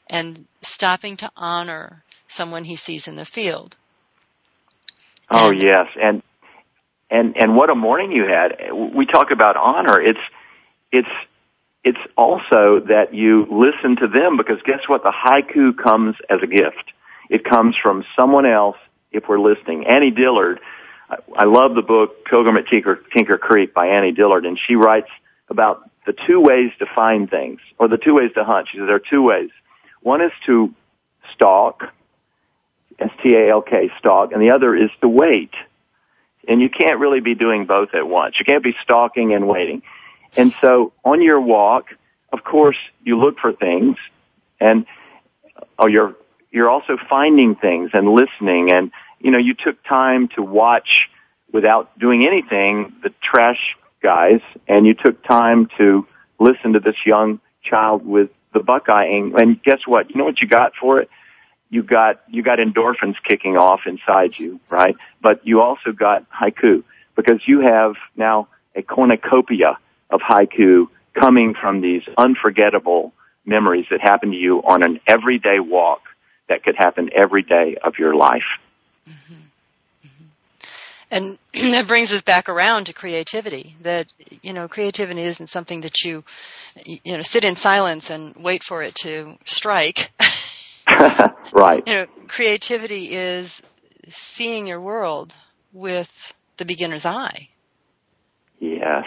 and 0.09 0.47
stopping 0.63 1.17
to 1.17 1.31
honor 1.37 2.03
someone 2.29 2.65
he 2.65 2.77
sees 2.77 3.09
in 3.09 3.17
the 3.17 3.25
field. 3.25 3.77
Oh 5.31 5.51
and, 5.51 5.63
yes, 5.63 5.87
and 6.01 6.23
and 7.11 7.37
and 7.37 7.57
what 7.57 7.71
a 7.71 7.75
morning 7.75 8.13
you 8.13 8.25
had. 8.25 8.73
We 8.95 9.07
talk 9.07 9.31
about 9.33 9.57
honor. 9.57 10.01
It's 10.01 10.21
it's 10.93 11.09
it's 11.83 11.99
also 12.17 12.81
that 12.87 13.15
you 13.15 13.47
listen 13.51 13.97
to 13.97 14.07
them 14.07 14.37
because 14.37 14.63
guess 14.65 14.87
what? 14.87 15.03
The 15.03 15.13
haiku 15.13 15.77
comes 15.77 16.15
as 16.31 16.39
a 16.43 16.47
gift. 16.47 16.93
It 17.31 17.45
comes 17.45 17.77
from 17.77 18.05
someone 18.17 18.47
else 18.47 18.77
if 19.13 19.25
we're 19.29 19.41
listening. 19.41 19.87
Annie 19.87 20.11
Dillard, 20.11 20.61
I 21.11 21.45
love 21.45 21.75
the 21.75 21.83
book 21.83 22.25
Pilgrim 22.25 22.57
at 22.57 22.67
Tinker, 22.69 23.01
Tinker 23.17 23.39
Creek 23.39 23.75
by 23.75 23.87
Annie 23.87 24.13
Dillard 24.13 24.45
and 24.47 24.59
she 24.59 24.75
writes 24.75 25.09
about 25.49 25.89
the 26.07 26.15
two 26.27 26.41
ways 26.41 26.71
to 26.79 26.87
find 26.95 27.29
things 27.29 27.61
or 27.79 27.89
the 27.89 27.99
two 27.99 28.15
ways 28.15 28.31
to 28.35 28.45
hunt. 28.45 28.69
She 28.71 28.79
says 28.79 28.87
there 28.87 28.97
are 28.97 28.99
two 28.99 29.23
ways. 29.23 29.51
One 30.01 30.21
is 30.23 30.33
to 30.47 30.75
stalk, 31.35 31.85
S-T-A-L-K, 32.99 33.91
stalk, 33.99 34.33
and 34.33 34.41
the 34.41 34.51
other 34.51 34.75
is 34.75 34.91
to 35.01 35.09
wait. 35.09 35.53
And 36.47 36.61
you 36.61 36.71
can't 36.71 36.99
really 36.99 37.21
be 37.21 37.35
doing 37.35 37.67
both 37.67 37.91
at 37.95 38.09
once. 38.09 38.37
You 38.39 38.45
can't 38.45 38.65
be 38.65 38.75
stalking 38.83 39.35
and 39.35 39.47
waiting. 39.47 39.83
And 40.37 40.53
so 40.61 40.93
on 41.05 41.23
your 41.23 41.41
walk, 41.41 41.89
of 42.33 42.45
course, 42.45 42.77
you 43.05 43.19
look 43.19 43.39
for 43.39 43.53
things 43.53 43.97
and 44.61 44.87
oh, 45.79 45.87
you're, 45.87 46.15
you're 46.51 46.71
also 46.71 46.97
finding 47.09 47.55
things 47.55 47.91
and 47.93 48.09
listening 48.09 48.73
and, 48.73 48.91
you 49.21 49.31
know, 49.31 49.39
you 49.39 49.55
took 49.55 49.83
time 49.85 50.29
to 50.37 50.43
watch 50.43 51.09
without 51.53 51.99
doing 51.99 52.27
anything 52.27 52.95
the 53.03 53.11
trash 53.23 53.77
guys 54.03 54.41
and 54.67 54.87
you 54.87 54.95
took 54.95 55.23
time 55.25 55.69
to 55.79 56.07
listen 56.39 56.75
to 56.75 56.81
this 56.81 56.97
young 57.05 57.41
child 57.63 58.07
with 58.07 58.31
the 58.55 58.61
buckeye 58.61 59.07
and 59.07 59.63
guess 59.63 59.81
what? 59.87 60.11
You 60.11 60.17
know 60.17 60.25
what 60.25 60.41
you 60.41 60.49
got 60.49 60.73
for 60.81 61.01
it? 61.01 61.11
You 61.71 61.83
got, 61.83 62.23
you 62.29 62.43
got 62.43 62.59
endorphins 62.59 63.17
kicking 63.29 63.57
off 63.57 63.81
inside 63.87 64.39
you, 64.39 64.59
right? 64.71 64.97
But 65.21 65.47
you 65.47 65.61
also 65.61 65.93
got 65.93 66.27
haiku 66.31 66.83
because 67.15 67.43
you 67.47 67.61
have 67.61 67.95
now 68.17 68.49
a 68.75 68.83
cornucopia 68.83 69.79
of 70.09 70.21
haiku 70.21 70.87
coming 71.13 71.55
from 71.61 71.83
these 71.83 72.03
unforgettable 72.17 73.13
memories 73.45 73.87
that 73.91 74.01
happen 74.01 74.31
to 74.31 74.37
you 74.37 74.63
on 74.63 74.83
an 74.83 75.01
everyday 75.07 75.59
walk 75.59 76.01
that 76.49 76.63
could 76.63 76.77
happen 76.77 77.11
every 77.15 77.43
day 77.43 77.77
of 77.83 77.99
your 77.99 78.15
life. 78.15 78.43
Mm-hmm. 79.09 79.35
Mm-hmm. 80.07 80.25
And 81.11 81.39
that 81.73 81.87
brings 81.87 82.13
us 82.13 82.23
back 82.23 82.49
around 82.49 82.87
to 82.87 82.93
creativity. 82.93 83.77
That 83.83 84.13
you 84.43 84.53
know, 84.53 84.69
creativity 84.69 85.23
isn't 85.23 85.49
something 85.49 85.83
that 85.83 86.05
you 86.05 86.25
you 86.85 87.17
know 87.17 87.23
sit 87.23 87.45
in 87.45 87.57
silence 87.57 88.11
and 88.11 88.35
wait 88.37 88.63
for 88.63 88.83
it 88.83 88.95
to 88.97 89.37
strike. 89.45 90.11
right. 91.53 91.83
You 91.87 91.95
know, 91.95 92.07
creativity 92.29 93.11
is 93.13 93.63
seeing 94.07 94.67
your 94.67 94.81
world 94.81 95.35
with 95.73 96.35
the 96.57 96.65
beginner's 96.65 97.07
eye. 97.07 97.49
Yes, 98.61 99.05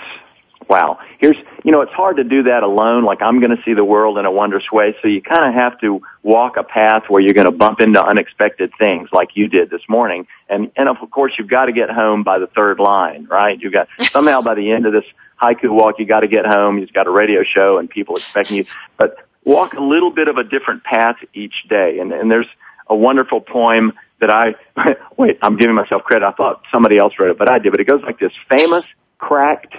wow, 0.72 1.00
here's, 1.20 1.36
you 1.66 1.72
know, 1.74 1.82
it's 1.82 1.92
hard 1.92 2.16
to 2.16 2.24
do 2.24 2.44
that 2.44 2.64
alone. 2.64 3.04
Like 3.04 3.22
I'm 3.22 3.42
going 3.42 3.54
to 3.54 3.62
see 3.66 3.74
the 3.74 3.84
world 3.84 4.18
in 4.18 4.26
a 4.26 4.32
wondrous 4.32 4.64
way. 4.72 4.96
So 5.02 5.10
you 5.10 5.22
kind 5.22 5.46
of 5.50 5.54
have 5.54 5.78
to 5.82 6.02
walk 6.24 6.56
a 6.56 6.64
path 6.64 7.04
where 7.10 7.22
you're 7.22 7.34
going 7.34 7.46
to 7.46 7.52
bump 7.52 7.82
into 7.82 8.02
unexpected 8.02 8.72
things 8.80 9.10
like 9.12 9.32
you 9.34 9.50
did 9.50 9.70
this 9.70 9.82
morning. 9.90 10.28
And, 10.48 10.72
and 10.78 10.88
of 10.88 10.96
course 11.12 11.34
you've 11.38 11.50
got 11.50 11.66
to 11.66 11.74
get 11.74 11.90
home 11.90 12.24
by 12.24 12.40
the 12.40 12.48
third 12.48 12.80
line, 12.80 13.28
right? 13.30 13.60
You've 13.60 13.74
got 13.74 13.90
somehow 14.00 14.42
by 14.42 14.56
the 14.56 14.72
end 14.72 14.86
of 14.86 14.94
this 14.94 15.04
haiku 15.42 15.70
walk, 15.70 15.96
you 16.00 16.06
got 16.06 16.22
to 16.22 16.30
get 16.30 16.46
home. 16.46 16.78
You've 16.78 16.94
got 16.94 17.06
a 17.06 17.12
radio 17.12 17.44
show 17.44 17.78
and 17.78 17.90
people 17.90 18.16
expecting 18.16 18.56
you, 18.56 18.66
but 18.96 19.18
walk 19.44 19.74
a 19.74 19.82
little 19.82 20.12
bit 20.12 20.30
of 20.30 20.38
a 20.38 20.44
different 20.46 20.86
path 20.86 21.18
each 21.34 21.66
day. 21.68 22.00
And, 22.00 22.14
and 22.14 22.32
there's 22.32 22.48
a 22.88 22.96
wonderful 22.96 23.42
poem 23.42 23.92
that 24.22 24.30
I, 24.30 24.56
wait, 25.18 25.38
I'm 25.42 25.58
giving 25.58 25.76
myself 25.76 26.04
credit. 26.04 26.26
I 26.26 26.32
thought 26.32 26.62
somebody 26.72 26.98
else 26.98 27.12
wrote 27.20 27.32
it, 27.32 27.38
but 27.38 27.52
I 27.52 27.60
did. 27.60 27.72
But 27.72 27.82
it 27.82 27.90
goes 27.90 28.04
like 28.04 28.20
this. 28.20 28.32
Famous 28.56 28.88
cracked, 29.18 29.76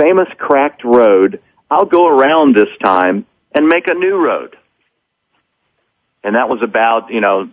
famous 0.00 0.28
cracked 0.38 0.84
road. 0.84 1.40
I'll 1.70 1.86
go 1.86 2.08
around 2.08 2.56
this 2.56 2.68
time 2.82 3.26
and 3.54 3.66
make 3.66 3.88
a 3.88 3.94
new 3.94 4.16
road. 4.16 4.56
And 6.22 6.34
that 6.34 6.48
was 6.48 6.60
about, 6.62 7.10
you 7.10 7.20
know, 7.20 7.48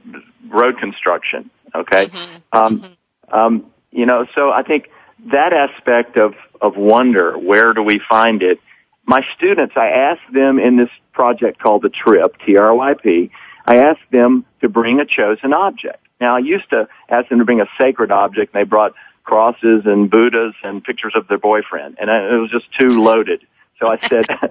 road 0.50 0.78
construction. 0.80 1.50
Okay. 1.74 2.08
Mm-hmm. 2.08 2.58
Um, 2.58 2.80
mm-hmm. 2.80 3.34
um, 3.34 3.66
you 3.92 4.06
know, 4.06 4.26
so 4.36 4.52
I 4.52 4.64
think 4.64 4.90
that 5.32 5.54
aspect 5.54 6.18
of, 6.18 6.34
of 6.62 6.76
wonder, 6.76 7.38
where 7.38 7.74
do 7.74 7.84
we 7.84 8.00
find 8.10 8.44
it? 8.44 8.60
My 9.06 9.22
students, 9.38 9.76
I 9.78 9.88
asked 9.88 10.34
them 10.34 10.60
in 10.60 10.78
this 10.78 10.90
project 11.14 11.60
called 11.60 11.82
the 11.82 11.90
Tryp, 11.90 12.34
T-R-Y-P, 12.46 13.32
I 13.66 13.78
asked 13.78 14.12
them 14.12 14.46
to 14.62 14.70
bring 14.70 15.00
a 15.00 15.06
chosen 15.06 15.54
object. 15.54 16.06
Now 16.20 16.36
I 16.36 16.40
used 16.40 16.70
to 16.72 16.88
ask 17.10 17.30
them 17.30 17.40
to 17.40 17.46
bring 17.46 17.62
a 17.62 17.68
sacred 17.78 18.12
object 18.12 18.54
and 18.54 18.62
they 18.62 18.68
brought 18.68 18.94
crosses 19.28 19.82
and 19.86 20.10
Buddhas 20.10 20.54
and 20.64 20.82
pictures 20.82 21.12
of 21.14 21.28
their 21.28 21.38
boyfriend 21.38 21.98
and 22.00 22.10
it 22.10 22.40
was 22.40 22.50
just 22.50 22.66
too 22.80 23.04
loaded. 23.04 23.46
So 23.82 23.92
I 23.92 23.98
said, 23.98 24.26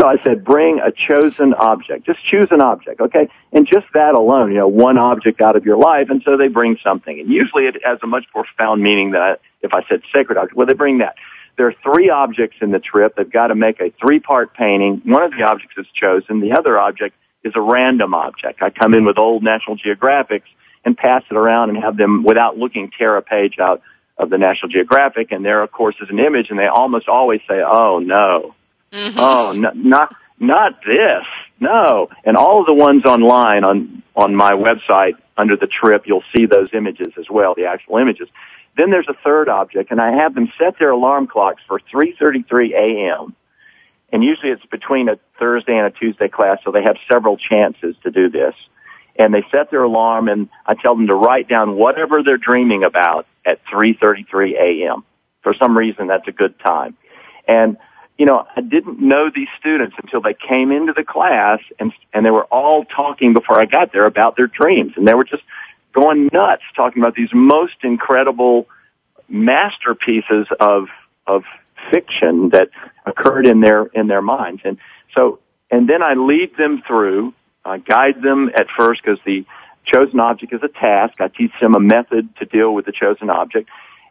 so 0.00 0.06
I 0.06 0.16
said, 0.24 0.42
bring 0.42 0.80
a 0.80 0.90
chosen 0.90 1.52
object. 1.52 2.06
Just 2.06 2.24
choose 2.24 2.46
an 2.50 2.62
object, 2.62 3.02
okay? 3.02 3.28
And 3.52 3.66
just 3.66 3.86
that 3.92 4.14
alone, 4.14 4.52
you 4.52 4.56
know, 4.56 4.68
one 4.68 4.96
object 4.96 5.42
out 5.42 5.54
of 5.54 5.66
your 5.66 5.76
life 5.76 6.06
and 6.08 6.22
so 6.24 6.38
they 6.38 6.48
bring 6.48 6.78
something. 6.82 7.20
And 7.20 7.28
usually 7.28 7.64
it 7.64 7.76
has 7.84 7.98
a 8.02 8.06
much 8.06 8.24
more 8.34 8.44
profound 8.44 8.82
meaning 8.82 9.10
than 9.10 9.20
I, 9.20 9.34
if 9.60 9.74
I 9.74 9.82
said 9.86 10.00
sacred 10.16 10.38
object. 10.38 10.56
Well, 10.56 10.66
they 10.66 10.74
bring 10.74 10.98
that. 10.98 11.16
There 11.58 11.66
are 11.66 11.74
three 11.82 12.08
objects 12.08 12.56
in 12.62 12.70
the 12.70 12.78
Tryp. 12.78 13.16
They've 13.16 13.30
got 13.30 13.48
to 13.48 13.54
make 13.54 13.80
a 13.80 13.92
three-part 14.00 14.54
painting. 14.54 15.02
One 15.04 15.24
of 15.24 15.32
the 15.32 15.42
objects 15.42 15.74
is 15.76 15.86
chosen. 15.92 16.40
The 16.40 16.56
other 16.58 16.78
object 16.78 17.16
is 17.44 17.52
a 17.54 17.60
random 17.60 18.14
object. 18.14 18.62
I 18.62 18.70
come 18.70 18.94
in 18.94 19.04
with 19.04 19.18
old 19.18 19.42
National 19.42 19.76
Geographics 19.76 20.48
and 20.84 20.96
pass 20.96 21.22
it 21.30 21.36
around 21.36 21.70
and 21.70 21.78
have 21.82 21.96
them, 21.96 22.24
without 22.24 22.56
looking, 22.56 22.90
tear 22.96 23.16
a 23.16 23.22
page 23.22 23.58
out 23.58 23.82
of 24.16 24.30
the 24.30 24.38
National 24.38 24.68
Geographic, 24.70 25.30
and 25.32 25.44
there, 25.44 25.62
of 25.62 25.70
course, 25.70 25.94
is 26.00 26.08
an 26.10 26.18
image, 26.18 26.50
and 26.50 26.58
they 26.58 26.66
almost 26.66 27.08
always 27.08 27.40
say, 27.48 27.62
"Oh 27.64 27.98
no, 28.00 28.54
Mm-hmm. 28.92 29.18
oh 29.18 29.52
no, 29.52 29.70
not 29.74 30.14
not 30.40 30.80
this, 30.84 31.24
no." 31.60 32.08
And 32.24 32.36
all 32.36 32.60
of 32.60 32.66
the 32.66 32.74
ones 32.74 33.04
online 33.04 33.64
on 33.64 34.02
on 34.16 34.34
my 34.34 34.52
website 34.52 35.14
under 35.36 35.56
the 35.56 35.68
Tryp, 35.68 36.02
you'll 36.06 36.24
see 36.36 36.46
those 36.46 36.70
images 36.72 37.12
as 37.16 37.26
well, 37.30 37.54
the 37.54 37.66
actual 37.66 37.98
images. 37.98 38.28
Then 38.76 38.90
there's 38.90 39.08
a 39.08 39.14
third 39.24 39.48
object, 39.48 39.90
and 39.90 40.00
I 40.00 40.12
have 40.22 40.34
them 40.34 40.52
set 40.58 40.78
their 40.78 40.90
alarm 40.90 41.26
clocks 41.28 41.62
for 41.68 41.78
3:33 41.78 42.72
a.m. 42.74 43.34
And 44.10 44.24
usually 44.24 44.50
it's 44.50 44.64
between 44.66 45.08
a 45.08 45.18
Thursday 45.38 45.76
and 45.76 45.86
a 45.86 45.90
Tuesday 45.90 46.28
class, 46.28 46.58
so 46.64 46.72
they 46.72 46.82
have 46.82 46.96
several 47.12 47.36
chances 47.36 47.94
to 48.04 48.10
do 48.10 48.30
this. 48.30 48.54
And 49.18 49.34
they 49.34 49.44
set 49.50 49.70
their 49.70 49.82
alarm, 49.82 50.28
and 50.28 50.48
I 50.64 50.74
tell 50.74 50.94
them 50.94 51.08
to 51.08 51.14
write 51.14 51.48
down 51.48 51.74
whatever 51.74 52.22
they're 52.22 52.36
dreaming 52.36 52.84
about 52.84 53.26
at 53.44 53.60
3:33 53.66 54.54
a.m. 54.56 55.04
For 55.42 55.54
some 55.54 55.76
reason, 55.76 56.06
that's 56.06 56.28
a 56.28 56.32
good 56.32 56.58
time. 56.60 56.96
And 57.46 57.76
you 58.16 58.26
know, 58.26 58.46
I 58.56 58.60
didn't 58.60 59.00
know 59.00 59.30
these 59.32 59.48
students 59.58 59.94
until 60.02 60.20
they 60.20 60.34
came 60.34 60.72
into 60.72 60.92
the 60.92 61.04
class, 61.04 61.60
and 61.78 61.92
and 62.12 62.24
they 62.24 62.30
were 62.30 62.44
all 62.44 62.84
talking 62.84 63.32
before 63.32 63.60
I 63.60 63.66
got 63.66 63.92
there 63.92 64.06
about 64.06 64.36
their 64.36 64.46
dreams, 64.46 64.92
and 64.96 65.06
they 65.06 65.14
were 65.14 65.24
just 65.24 65.42
going 65.92 66.28
nuts 66.32 66.62
talking 66.76 67.02
about 67.02 67.14
these 67.14 67.30
most 67.32 67.76
incredible 67.82 68.68
masterpieces 69.28 70.46
of 70.60 70.88
of 71.26 71.44
fiction 71.90 72.50
that 72.50 72.70
occurred 73.06 73.46
in 73.46 73.60
their 73.60 73.86
in 73.86 74.06
their 74.06 74.22
minds 74.22 74.62
and 74.64 74.78
so 75.14 75.38
and 75.70 75.88
then 75.88 76.02
I 76.02 76.14
lead 76.14 76.56
them 76.56 76.82
through 76.86 77.34
I 77.68 77.78
guide 77.78 78.22
them 78.22 78.50
at 78.54 78.66
first 78.76 79.02
because 79.02 79.18
the 79.24 79.44
chosen 79.84 80.20
object 80.20 80.52
is 80.52 80.60
a 80.62 80.68
task. 80.68 81.20
I 81.20 81.28
teach 81.28 81.52
them 81.60 81.74
a 81.74 81.80
method 81.80 82.36
to 82.36 82.44
deal 82.44 82.74
with 82.74 82.86
the 82.86 82.92
chosen 82.92 83.30
object. 83.30 83.68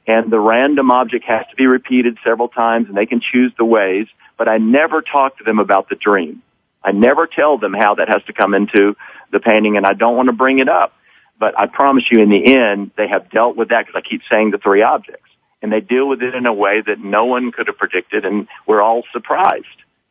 And 0.08 0.32
the 0.32 0.40
random 0.40 0.90
object 0.92 1.26
has 1.26 1.46
to 1.50 1.56
be 1.56 1.68
repeated 1.68 2.18
several 2.24 2.48
times 2.48 2.88
and 2.88 2.96
they 2.96 3.06
can 3.06 3.22
choose 3.22 3.52
the 3.58 3.66
ways 3.66 4.08
but 4.38 4.48
I 4.48 4.58
never 4.58 5.02
talk 5.02 5.40
to 5.40 5.44
them 5.44 5.60
about 5.60 5.90
the 5.90 5.96
dream. 5.96 6.44
I 6.84 6.92
never 6.92 7.28
tell 7.28 7.58
them 7.58 7.74
how 7.74 7.96
that 7.96 8.08
has 8.08 8.24
to 8.28 8.34
come 8.34 8.54
into 8.54 8.96
the 9.32 9.40
painting 9.40 9.76
and 9.76 9.86
I 9.86 9.94
don't 9.94 10.16
want 10.16 10.28
to 10.28 10.34
bring 10.34 10.60
it 10.60 10.70
up. 10.70 10.94
But 11.40 11.60
I 11.60 11.68
promise 11.68 12.06
you 12.10 12.22
in 12.22 12.30
the 12.30 12.56
end, 12.56 12.92
they 12.98 13.08
have 13.08 13.30
dealt 13.30 13.58
with 13.58 13.70
that 13.70 13.86
because 13.86 14.02
I 14.04 14.08
keep 14.08 14.22
saying 14.32 14.52
the 14.52 14.58
three 14.58 14.82
objects. 14.82 15.30
And 15.62 15.72
they 15.72 15.82
deal 15.82 16.08
with 16.08 16.22
it 16.22 16.36
in 16.36 16.46
a 16.46 16.54
way 16.54 16.82
that 16.86 17.00
no 17.00 17.26
one 17.26 17.52
could 17.52 17.68
have 17.68 17.78
predicted 17.78 18.26
and 18.26 18.48
we're 18.68 18.82
all 18.82 19.04
surprised 19.12 19.66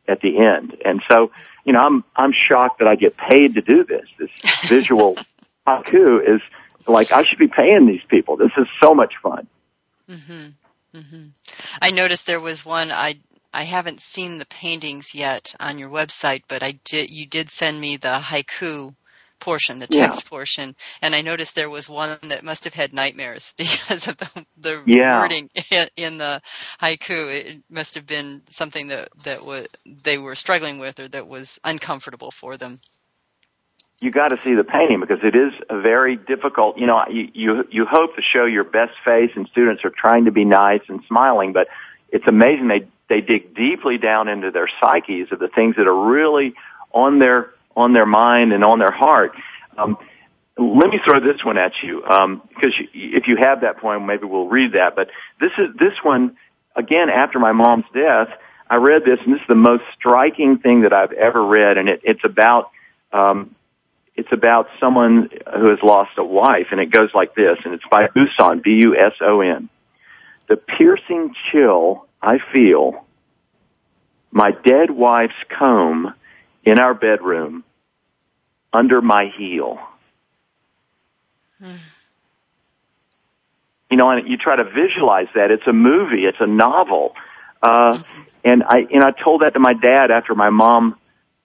at 0.07 0.21
the 0.21 0.37
end. 0.37 0.77
And 0.85 1.01
so, 1.09 1.31
you 1.65 1.73
know, 1.73 1.79
I'm, 1.79 2.03
I'm 2.15 2.33
shocked 2.33 2.79
that 2.79 2.87
I 2.87 2.95
get 2.95 3.17
paid 3.17 3.55
to 3.55 3.61
do 3.61 3.83
this. 3.83 4.07
This 4.17 4.29
visual 4.69 5.17
haiku 5.65 6.35
is 6.35 6.41
like, 6.87 7.11
I 7.11 7.23
should 7.23 7.39
be 7.39 7.47
paying 7.47 7.87
these 7.87 8.03
people. 8.07 8.37
This 8.37 8.51
is 8.57 8.67
so 8.81 8.93
much 8.93 9.13
fun. 9.21 9.47
Mm-hmm. 10.09 10.97
Mm-hmm. 10.97 11.25
I 11.81 11.91
noticed 11.91 12.25
there 12.25 12.39
was 12.39 12.65
one 12.65 12.91
I 12.91 13.15
I 13.53 13.63
haven't 13.63 14.01
seen 14.01 14.37
the 14.37 14.45
paintings 14.45 15.15
yet 15.15 15.55
on 15.59 15.79
your 15.79 15.89
website, 15.89 16.43
but 16.47 16.63
I 16.63 16.79
did. 16.83 17.09
You 17.09 17.25
did 17.25 17.49
send 17.49 17.79
me 17.79 17.97
the 17.97 18.19
haiku 18.19 18.93
portion, 19.39 19.79
the 19.79 19.87
text 19.87 20.25
Yeah. 20.25 20.29
portion, 20.29 20.75
and 21.01 21.15
I 21.15 21.21
noticed 21.21 21.55
there 21.55 21.69
was 21.69 21.89
one 21.89 22.17
that 22.23 22.43
must 22.43 22.65
have 22.65 22.73
had 22.73 22.93
nightmares 22.93 23.53
because 23.57 24.07
of 24.07 24.17
the, 24.17 24.45
the 24.57 24.85
Yeah. 24.85 25.03
wording 25.07 25.49
in, 25.71 25.87
in 25.97 26.17
the 26.17 26.41
haiku. 26.81 27.33
It 27.45 27.63
must 27.69 27.95
have 27.95 28.05
been 28.07 28.43
something 28.47 28.87
that 28.89 29.09
that 29.23 29.45
was 29.45 29.67
they 29.85 30.17
were 30.17 30.35
struggling 30.35 30.79
with 30.79 30.99
or 30.99 31.07
that 31.09 31.27
was 31.27 31.59
uncomfortable 31.63 32.31
for 32.31 32.57
them. 32.57 32.79
you 34.01 34.11
got 34.11 34.29
to 34.29 34.37
see 34.43 34.53
the 34.53 34.63
painting 34.63 34.99
because 34.99 35.19
it 35.23 35.35
is 35.35 35.53
a 35.69 35.81
very 35.81 36.15
difficult. 36.17 36.77
You 36.77 36.85
know, 36.87 37.03
you, 37.09 37.29
you 37.33 37.67
you 37.71 37.85
hope 37.89 38.15
to 38.15 38.21
show 38.21 38.45
your 38.45 38.63
best 38.63 38.93
face, 39.03 39.31
and 39.35 39.47
students 39.47 39.83
are 39.85 39.89
trying 39.91 40.25
to 40.25 40.31
be 40.31 40.45
nice 40.45 40.81
and 40.87 41.01
smiling, 41.07 41.53
but 41.53 41.67
it's 42.09 42.27
amazing 42.27 42.67
they 42.67 42.87
they 43.09 43.21
dig 43.21 43.55
deeply 43.55 43.97
down 43.97 44.27
into 44.27 44.51
their 44.51 44.69
psyches 44.81 45.31
of 45.31 45.39
the 45.39 45.47
things 45.47 45.75
that 45.77 45.87
are 45.87 46.05
really 46.11 46.53
on 46.93 47.19
their 47.19 47.51
on 47.77 47.93
their 47.93 48.07
mind 48.07 48.51
and 48.51 48.63
on 48.63 48.79
their 48.79 48.91
heart. 48.91 49.33
Um, 49.77 49.97
let 50.57 50.89
me 50.89 50.99
throw 51.05 51.19
this 51.19 51.45
one 51.45 51.59
at 51.59 51.73
you 51.83 52.01
because 52.01 52.73
you, 52.91 53.11
if 53.15 53.27
you 53.27 53.37
have 53.37 53.61
that 53.61 53.77
poem, 53.77 54.07
maybe 54.07 54.25
we'll 54.25 54.47
read 54.47 54.71
that. 54.73 54.95
But 54.95 55.09
this 55.39 55.51
is 55.59 55.75
this 55.77 55.93
one 56.03 56.35
again 56.75 57.09
after 57.09 57.37
my 57.37 57.51
mom's 57.51 57.85
death. 57.93 58.29
I 58.69 58.75
read 58.77 59.03
this, 59.05 59.19
and 59.23 59.35
this 59.35 59.41
is 59.41 59.47
the 59.47 59.55
most 59.55 59.83
striking 59.97 60.57
thing 60.57 60.81
that 60.81 60.91
I've 60.91 61.13
ever 61.13 61.45
read, 61.45 61.77
and 61.77 61.87
it, 61.87 62.01
it's 62.03 62.25
about 62.25 62.71
um, 63.13 63.55
it's 64.15 64.31
about 64.31 64.67
someone 64.79 65.29
who 65.55 65.69
has 65.69 65.79
lost 65.83 66.17
a 66.17 66.23
wife, 66.23 66.67
and 66.71 66.81
it 66.81 66.91
goes 66.91 67.11
like 67.13 67.35
this, 67.35 67.59
and 67.63 67.75
it's 67.75 67.85
by 67.89 68.07
Buson, 68.07 68.61
B-U-S-O-N. 68.63 69.69
The 70.49 70.57
piercing 70.57 71.35
chill 71.51 72.07
I 72.19 72.39
feel, 72.51 73.05
my 74.31 74.51
dead 74.65 74.89
wife's 74.89 75.35
comb 75.55 76.15
in 76.67 76.79
our 76.79 76.93
bedroom, 76.93 77.63
under 78.73 79.01
my 79.01 79.31
heel. 79.37 79.79
You 83.89 83.95
know, 83.95 84.09
and 84.11 84.27
you 84.27 84.37
try 84.37 84.57
to 84.57 84.65
visualize 84.65 85.27
that. 85.33 85.49
It's 85.49 85.65
a 85.65 85.71
movie. 85.73 86.25
It's 86.25 86.41
a 86.41 86.45
novel. 86.47 87.13
Uh, 87.63 88.03
and 88.43 88.63
I, 88.63 88.79
and 88.91 89.01
I 89.03 89.11
told 89.11 89.41
that 89.41 89.53
to 89.53 89.59
my 89.59 89.73
dad 89.73 90.11
after 90.11 90.35
my 90.35 90.49
mom 90.49 90.97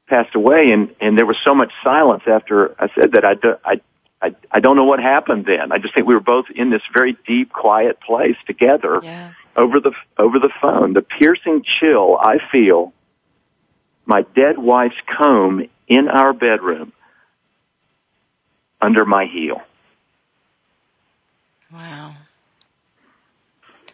passed 0.08 0.34
away 0.34 0.62
and, 0.66 0.94
and 1.00 1.16
there 1.16 1.24
was 1.24 1.36
so 1.44 1.54
much 1.54 1.72
silence 1.82 2.24
after 2.26 2.74
I 2.78 2.88
said 2.94 3.12
that 3.12 3.24
I, 3.24 3.34
do, 3.34 3.54
I, 3.64 3.80
I, 4.20 4.34
I 4.50 4.60
don't 4.60 4.76
know 4.76 4.84
what 4.84 4.98
happened 5.00 5.46
then. 5.46 5.72
I 5.72 5.78
just 5.78 5.94
think 5.94 6.06
we 6.06 6.14
were 6.14 6.20
both 6.20 6.46
in 6.54 6.68
this 6.70 6.82
very 6.92 7.16
deep, 7.26 7.52
quiet 7.52 8.00
place 8.00 8.36
together 8.46 9.00
Yeah. 9.02 9.32
over 9.56 9.80
the, 9.80 9.92
over 10.18 10.38
the 10.38 10.50
phone. 10.60 10.92
The 10.92 11.00
piercing 11.02 11.64
chill 11.80 12.18
I 12.20 12.38
feel, 12.50 12.92
my 14.06 14.22
dead 14.34 14.58
wife's 14.58 15.00
comb 15.18 15.68
in 15.88 16.08
our 16.08 16.32
bedroom 16.32 16.92
under 18.80 19.04
my 19.04 19.26
heel. 19.26 19.62
Wow. 21.72 22.14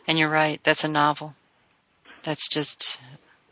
And 0.06 0.18
you're 0.18 0.30
right. 0.30 0.60
That's 0.64 0.84
a 0.84 0.88
novel. 0.88 1.34
That's 2.22 2.48
just 2.48 2.98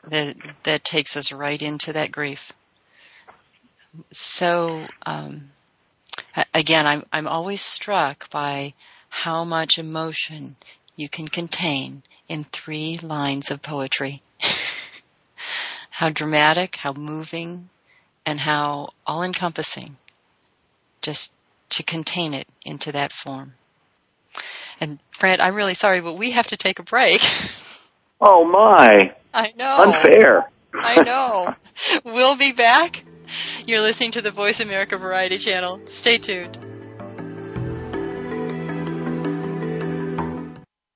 that 0.08 0.36
that 0.64 0.84
takes 0.84 1.16
us 1.16 1.32
right 1.32 1.60
into 1.60 1.92
that 1.92 2.10
grief. 2.10 2.52
So 4.10 4.86
um, 5.04 5.50
again, 6.54 6.86
I'm 6.86 7.04
I'm 7.12 7.28
always 7.28 7.60
struck 7.60 8.30
by 8.30 8.74
how 9.08 9.44
much 9.44 9.78
emotion 9.78 10.56
you 10.96 11.08
can 11.08 11.28
contain 11.28 12.02
in 12.28 12.44
three 12.44 12.98
lines 13.02 13.50
of 13.50 13.62
poetry. 13.62 14.22
How 15.96 16.10
dramatic, 16.10 16.76
how 16.76 16.92
moving, 16.92 17.70
and 18.26 18.38
how 18.38 18.90
all-encompassing. 19.06 19.96
Just 21.00 21.32
to 21.70 21.82
contain 21.84 22.34
it 22.34 22.46
into 22.66 22.92
that 22.92 23.14
form. 23.14 23.54
And 24.78 24.98
Fred, 25.10 25.40
I'm 25.40 25.54
really 25.54 25.72
sorry, 25.72 26.02
but 26.02 26.12
we 26.12 26.32
have 26.32 26.48
to 26.48 26.58
take 26.58 26.78
a 26.78 26.82
break. 26.82 27.22
Oh 28.18 28.46
my! 28.46 29.14
I 29.34 29.52
know. 29.58 29.76
Unfair. 29.82 30.50
I 30.72 31.02
know. 31.02 31.54
We'll 32.02 32.38
be 32.38 32.52
back. 32.52 33.04
You're 33.66 33.82
listening 33.82 34.12
to 34.12 34.22
the 34.22 34.30
Voice 34.30 34.60
America 34.60 34.96
Variety 34.96 35.36
Channel. 35.36 35.82
Stay 35.84 36.16
tuned. 36.16 36.75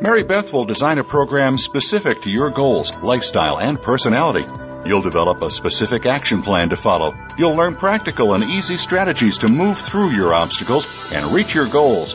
Mary 0.00 0.24
Beth 0.24 0.52
will 0.52 0.64
design 0.64 0.98
a 0.98 1.04
program 1.04 1.56
specific 1.56 2.22
to 2.22 2.30
your 2.30 2.50
goals, 2.50 2.96
lifestyle, 2.98 3.58
and 3.60 3.80
personality. 3.80 4.46
You'll 4.86 5.02
develop 5.02 5.40
a 5.40 5.50
specific 5.50 6.04
action 6.04 6.42
plan 6.42 6.70
to 6.70 6.76
follow. 6.76 7.14
You'll 7.38 7.54
learn 7.54 7.76
practical 7.76 8.34
and 8.34 8.44
easy 8.44 8.76
strategies 8.76 9.38
to 9.38 9.48
move 9.48 9.78
through 9.78 10.10
your 10.10 10.34
obstacles 10.34 10.86
and 11.12 11.32
reach 11.32 11.54
your 11.54 11.68
goals. 11.68 12.14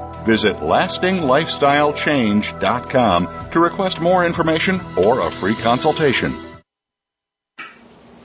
Visit 0.25 0.57
lastinglifestylechange.com 0.57 3.49
to 3.51 3.59
request 3.59 3.99
more 3.99 4.25
information 4.25 4.79
or 4.97 5.19
a 5.19 5.31
free 5.31 5.55
consultation. 5.55 6.33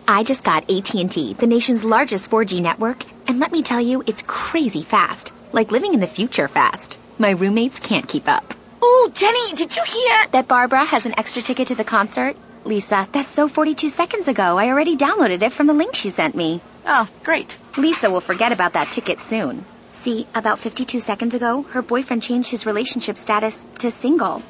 I 0.09 0.23
just 0.23 0.45
got 0.45 0.71
AT&T, 0.71 1.35
the 1.35 1.49
nation's 1.49 1.85
largest 1.85 2.31
4G 2.31 2.63
network, 2.63 3.03
and 3.29 3.41
let 3.41 3.51
me 3.51 3.63
tell 3.63 3.81
you, 3.81 4.05
it's 4.07 4.23
crazy 4.23 4.83
fast. 4.83 5.33
Like 5.53 5.73
living 5.73 5.95
in 5.95 6.01
the 6.01 6.07
future 6.07 6.47
fast. 6.47 6.97
My 7.19 7.31
roommates 7.31 7.81
can't 7.81 8.07
keep 8.07 8.29
up. 8.29 8.55
Ooh, 8.85 9.11
Jenny, 9.13 9.53
did 9.55 9.75
you 9.75 9.83
hear? 9.83 10.27
That 10.31 10.47
Barbara 10.47 10.85
has 10.85 11.07
an 11.07 11.19
extra 11.19 11.43
ticket 11.43 11.69
to 11.69 11.75
the 11.75 11.83
concert? 11.83 12.37
Lisa, 12.65 13.09
that's 13.11 13.31
so 13.31 13.49
42 13.49 13.89
seconds 13.89 14.29
ago. 14.29 14.59
I 14.59 14.69
already 14.69 14.97
downloaded 14.97 15.43
it 15.43 15.53
from 15.53 15.67
the 15.67 15.73
link 15.73 15.95
she 15.95 16.11
sent 16.11 16.35
me. 16.35 16.61
Oh, 16.85 17.09
great. 17.25 17.59
Lisa 17.77 18.11
will 18.11 18.21
forget 18.21 18.53
about 18.53 18.75
that 18.75 18.91
ticket 18.91 19.21
soon. 19.21 19.65
See, 19.97 20.27
about 20.35 20.61
52 20.61 21.01
seconds 21.01 21.35
ago, 21.35 21.63
her 21.63 21.83
boyfriend 21.83 22.23
changed 22.23 22.51
his 22.51 22.67
relationship 22.67 23.17
status 23.17 23.67
to 23.81 23.91
single. 23.91 24.43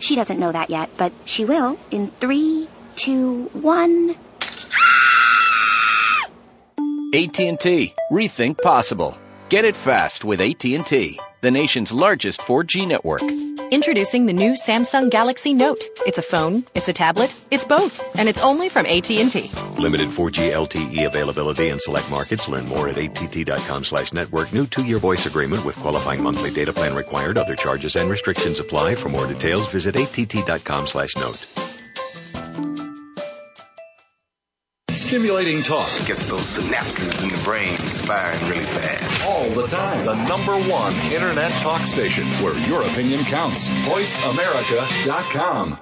She 0.00 0.16
doesn't 0.16 0.38
know 0.38 0.52
that 0.52 0.70
yet, 0.70 0.90
but 0.98 1.12
she 1.24 1.44
will 1.44 1.78
in 1.90 2.08
three, 2.08 2.68
two, 2.96 3.44
one. 3.52 4.16
AT&T. 7.14 7.94
Rethink 8.12 8.60
possible. 8.60 9.16
Get 9.48 9.64
it 9.64 9.76
fast 9.76 10.26
with 10.26 10.42
AT&T, 10.42 11.20
the 11.40 11.50
nation's 11.50 11.90
largest 11.90 12.40
4G 12.42 12.86
network. 12.86 13.22
Introducing 13.22 14.26
the 14.26 14.34
new 14.34 14.52
Samsung 14.52 15.08
Galaxy 15.08 15.54
Note. 15.54 15.82
It's 16.06 16.18
a 16.18 16.22
phone, 16.22 16.64
it's 16.74 16.88
a 16.88 16.92
tablet, 16.92 17.34
it's 17.50 17.64
both, 17.64 18.14
and 18.14 18.28
it's 18.28 18.40
only 18.40 18.68
from 18.68 18.84
AT&T. 18.84 19.50
Limited 19.78 20.08
4G 20.08 20.52
LTE 20.52 21.06
availability 21.06 21.70
in 21.70 21.80
select 21.80 22.10
markets. 22.10 22.46
Learn 22.46 22.68
more 22.68 22.90
at 22.90 22.98
att.com 22.98 23.84
slash 23.84 24.12
network. 24.12 24.52
New 24.52 24.66
two-year 24.66 24.98
voice 24.98 25.24
agreement 25.24 25.64
with 25.64 25.76
qualifying 25.76 26.22
monthly 26.22 26.50
data 26.50 26.74
plan 26.74 26.94
required. 26.94 27.38
Other 27.38 27.56
charges 27.56 27.96
and 27.96 28.10
restrictions 28.10 28.60
apply. 28.60 28.96
For 28.96 29.08
more 29.08 29.26
details, 29.26 29.72
visit 29.72 29.96
att.com 29.96 30.86
slash 30.86 31.16
note. 31.16 31.67
Stimulating 35.08 35.62
talk. 35.62 35.88
Gets 36.04 36.26
those 36.26 36.58
synapses 36.58 37.22
in 37.22 37.30
the 37.30 37.42
brain 37.42 37.78
firing 37.78 38.50
really 38.50 38.62
fast. 38.62 39.26
All 39.26 39.48
the 39.48 39.66
time. 39.66 40.04
The 40.04 40.22
number 40.28 40.54
one 40.70 40.94
internet 41.10 41.50
talk 41.52 41.86
station 41.86 42.28
where 42.42 42.52
your 42.68 42.82
opinion 42.82 43.24
counts. 43.24 43.68
VoiceAmerica.com. 43.68 45.78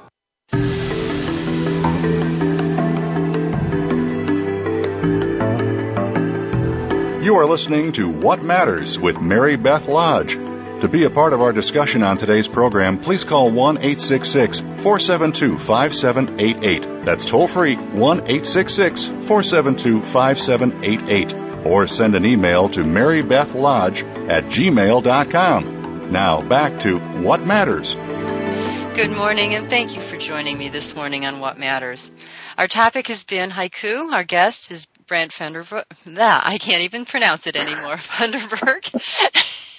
You 7.24 7.34
are 7.34 7.46
listening 7.46 7.90
to 7.92 8.08
What 8.08 8.44
Matters 8.44 8.96
with 8.96 9.20
Mary 9.20 9.56
Beth 9.56 9.88
Lodge. 9.88 10.36
To 10.82 10.88
be 10.88 11.04
a 11.04 11.10
part 11.10 11.32
of 11.32 11.40
our 11.40 11.54
discussion 11.54 12.02
on 12.02 12.18
today's 12.18 12.48
program, 12.48 12.98
please 12.98 13.24
call 13.24 13.50
1 13.50 13.78
866 13.78 14.60
472 14.60 15.58
5788. 15.58 17.06
That's 17.06 17.24
toll 17.24 17.48
free 17.48 17.76
1 17.76 18.18
866 18.18 19.06
472 19.06 20.02
5788. 20.02 21.66
Or 21.66 21.86
send 21.86 22.14
an 22.14 22.26
email 22.26 22.68
to 22.68 22.80
marybethlodge 22.80 24.28
at 24.28 24.44
gmail.com. 24.44 26.12
Now 26.12 26.42
back 26.42 26.80
to 26.80 26.98
What 26.98 27.46
Matters. 27.46 27.94
Good 27.94 29.10
morning, 29.16 29.54
and 29.54 29.68
thank 29.68 29.94
you 29.94 30.02
for 30.02 30.18
joining 30.18 30.58
me 30.58 30.68
this 30.68 30.94
morning 30.94 31.24
on 31.24 31.40
What 31.40 31.58
Matters. 31.58 32.12
Our 32.58 32.68
topic 32.68 33.08
has 33.08 33.24
been 33.24 33.48
haiku. 33.48 34.12
Our 34.12 34.24
guest 34.24 34.70
is 34.70 34.86
Brent 35.06 35.32
Funderburg. 35.32 35.84
Nah, 36.06 36.40
I 36.42 36.58
can't 36.58 36.82
even 36.82 37.06
pronounce 37.06 37.46
it 37.46 37.56
anymore. 37.56 37.96
Funderburg. 37.96 39.62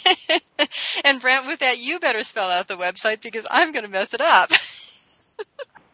and 1.03 1.22
Brent, 1.22 1.47
with 1.47 1.60
that, 1.60 1.80
you 1.80 1.99
better 1.99 2.24
spell 2.24 2.49
out 2.49 2.68
the 2.68 2.78
website 2.78 3.22
because 3.22 3.45
I'm 3.49 3.72
going 3.72 3.84
to 3.84 3.89
mess 3.89 4.14
it 4.14 4.22
up. 4.22 4.51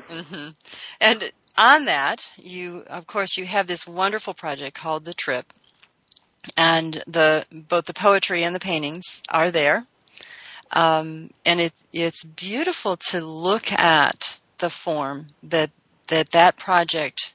Mm-hmm. 0.08 0.48
And 1.00 1.32
on 1.56 1.84
that, 1.84 2.32
you, 2.36 2.82
of 2.88 3.06
course, 3.06 3.36
you 3.36 3.46
have 3.46 3.68
this 3.68 3.86
wonderful 3.86 4.34
project 4.34 4.74
called 4.74 5.04
The 5.04 5.14
Tryp. 5.14 5.44
And 6.56 7.00
the, 7.06 7.46
both 7.52 7.84
the 7.84 7.94
poetry 7.94 8.42
and 8.42 8.56
the 8.56 8.60
paintings 8.60 9.22
are 9.28 9.52
there. 9.52 9.86
Um, 10.72 11.30
and 11.44 11.60
it's, 11.60 11.84
it's 11.92 12.24
beautiful 12.24 12.96
to 12.96 13.24
look 13.24 13.72
at 13.72 14.40
the 14.58 14.70
form 14.70 15.26
that 15.42 15.70
that 16.08 16.30
that 16.30 16.56
project 16.56 17.34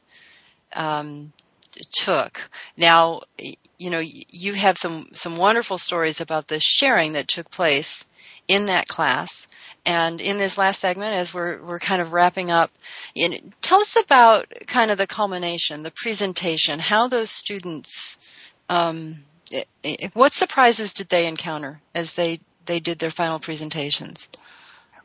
um, 0.73 1.33
took. 1.91 2.49
Now, 2.75 3.21
you 3.77 3.89
know, 3.89 3.99
you 4.01 4.53
have 4.53 4.77
some 4.77 5.09
some 5.13 5.37
wonderful 5.37 5.77
stories 5.77 6.21
about 6.21 6.47
the 6.47 6.59
sharing 6.59 7.13
that 7.13 7.27
took 7.27 7.51
place 7.51 8.05
in 8.47 8.67
that 8.67 8.87
class. 8.87 9.47
And 9.85 10.19
in 10.19 10.37
this 10.37 10.57
last 10.57 10.79
segment, 10.79 11.15
as 11.15 11.33
we're 11.33 11.61
we're 11.61 11.79
kind 11.79 12.01
of 12.01 12.13
wrapping 12.13 12.51
up, 12.51 12.71
tell 13.61 13.81
us 13.81 13.95
about 13.95 14.51
kind 14.67 14.91
of 14.91 14.97
the 14.97 15.07
culmination, 15.07 15.83
the 15.83 15.91
presentation, 15.91 16.79
how 16.79 17.07
those 17.07 17.29
students, 17.29 18.17
um, 18.69 19.23
what 20.13 20.33
surprises 20.33 20.93
did 20.93 21.09
they 21.09 21.27
encounter 21.27 21.79
as 21.93 22.13
they 22.13 22.39
they 22.67 22.79
did 22.79 22.99
their 22.99 23.11
final 23.11 23.39
presentations? 23.39 24.29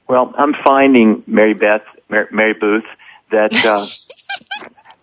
Well, 0.08 0.34
I'm 0.36 0.54
finding 0.64 1.22
Mary 1.26 1.54
Beth, 1.54 1.82
Mary, 2.08 2.26
Mary 2.32 2.54
Booth, 2.54 2.84
that 3.30 3.54
uh, 3.64 3.86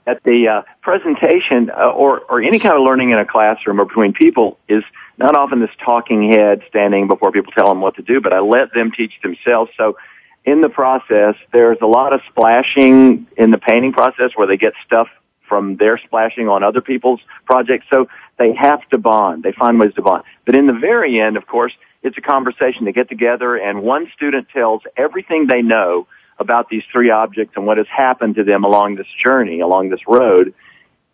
at 0.08 0.24
the 0.24 0.48
uh, 0.48 0.62
presentation 0.82 1.70
uh, 1.70 1.90
or 1.90 2.20
or 2.22 2.42
any 2.42 2.60
kind 2.60 2.76
of 2.76 2.82
learning 2.82 3.12
in 3.12 3.20
a 3.20 3.26
classroom 3.26 3.80
or 3.80 3.86
between 3.86 4.14
people 4.14 4.60
is 4.68 4.84
not 5.18 5.36
often 5.36 5.60
this 5.60 5.72
talking 5.84 6.32
head 6.32 6.62
standing 6.70 7.08
before 7.08 7.32
people 7.32 7.52
tell 7.52 7.70
them 7.70 7.82
what 7.82 7.96
to 7.96 8.02
do, 8.02 8.22
but 8.22 8.34
I 8.34 8.40
let 8.40 8.74
them 8.74 8.92
teach 8.92 9.20
themselves. 9.22 9.72
So 9.78 9.98
in 10.46 10.62
the 10.62 10.70
process, 10.70 11.36
there's 11.52 11.78
a 11.82 11.86
lot 11.86 12.14
of 12.14 12.22
splashing 12.30 13.28
in 13.38 13.52
the 13.52 13.58
painting 13.58 13.94
process 13.94 14.32
where 14.36 14.48
they 14.48 14.58
get 14.58 14.74
stuff 14.86 15.08
from 15.50 15.76
their 15.76 15.98
splashing 15.98 16.48
on 16.48 16.64
other 16.64 16.80
people's 16.80 17.20
projects. 17.46 17.88
So 17.92 18.08
they 18.38 18.54
have 18.54 18.88
to 18.90 18.98
bond. 18.98 19.44
They 19.44 19.52
find 19.52 19.80
ways 19.80 19.94
to 19.96 20.02
bond. 20.02 20.24
But 20.46 20.56
in 20.56 20.68
the 20.68 20.78
very 20.80 21.20
end, 21.20 21.36
of 21.36 21.46
course, 21.48 21.74
it's 22.04 22.18
a 22.18 22.22
conversation. 22.22 22.86
They 22.86 22.94
get 22.94 23.10
together 23.10 23.58
and 23.58 23.82
one 23.82 24.10
student 24.16 24.48
tells 24.50 24.84
everything 24.96 25.48
they 25.48 25.62
know 25.62 26.08
about 26.40 26.70
these 26.70 26.84
three 26.92 27.10
objects 27.10 27.54
and 27.58 27.66
what 27.66 27.78
has 27.78 27.88
happened 27.88 28.36
to 28.36 28.44
them 28.46 28.64
along 28.64 28.96
this 28.96 29.08
journey, 29.26 29.60
along 29.60 29.90
this 29.90 30.00
road, 30.08 30.54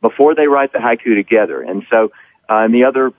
before 0.01 0.36
they 0.36 0.45
write 0.45 0.71
the 0.71 0.77
haiku 0.77 1.15
together. 1.15 1.61
And 1.61 1.83
so, 1.89 2.11
uh, 2.47 2.61
and 2.63 2.73
the 2.73 2.83
other 2.83 3.11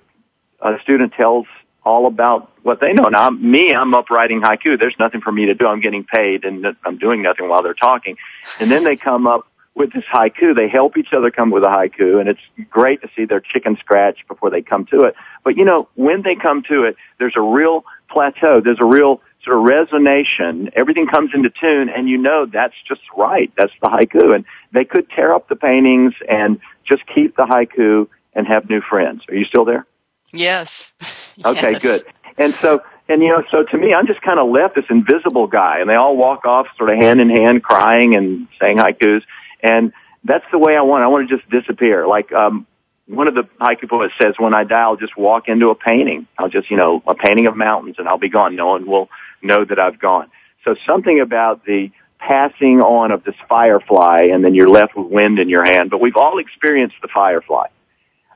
uh, 0.61 0.79
student 0.83 1.14
tells 1.14 1.47
all 1.85 2.07
about 2.07 2.51
what 2.62 2.81
they 2.81 2.93
know. 2.93 3.09
Now, 3.09 3.31
me, 3.31 3.73
I'm 3.73 3.95
up 3.95 4.11
writing 4.11 4.41
haiku. 4.41 4.79
There's 4.79 4.97
nothing 4.99 5.21
for 5.21 5.33
me 5.33 5.47
to 5.47 5.55
do. 5.55 5.67
I'm 5.67 5.81
getting 5.81 6.05
paid 6.05 6.45
and 6.45 6.64
I'm 6.85 6.99
doing 6.99 7.23
nothing 7.23 7.49
while 7.49 7.62
they're 7.62 7.75
talking. 7.75 8.17
And 8.61 8.71
then 8.71 8.85
they 8.85 8.97
come 8.97 9.27
up 9.27 9.49
with 9.77 9.93
this 9.93 10.05
haiku. 10.12 10.57
They 10.57 10.68
help 10.68 10.97
each 10.97 11.12
other 11.16 11.31
come 11.31 11.51
with 11.51 11.62
a 11.62 11.68
haiku, 11.68 12.18
and 12.18 12.29
it's 12.29 12.41
great 12.70 13.03
to 13.03 13.09
see 13.14 13.27
their 13.27 13.41
chicken 13.41 13.77
scratch 13.79 14.18
before 14.27 14.51
they 14.51 14.62
come 14.62 14.87
to 14.87 15.03
it. 15.03 15.14
But 15.45 15.57
you 15.57 15.64
know, 15.64 15.89
when 15.95 16.22
they 16.22 16.35
come 16.35 16.62
to 16.68 16.85
it, 16.85 16.97
there's 17.18 17.35
a 17.37 17.43
real 17.43 17.85
plateau. 18.11 18.61
There's 18.64 18.81
a 18.81 18.85
real 18.85 19.20
sort 19.45 19.59
of 19.59 19.64
resonation. 19.64 20.72
Everything 20.74 21.07
comes 21.07 21.31
into 21.35 21.51
tune, 21.51 21.89
and 21.95 22.09
you 22.09 22.16
know 22.18 22.47
that's 22.51 22.74
just 22.89 23.03
right. 23.16 23.53
That's 23.57 23.72
the 23.81 23.89
haiku. 23.89 24.35
And 24.35 24.45
they 24.72 24.85
could 24.85 25.09
tear 25.11 25.35
up 25.35 25.49
the 25.49 25.57
paintings 25.57 26.14
and 26.27 26.59
just 26.89 27.03
keep 27.14 27.37
the 27.37 27.45
haiku 27.45 28.09
and 28.35 28.47
have 28.47 28.68
new 28.68 28.81
friends. 28.81 29.22
Are 29.29 29.35
you 29.35 29.45
still 29.45 29.64
there? 29.64 29.87
Yes. 30.33 30.93
Okay, 31.45 31.72
yes. 31.72 31.83
good. 31.83 32.03
And 32.39 32.55
so, 32.55 32.81
and 33.11 33.20
you 33.20 33.29
know, 33.29 33.43
so 33.51 33.62
to 33.62 33.77
me, 33.77 33.93
I'm 33.93 34.07
just 34.07 34.22
kind 34.22 34.41
of 34.41 34.49
left 34.49 34.74
this 34.74 34.87
invisible 34.89 35.49
guy, 35.49 35.81
and 35.81 35.91
they 35.91 35.97
all 35.97 36.16
walk 36.16 36.47
off 36.47 36.66
sort 36.79 36.89
of 36.89 36.97
hand 36.99 37.20
in 37.20 37.29
hand, 37.29 37.62
crying 37.62 38.16
and 38.16 38.49
saying 38.59 38.79
haikus, 38.79 39.20
and 39.63 39.93
that's 40.25 40.45
the 40.51 40.59
way 40.59 40.77
I 40.77 40.83
want. 40.83 41.05
I 41.05 41.09
want 41.09 41.29
to 41.29 41.37
just 41.37 41.49
disappear. 41.51 42.07
Like 42.07 42.33
um, 42.33 42.67
one 43.07 43.29
of 43.29 43.35
the 43.35 43.43
haiku 43.61 43.89
poets 43.89 44.15
says, 44.21 44.35
"When 44.39 44.55
I 44.55 44.65
die, 44.65 44.83
I'll 44.83 44.97
just 44.97 45.17
walk 45.17 45.49
into 45.49 45.71
a 45.71 45.75
painting. 45.75 46.27
I'll 46.39 46.49
just, 46.49 46.71
you 46.71 46.77
know, 46.77 47.03
a 47.07 47.15
painting 47.15 47.47
of 47.47 47.57
mountains, 47.57 47.97
and 47.99 48.09
I'll 48.09 48.19
be 48.19 48.29
gone. 48.29 48.57
No 48.57 48.69
one 48.69 48.87
will 48.87 49.09
know 49.43 49.65
that 49.65 49.79
I've 49.79 49.99
gone." 49.99 50.31
So 50.65 50.75
something 50.87 51.21
about 51.21 51.65
the 51.65 51.91
passing 52.19 52.81
on 52.81 53.13
of 53.13 53.23
this 53.25 53.37
firefly, 53.49 54.29
and 54.33 54.45
then 54.45 54.55
you're 54.55 54.69
left 54.69 54.97
with 54.97 55.07
wind 55.07 55.39
in 55.39 55.49
your 55.49 55.65
hand. 55.65 55.91
But 55.91 56.01
we've 56.01 56.17
all 56.17 56.39
experienced 56.39 56.97
the 57.03 57.09
firefly. 57.09 57.69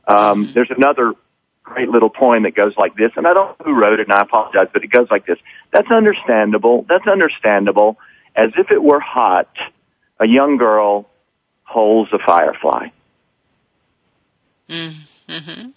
Um, 0.06 0.50
there's 0.54 0.70
another 0.76 1.14
great 1.62 1.88
little 1.88 2.10
poem 2.10 2.42
that 2.44 2.54
goes 2.54 2.76
like 2.76 2.96
this, 2.96 3.10
and 3.16 3.26
I 3.26 3.34
don't 3.34 3.58
know 3.58 3.64
who 3.64 3.80
wrote 3.80 4.00
it, 4.00 4.08
and 4.08 4.12
I 4.12 4.22
apologize, 4.22 4.68
but 4.72 4.82
it 4.84 4.90
goes 4.90 5.08
like 5.10 5.26
this. 5.26 5.38
That's 5.72 5.90
understandable. 5.90 6.84
That's 6.88 7.06
understandable. 7.06 7.96
As 8.36 8.50
if 8.56 8.70
it 8.70 8.82
were 8.82 9.00
hot, 9.00 9.48
a 10.20 10.26
young 10.26 10.58
girl 10.58 11.08
holds 11.64 12.12
a 12.12 12.18
firefly. 12.18 12.88
Mm-hmm. 14.68 15.70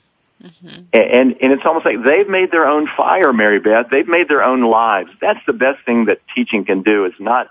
Mm-hmm. 0.44 0.82
And, 0.92 1.36
and 1.42 1.54
it's 1.54 1.64
almost 1.66 1.86
like 1.86 2.04
they've 2.06 2.28
made 2.28 2.52
their 2.52 2.68
own 2.68 2.88
fire, 2.98 3.32
Mary 3.32 3.60
Beth. 3.60 3.88
They've 3.90 4.08
made 4.08 4.28
their 4.28 4.44
own 4.44 4.62
lives. 4.70 5.10
That's 5.22 5.40
the 5.48 5.54
best 5.54 5.86
thing 5.86 6.06
that 6.06 6.20
teaching 6.36 6.66
can 6.66 6.84
do 6.84 7.06
is 7.06 7.14
not 7.20 7.48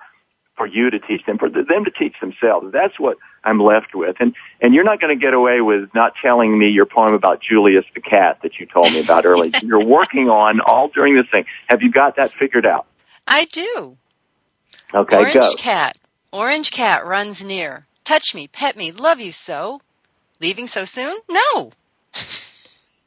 for 0.57 0.66
you 0.66 0.90
to 0.90 0.99
teach 0.99 1.24
them, 1.24 1.38
for 1.38 1.49
them 1.49 1.64
to 1.84 1.90
teach 1.90 2.14
themselves. 2.20 2.70
That's 2.72 3.01
what 3.01 3.16
I'm 3.45 3.59
left 3.59 3.95
with. 3.95 4.16
And, 4.20 4.34
and 4.61 4.74
you're 4.74 4.84
not 4.84 5.01
going 5.01 5.18
to 5.18 5.20
get 5.20 5.32
away 5.32 5.62
with 5.62 5.88
not 5.95 6.12
telling 6.20 6.57
me 6.59 6.68
your 6.68 6.84
poem 6.84 7.14
about 7.14 7.40
Julius 7.40 7.86
the 7.95 8.03
cat 8.03 8.40
that 8.43 8.59
you 8.61 8.66
told 8.66 8.93
me 8.93 9.01
about 9.01 9.24
earlier. 9.24 9.53
You're 9.62 9.86
working 9.86 10.28
on 10.28 10.61
all 10.61 10.88
during 10.88 11.16
this 11.16 11.26
thing. 11.30 11.47
Have 11.68 11.80
you 11.82 11.90
got 11.90 12.16
that 12.16 12.32
figured 12.32 12.66
out? 12.66 12.86
I 13.26 13.47
do. 13.47 13.97
Okay, 14.95 15.16
Orange 15.16 15.34
go. 15.34 15.55
cat. 15.55 15.97
Orange 16.33 16.70
cat 16.70 17.07
runs 17.07 17.45
near. 17.45 17.87
Touch 18.05 18.35
me, 18.35 18.49
pet 18.49 18.76
me, 18.76 18.93
love 18.93 19.20
you 19.20 19.33
so. 19.33 19.80
Leaving 20.41 20.66
so 20.66 20.85
soon? 20.85 21.16
No. 21.30 21.72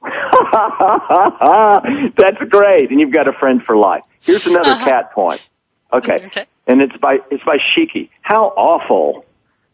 That's 2.17 2.37
great. 2.49 2.91
And 2.91 2.99
you've 2.99 3.13
got 3.13 3.27
a 3.27 3.33
friend 3.33 3.61
for 3.63 3.75
life. 3.75 4.03
Here's 4.21 4.45
another 4.45 4.71
Uh-huh. 4.71 4.85
cat 4.85 5.11
point. 5.13 5.45
Okay. 5.91 6.17
Okay. 6.27 6.45
And 6.67 6.81
it's 6.81 6.97
by, 6.97 7.19
it's 7.29 7.43
by 7.43 7.57
Shiki. 7.57 8.09
How 8.23 8.45
awful. 8.47 9.23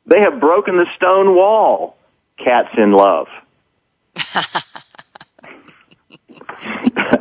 They 0.05 0.19
have 0.25 0.41
broken 0.41 0.75
the 0.77 0.85
stone 0.97 1.35
wall. 1.35 1.95
Cats 2.37 2.67
in 2.77 2.91
love. 2.91 3.27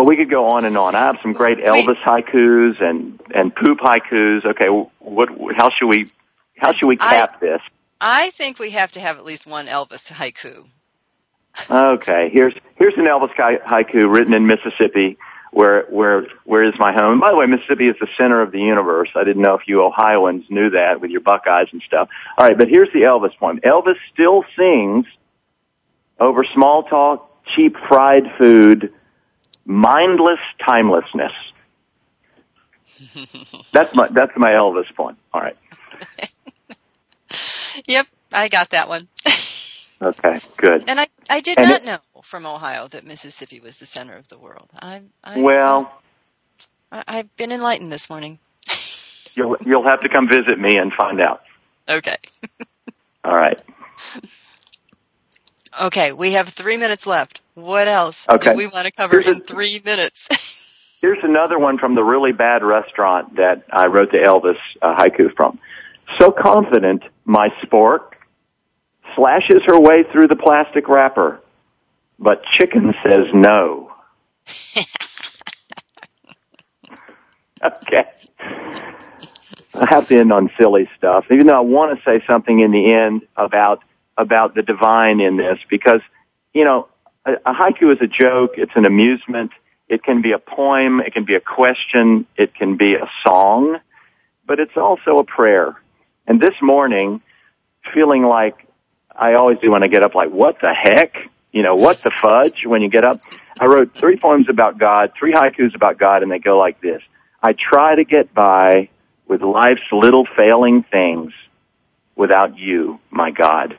well, 0.00 0.08
we 0.08 0.16
could 0.16 0.30
go 0.30 0.46
on 0.46 0.64
and 0.64 0.76
on. 0.76 0.94
I 0.94 1.00
have 1.00 1.18
some 1.22 1.32
great 1.32 1.58
Elvis 1.58 2.00
haikus 2.04 2.82
and, 2.82 3.20
and 3.34 3.54
poop 3.54 3.78
haikus. 3.78 4.44
Okay. 4.44 4.68
What, 4.98 5.28
how 5.56 5.70
should 5.70 5.88
we, 5.88 6.06
how 6.56 6.72
should 6.72 6.86
we 6.88 6.96
cap 6.96 7.40
this? 7.40 7.60
I 8.00 8.30
think 8.30 8.58
we 8.58 8.70
have 8.70 8.92
to 8.92 9.00
have 9.00 9.18
at 9.18 9.24
least 9.24 9.46
one 9.46 9.66
Elvis 9.66 10.10
haiku. 10.10 10.66
Okay, 11.68 12.30
here's 12.32 12.54
here's 12.76 12.94
an 12.96 13.04
Elvis 13.04 13.34
haiku 13.34 14.12
written 14.12 14.32
in 14.32 14.46
Mississippi, 14.46 15.18
where 15.50 15.86
where 15.90 16.26
where 16.44 16.62
is 16.62 16.74
my 16.78 16.92
home? 16.92 17.18
By 17.18 17.30
the 17.30 17.36
way, 17.36 17.46
Mississippi 17.46 17.88
is 17.88 17.96
the 18.00 18.06
center 18.16 18.40
of 18.40 18.52
the 18.52 18.60
universe. 18.60 19.08
I 19.16 19.24
didn't 19.24 19.42
know 19.42 19.54
if 19.54 19.62
you 19.66 19.82
Ohioans 19.82 20.44
knew 20.50 20.70
that 20.70 21.00
with 21.00 21.10
your 21.10 21.20
Buckeyes 21.20 21.66
and 21.72 21.82
stuff. 21.84 22.08
All 22.36 22.46
right, 22.46 22.56
but 22.56 22.68
here's 22.68 22.92
the 22.92 23.00
Elvis 23.00 23.36
poem. 23.36 23.60
Elvis 23.60 23.96
still 24.12 24.44
sings 24.56 25.06
over 26.20 26.44
small 26.54 26.84
talk, 26.84 27.28
cheap 27.56 27.76
fried 27.88 28.24
food, 28.38 28.92
mindless 29.68 30.40
timelessness. 30.66 31.32
That's 33.72 33.94
my 33.94 34.08
that's 34.10 34.32
my 34.36 34.52
Elvis 34.52 34.94
point. 34.96 35.18
All 35.34 35.42
right. 35.42 35.58
Yep, 37.88 38.06
I 38.32 38.48
got 38.48 38.70
that 38.70 38.88
one. 38.88 39.08
Okay, 40.02 40.40
good. 40.58 40.86
And 40.86 41.00
I, 41.00 41.08
I 41.30 41.40
did 41.40 41.58
And 41.58 41.70
not 41.70 41.82
it- 41.82 41.84
know 41.84 42.00
from 42.24 42.46
Ohio 42.46 42.88
that 42.88 43.04
Mississippi 43.06 43.60
was 43.60 43.78
the 43.78 43.86
center 43.86 44.16
of 44.16 44.28
the 44.28 44.38
world. 44.38 44.70
I, 44.74 45.02
I, 45.24 45.44
Well, 45.44 45.92
I, 46.92 47.04
I've 47.08 47.36
been 47.36 47.52
enlightened 47.52 47.92
this 47.92 48.10
morning. 48.10 48.38
you'll 49.36 49.56
you'll 49.66 49.84
have 49.86 50.00
to 50.02 50.08
come 50.08 50.28
visit 50.28 50.58
me 50.58 50.78
and 50.78 50.92
find 50.92 51.20
out. 51.20 51.42
Okay. 51.88 52.16
All 53.24 53.34
right. 53.36 53.60
Okay, 55.80 56.12
we 56.12 56.32
have 56.32 56.48
three 56.48 56.76
minutes 56.76 57.06
left. 57.06 57.40
What 57.54 57.86
else 57.88 58.26
Okay. 58.28 58.50
do 58.52 58.56
we 58.56 58.66
want 58.66 58.86
to 58.86 58.92
cover 58.92 59.20
Here's 59.20 59.26
a- 59.26 59.30
in 59.32 59.40
three 59.42 59.80
minutes? 59.84 60.28
Here's 61.00 61.22
another 61.22 61.58
one 61.58 61.78
from 61.78 61.94
the 61.94 62.02
really 62.02 62.32
bad 62.32 62.64
restaurant 62.64 63.36
that 63.36 63.62
I 63.72 63.86
wrote 63.86 64.10
the 64.10 64.18
Elvis 64.18 64.58
uh, 64.82 64.96
haiku 64.96 65.32
from. 65.36 65.60
So 66.18 66.32
confident, 66.32 67.04
my 67.24 67.50
spork 67.62 68.14
slashes 69.14 69.62
her 69.66 69.78
way 69.78 70.02
through 70.10 70.26
the 70.26 70.34
plastic 70.36 70.88
wrapper, 70.88 71.40
but 72.18 72.42
chicken 72.58 72.92
says 73.04 73.26
no. 73.32 73.92
okay. 77.64 78.04
I 79.74 79.86
have 79.88 80.08
to 80.08 80.18
end 80.18 80.32
on 80.32 80.50
silly 80.58 80.88
stuff, 80.96 81.26
even 81.30 81.46
though 81.46 81.56
I 81.58 81.60
want 81.60 81.96
to 81.96 82.04
say 82.04 82.24
something 82.26 82.58
in 82.58 82.72
the 82.72 82.92
end 82.92 83.22
about 83.36 83.82
about 84.18 84.54
the 84.54 84.62
divine 84.62 85.20
in 85.20 85.36
this, 85.36 85.58
because 85.70 86.00
you 86.52 86.64
know 86.64 86.88
a, 87.24 87.32
a 87.46 87.54
haiku 87.54 87.92
is 87.92 88.00
a 88.02 88.06
joke, 88.06 88.54
it's 88.56 88.72
an 88.74 88.84
amusement, 88.84 89.52
it 89.88 90.02
can 90.02 90.20
be 90.20 90.32
a 90.32 90.38
poem, 90.38 91.00
it 91.00 91.14
can 91.14 91.24
be 91.24 91.34
a 91.34 91.40
question, 91.40 92.26
it 92.36 92.54
can 92.54 92.76
be 92.76 92.94
a 92.94 93.08
song, 93.26 93.78
but 94.46 94.60
it's 94.60 94.76
also 94.76 95.18
a 95.18 95.24
prayer. 95.24 95.80
And 96.26 96.40
this 96.40 96.54
morning, 96.60 97.22
feeling 97.94 98.24
like 98.24 98.66
I 99.14 99.34
always 99.34 99.58
do 99.60 99.70
when 99.70 99.82
I 99.82 99.88
get 99.88 100.02
up, 100.02 100.14
like 100.14 100.30
what 100.30 100.60
the 100.60 100.74
heck, 100.74 101.14
you 101.52 101.62
know, 101.62 101.74
what 101.74 101.98
the 101.98 102.10
fudge 102.10 102.64
when 102.66 102.82
you 102.82 102.90
get 102.90 103.04
up. 103.04 103.20
I 103.60 103.66
wrote 103.66 103.94
three 103.94 104.18
poems 104.18 104.48
about 104.48 104.78
God, 104.78 105.12
three 105.18 105.32
haikus 105.32 105.74
about 105.74 105.98
God, 105.98 106.22
and 106.22 106.30
they 106.30 106.38
go 106.38 106.58
like 106.58 106.80
this. 106.80 107.02
I 107.42 107.52
try 107.52 107.94
to 107.94 108.04
get 108.04 108.34
by 108.34 108.90
with 109.26 109.42
life's 109.42 109.80
little 109.92 110.26
failing 110.36 110.84
things 110.90 111.32
without 112.14 112.58
you, 112.58 113.00
my 113.10 113.30
God. 113.30 113.78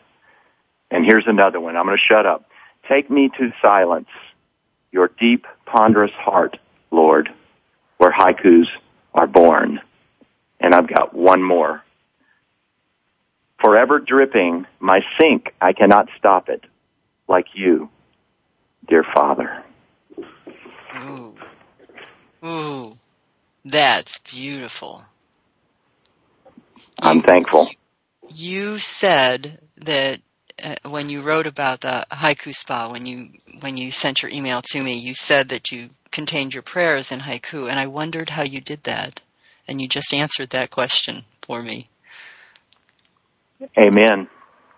And 0.91 1.05
here's 1.05 1.27
another 1.27 1.59
one. 1.59 1.77
I'm 1.77 1.85
going 1.85 1.97
to 1.97 2.03
shut 2.03 2.25
up. 2.25 2.49
Take 2.87 3.09
me 3.09 3.29
to 3.37 3.51
silence, 3.61 4.09
your 4.91 5.11
deep, 5.19 5.45
ponderous 5.65 6.11
heart, 6.11 6.57
Lord, 6.91 7.29
where 7.97 8.11
haikus 8.11 8.65
are 9.13 9.27
born. 9.27 9.79
And 10.59 10.73
I've 10.73 10.87
got 10.87 11.13
one 11.13 11.43
more. 11.43 11.83
Forever 13.61 13.99
dripping, 13.99 14.65
my 14.79 15.01
sink, 15.19 15.53
I 15.61 15.73
cannot 15.73 16.07
stop 16.17 16.49
it, 16.49 16.63
like 17.27 17.47
you, 17.53 17.89
dear 18.87 19.03
Father. 19.03 19.63
Ooh. 21.03 21.35
Ooh. 22.43 22.97
That's 23.65 24.19
beautiful. 24.19 25.03
I'm 27.01 27.21
thankful. 27.21 27.69
You 28.33 28.77
said 28.77 29.59
that 29.77 30.19
Uh, 30.61 30.89
when 30.89 31.09
you 31.09 31.21
wrote 31.21 31.47
about 31.47 31.81
the 31.81 32.05
haiku 32.11 32.53
spa, 32.53 32.91
when 32.91 33.05
you 33.05 33.29
when 33.61 33.77
you 33.77 33.91
sent 33.91 34.21
your 34.21 34.31
email 34.31 34.61
to 34.61 34.81
me, 34.81 34.93
you 34.95 35.13
said 35.13 35.49
that 35.49 35.71
you 35.71 35.89
contained 36.11 36.53
your 36.53 36.63
prayers 36.63 37.11
in 37.11 37.19
haiku, 37.19 37.69
and 37.69 37.79
I 37.79 37.87
wondered 37.87 38.29
how 38.29 38.43
you 38.43 38.61
did 38.61 38.83
that, 38.83 39.21
and 39.67 39.81
you 39.81 39.87
just 39.87 40.13
answered 40.13 40.51
that 40.51 40.69
question 40.69 41.23
for 41.41 41.61
me. 41.61 41.87
Amen. 43.77 44.27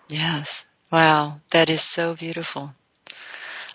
Yes. 0.08 0.66
Wow, 0.92 1.40
that 1.52 1.70
is 1.70 1.82
so 1.82 2.16
beautiful. 2.16 2.74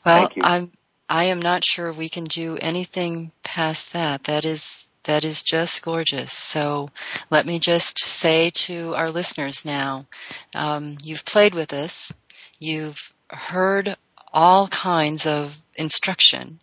Well, 0.05 0.21
Thank 0.21 0.37
you. 0.37 0.43
I'm 0.45 0.73
I 1.09 1.25
am 1.25 1.41
not 1.41 1.65
sure 1.65 1.93
we 1.93 2.09
can 2.09 2.25
do 2.25 2.59
anything 2.61 3.33
past 3.43 3.93
that. 3.93 4.25
That 4.25 4.45
is 4.45 4.89
that 5.07 5.25
is 5.25 5.43
just 5.43 5.83
gorgeous. 5.83 6.33
So 6.33 6.91
let 7.31 7.47
me 7.47 7.59
just 7.59 7.99
say 7.99 8.51
to 8.67 8.95
our 8.95 9.11
listeners 9.11 9.65
now, 9.65 10.07
um, 10.55 10.97
you've 11.03 11.25
played 11.25 11.55
with 11.55 11.73
us, 11.73 12.13
you've 12.59 13.13
heard 13.31 13.97
all 14.33 14.69
kinds 14.69 15.27
of 15.27 15.61
instruction 15.77 16.61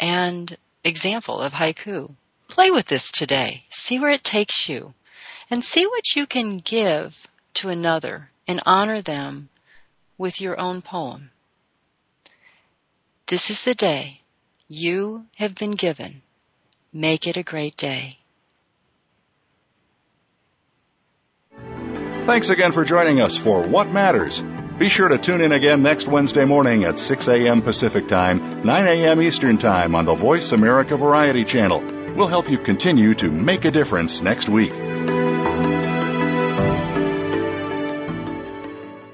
and 0.00 0.56
example 0.84 1.40
of 1.40 1.52
haiku. 1.52 2.14
Play 2.48 2.70
with 2.70 2.86
this 2.86 3.10
today. 3.10 3.64
See 3.70 3.98
where 3.98 4.10
it 4.10 4.24
takes 4.24 4.68
you. 4.68 4.94
and 5.50 5.64
see 5.64 5.86
what 5.86 6.16
you 6.16 6.26
can 6.26 6.58
give 6.58 7.26
to 7.54 7.68
another 7.70 8.30
and 8.46 8.60
honor 8.66 9.02
them 9.02 9.48
with 10.18 10.40
your 10.40 10.58
own 10.60 10.82
poem. 10.82 11.30
This 13.26 13.50
is 13.50 13.64
the 13.64 13.74
day 13.74 14.20
you 14.68 15.26
have 15.36 15.54
been 15.54 15.72
given. 15.72 16.22
Make 16.92 17.26
it 17.26 17.36
a 17.36 17.42
great 17.42 17.76
day. 17.76 18.18
Thanks 22.26 22.50
again 22.50 22.72
for 22.72 22.84
joining 22.84 23.20
us 23.20 23.36
for 23.36 23.62
What 23.62 23.90
Matters. 23.90 24.42
Be 24.78 24.88
sure 24.88 25.08
to 25.08 25.18
tune 25.18 25.40
in 25.40 25.52
again 25.52 25.82
next 25.82 26.06
Wednesday 26.06 26.44
morning 26.44 26.84
at 26.84 26.98
6 26.98 27.26
a.m. 27.28 27.62
Pacific 27.62 28.06
Time, 28.06 28.62
9 28.62 28.86
a.m. 28.86 29.20
Eastern 29.22 29.58
Time 29.58 29.94
on 29.94 30.04
the 30.04 30.14
Voice 30.14 30.52
America 30.52 30.96
Variety 30.96 31.44
Channel. 31.44 31.80
We'll 32.14 32.28
help 32.28 32.50
you 32.50 32.58
continue 32.58 33.14
to 33.14 33.30
make 33.30 33.64
a 33.64 33.70
difference 33.70 34.22
next 34.22 34.48
week. 34.48 34.72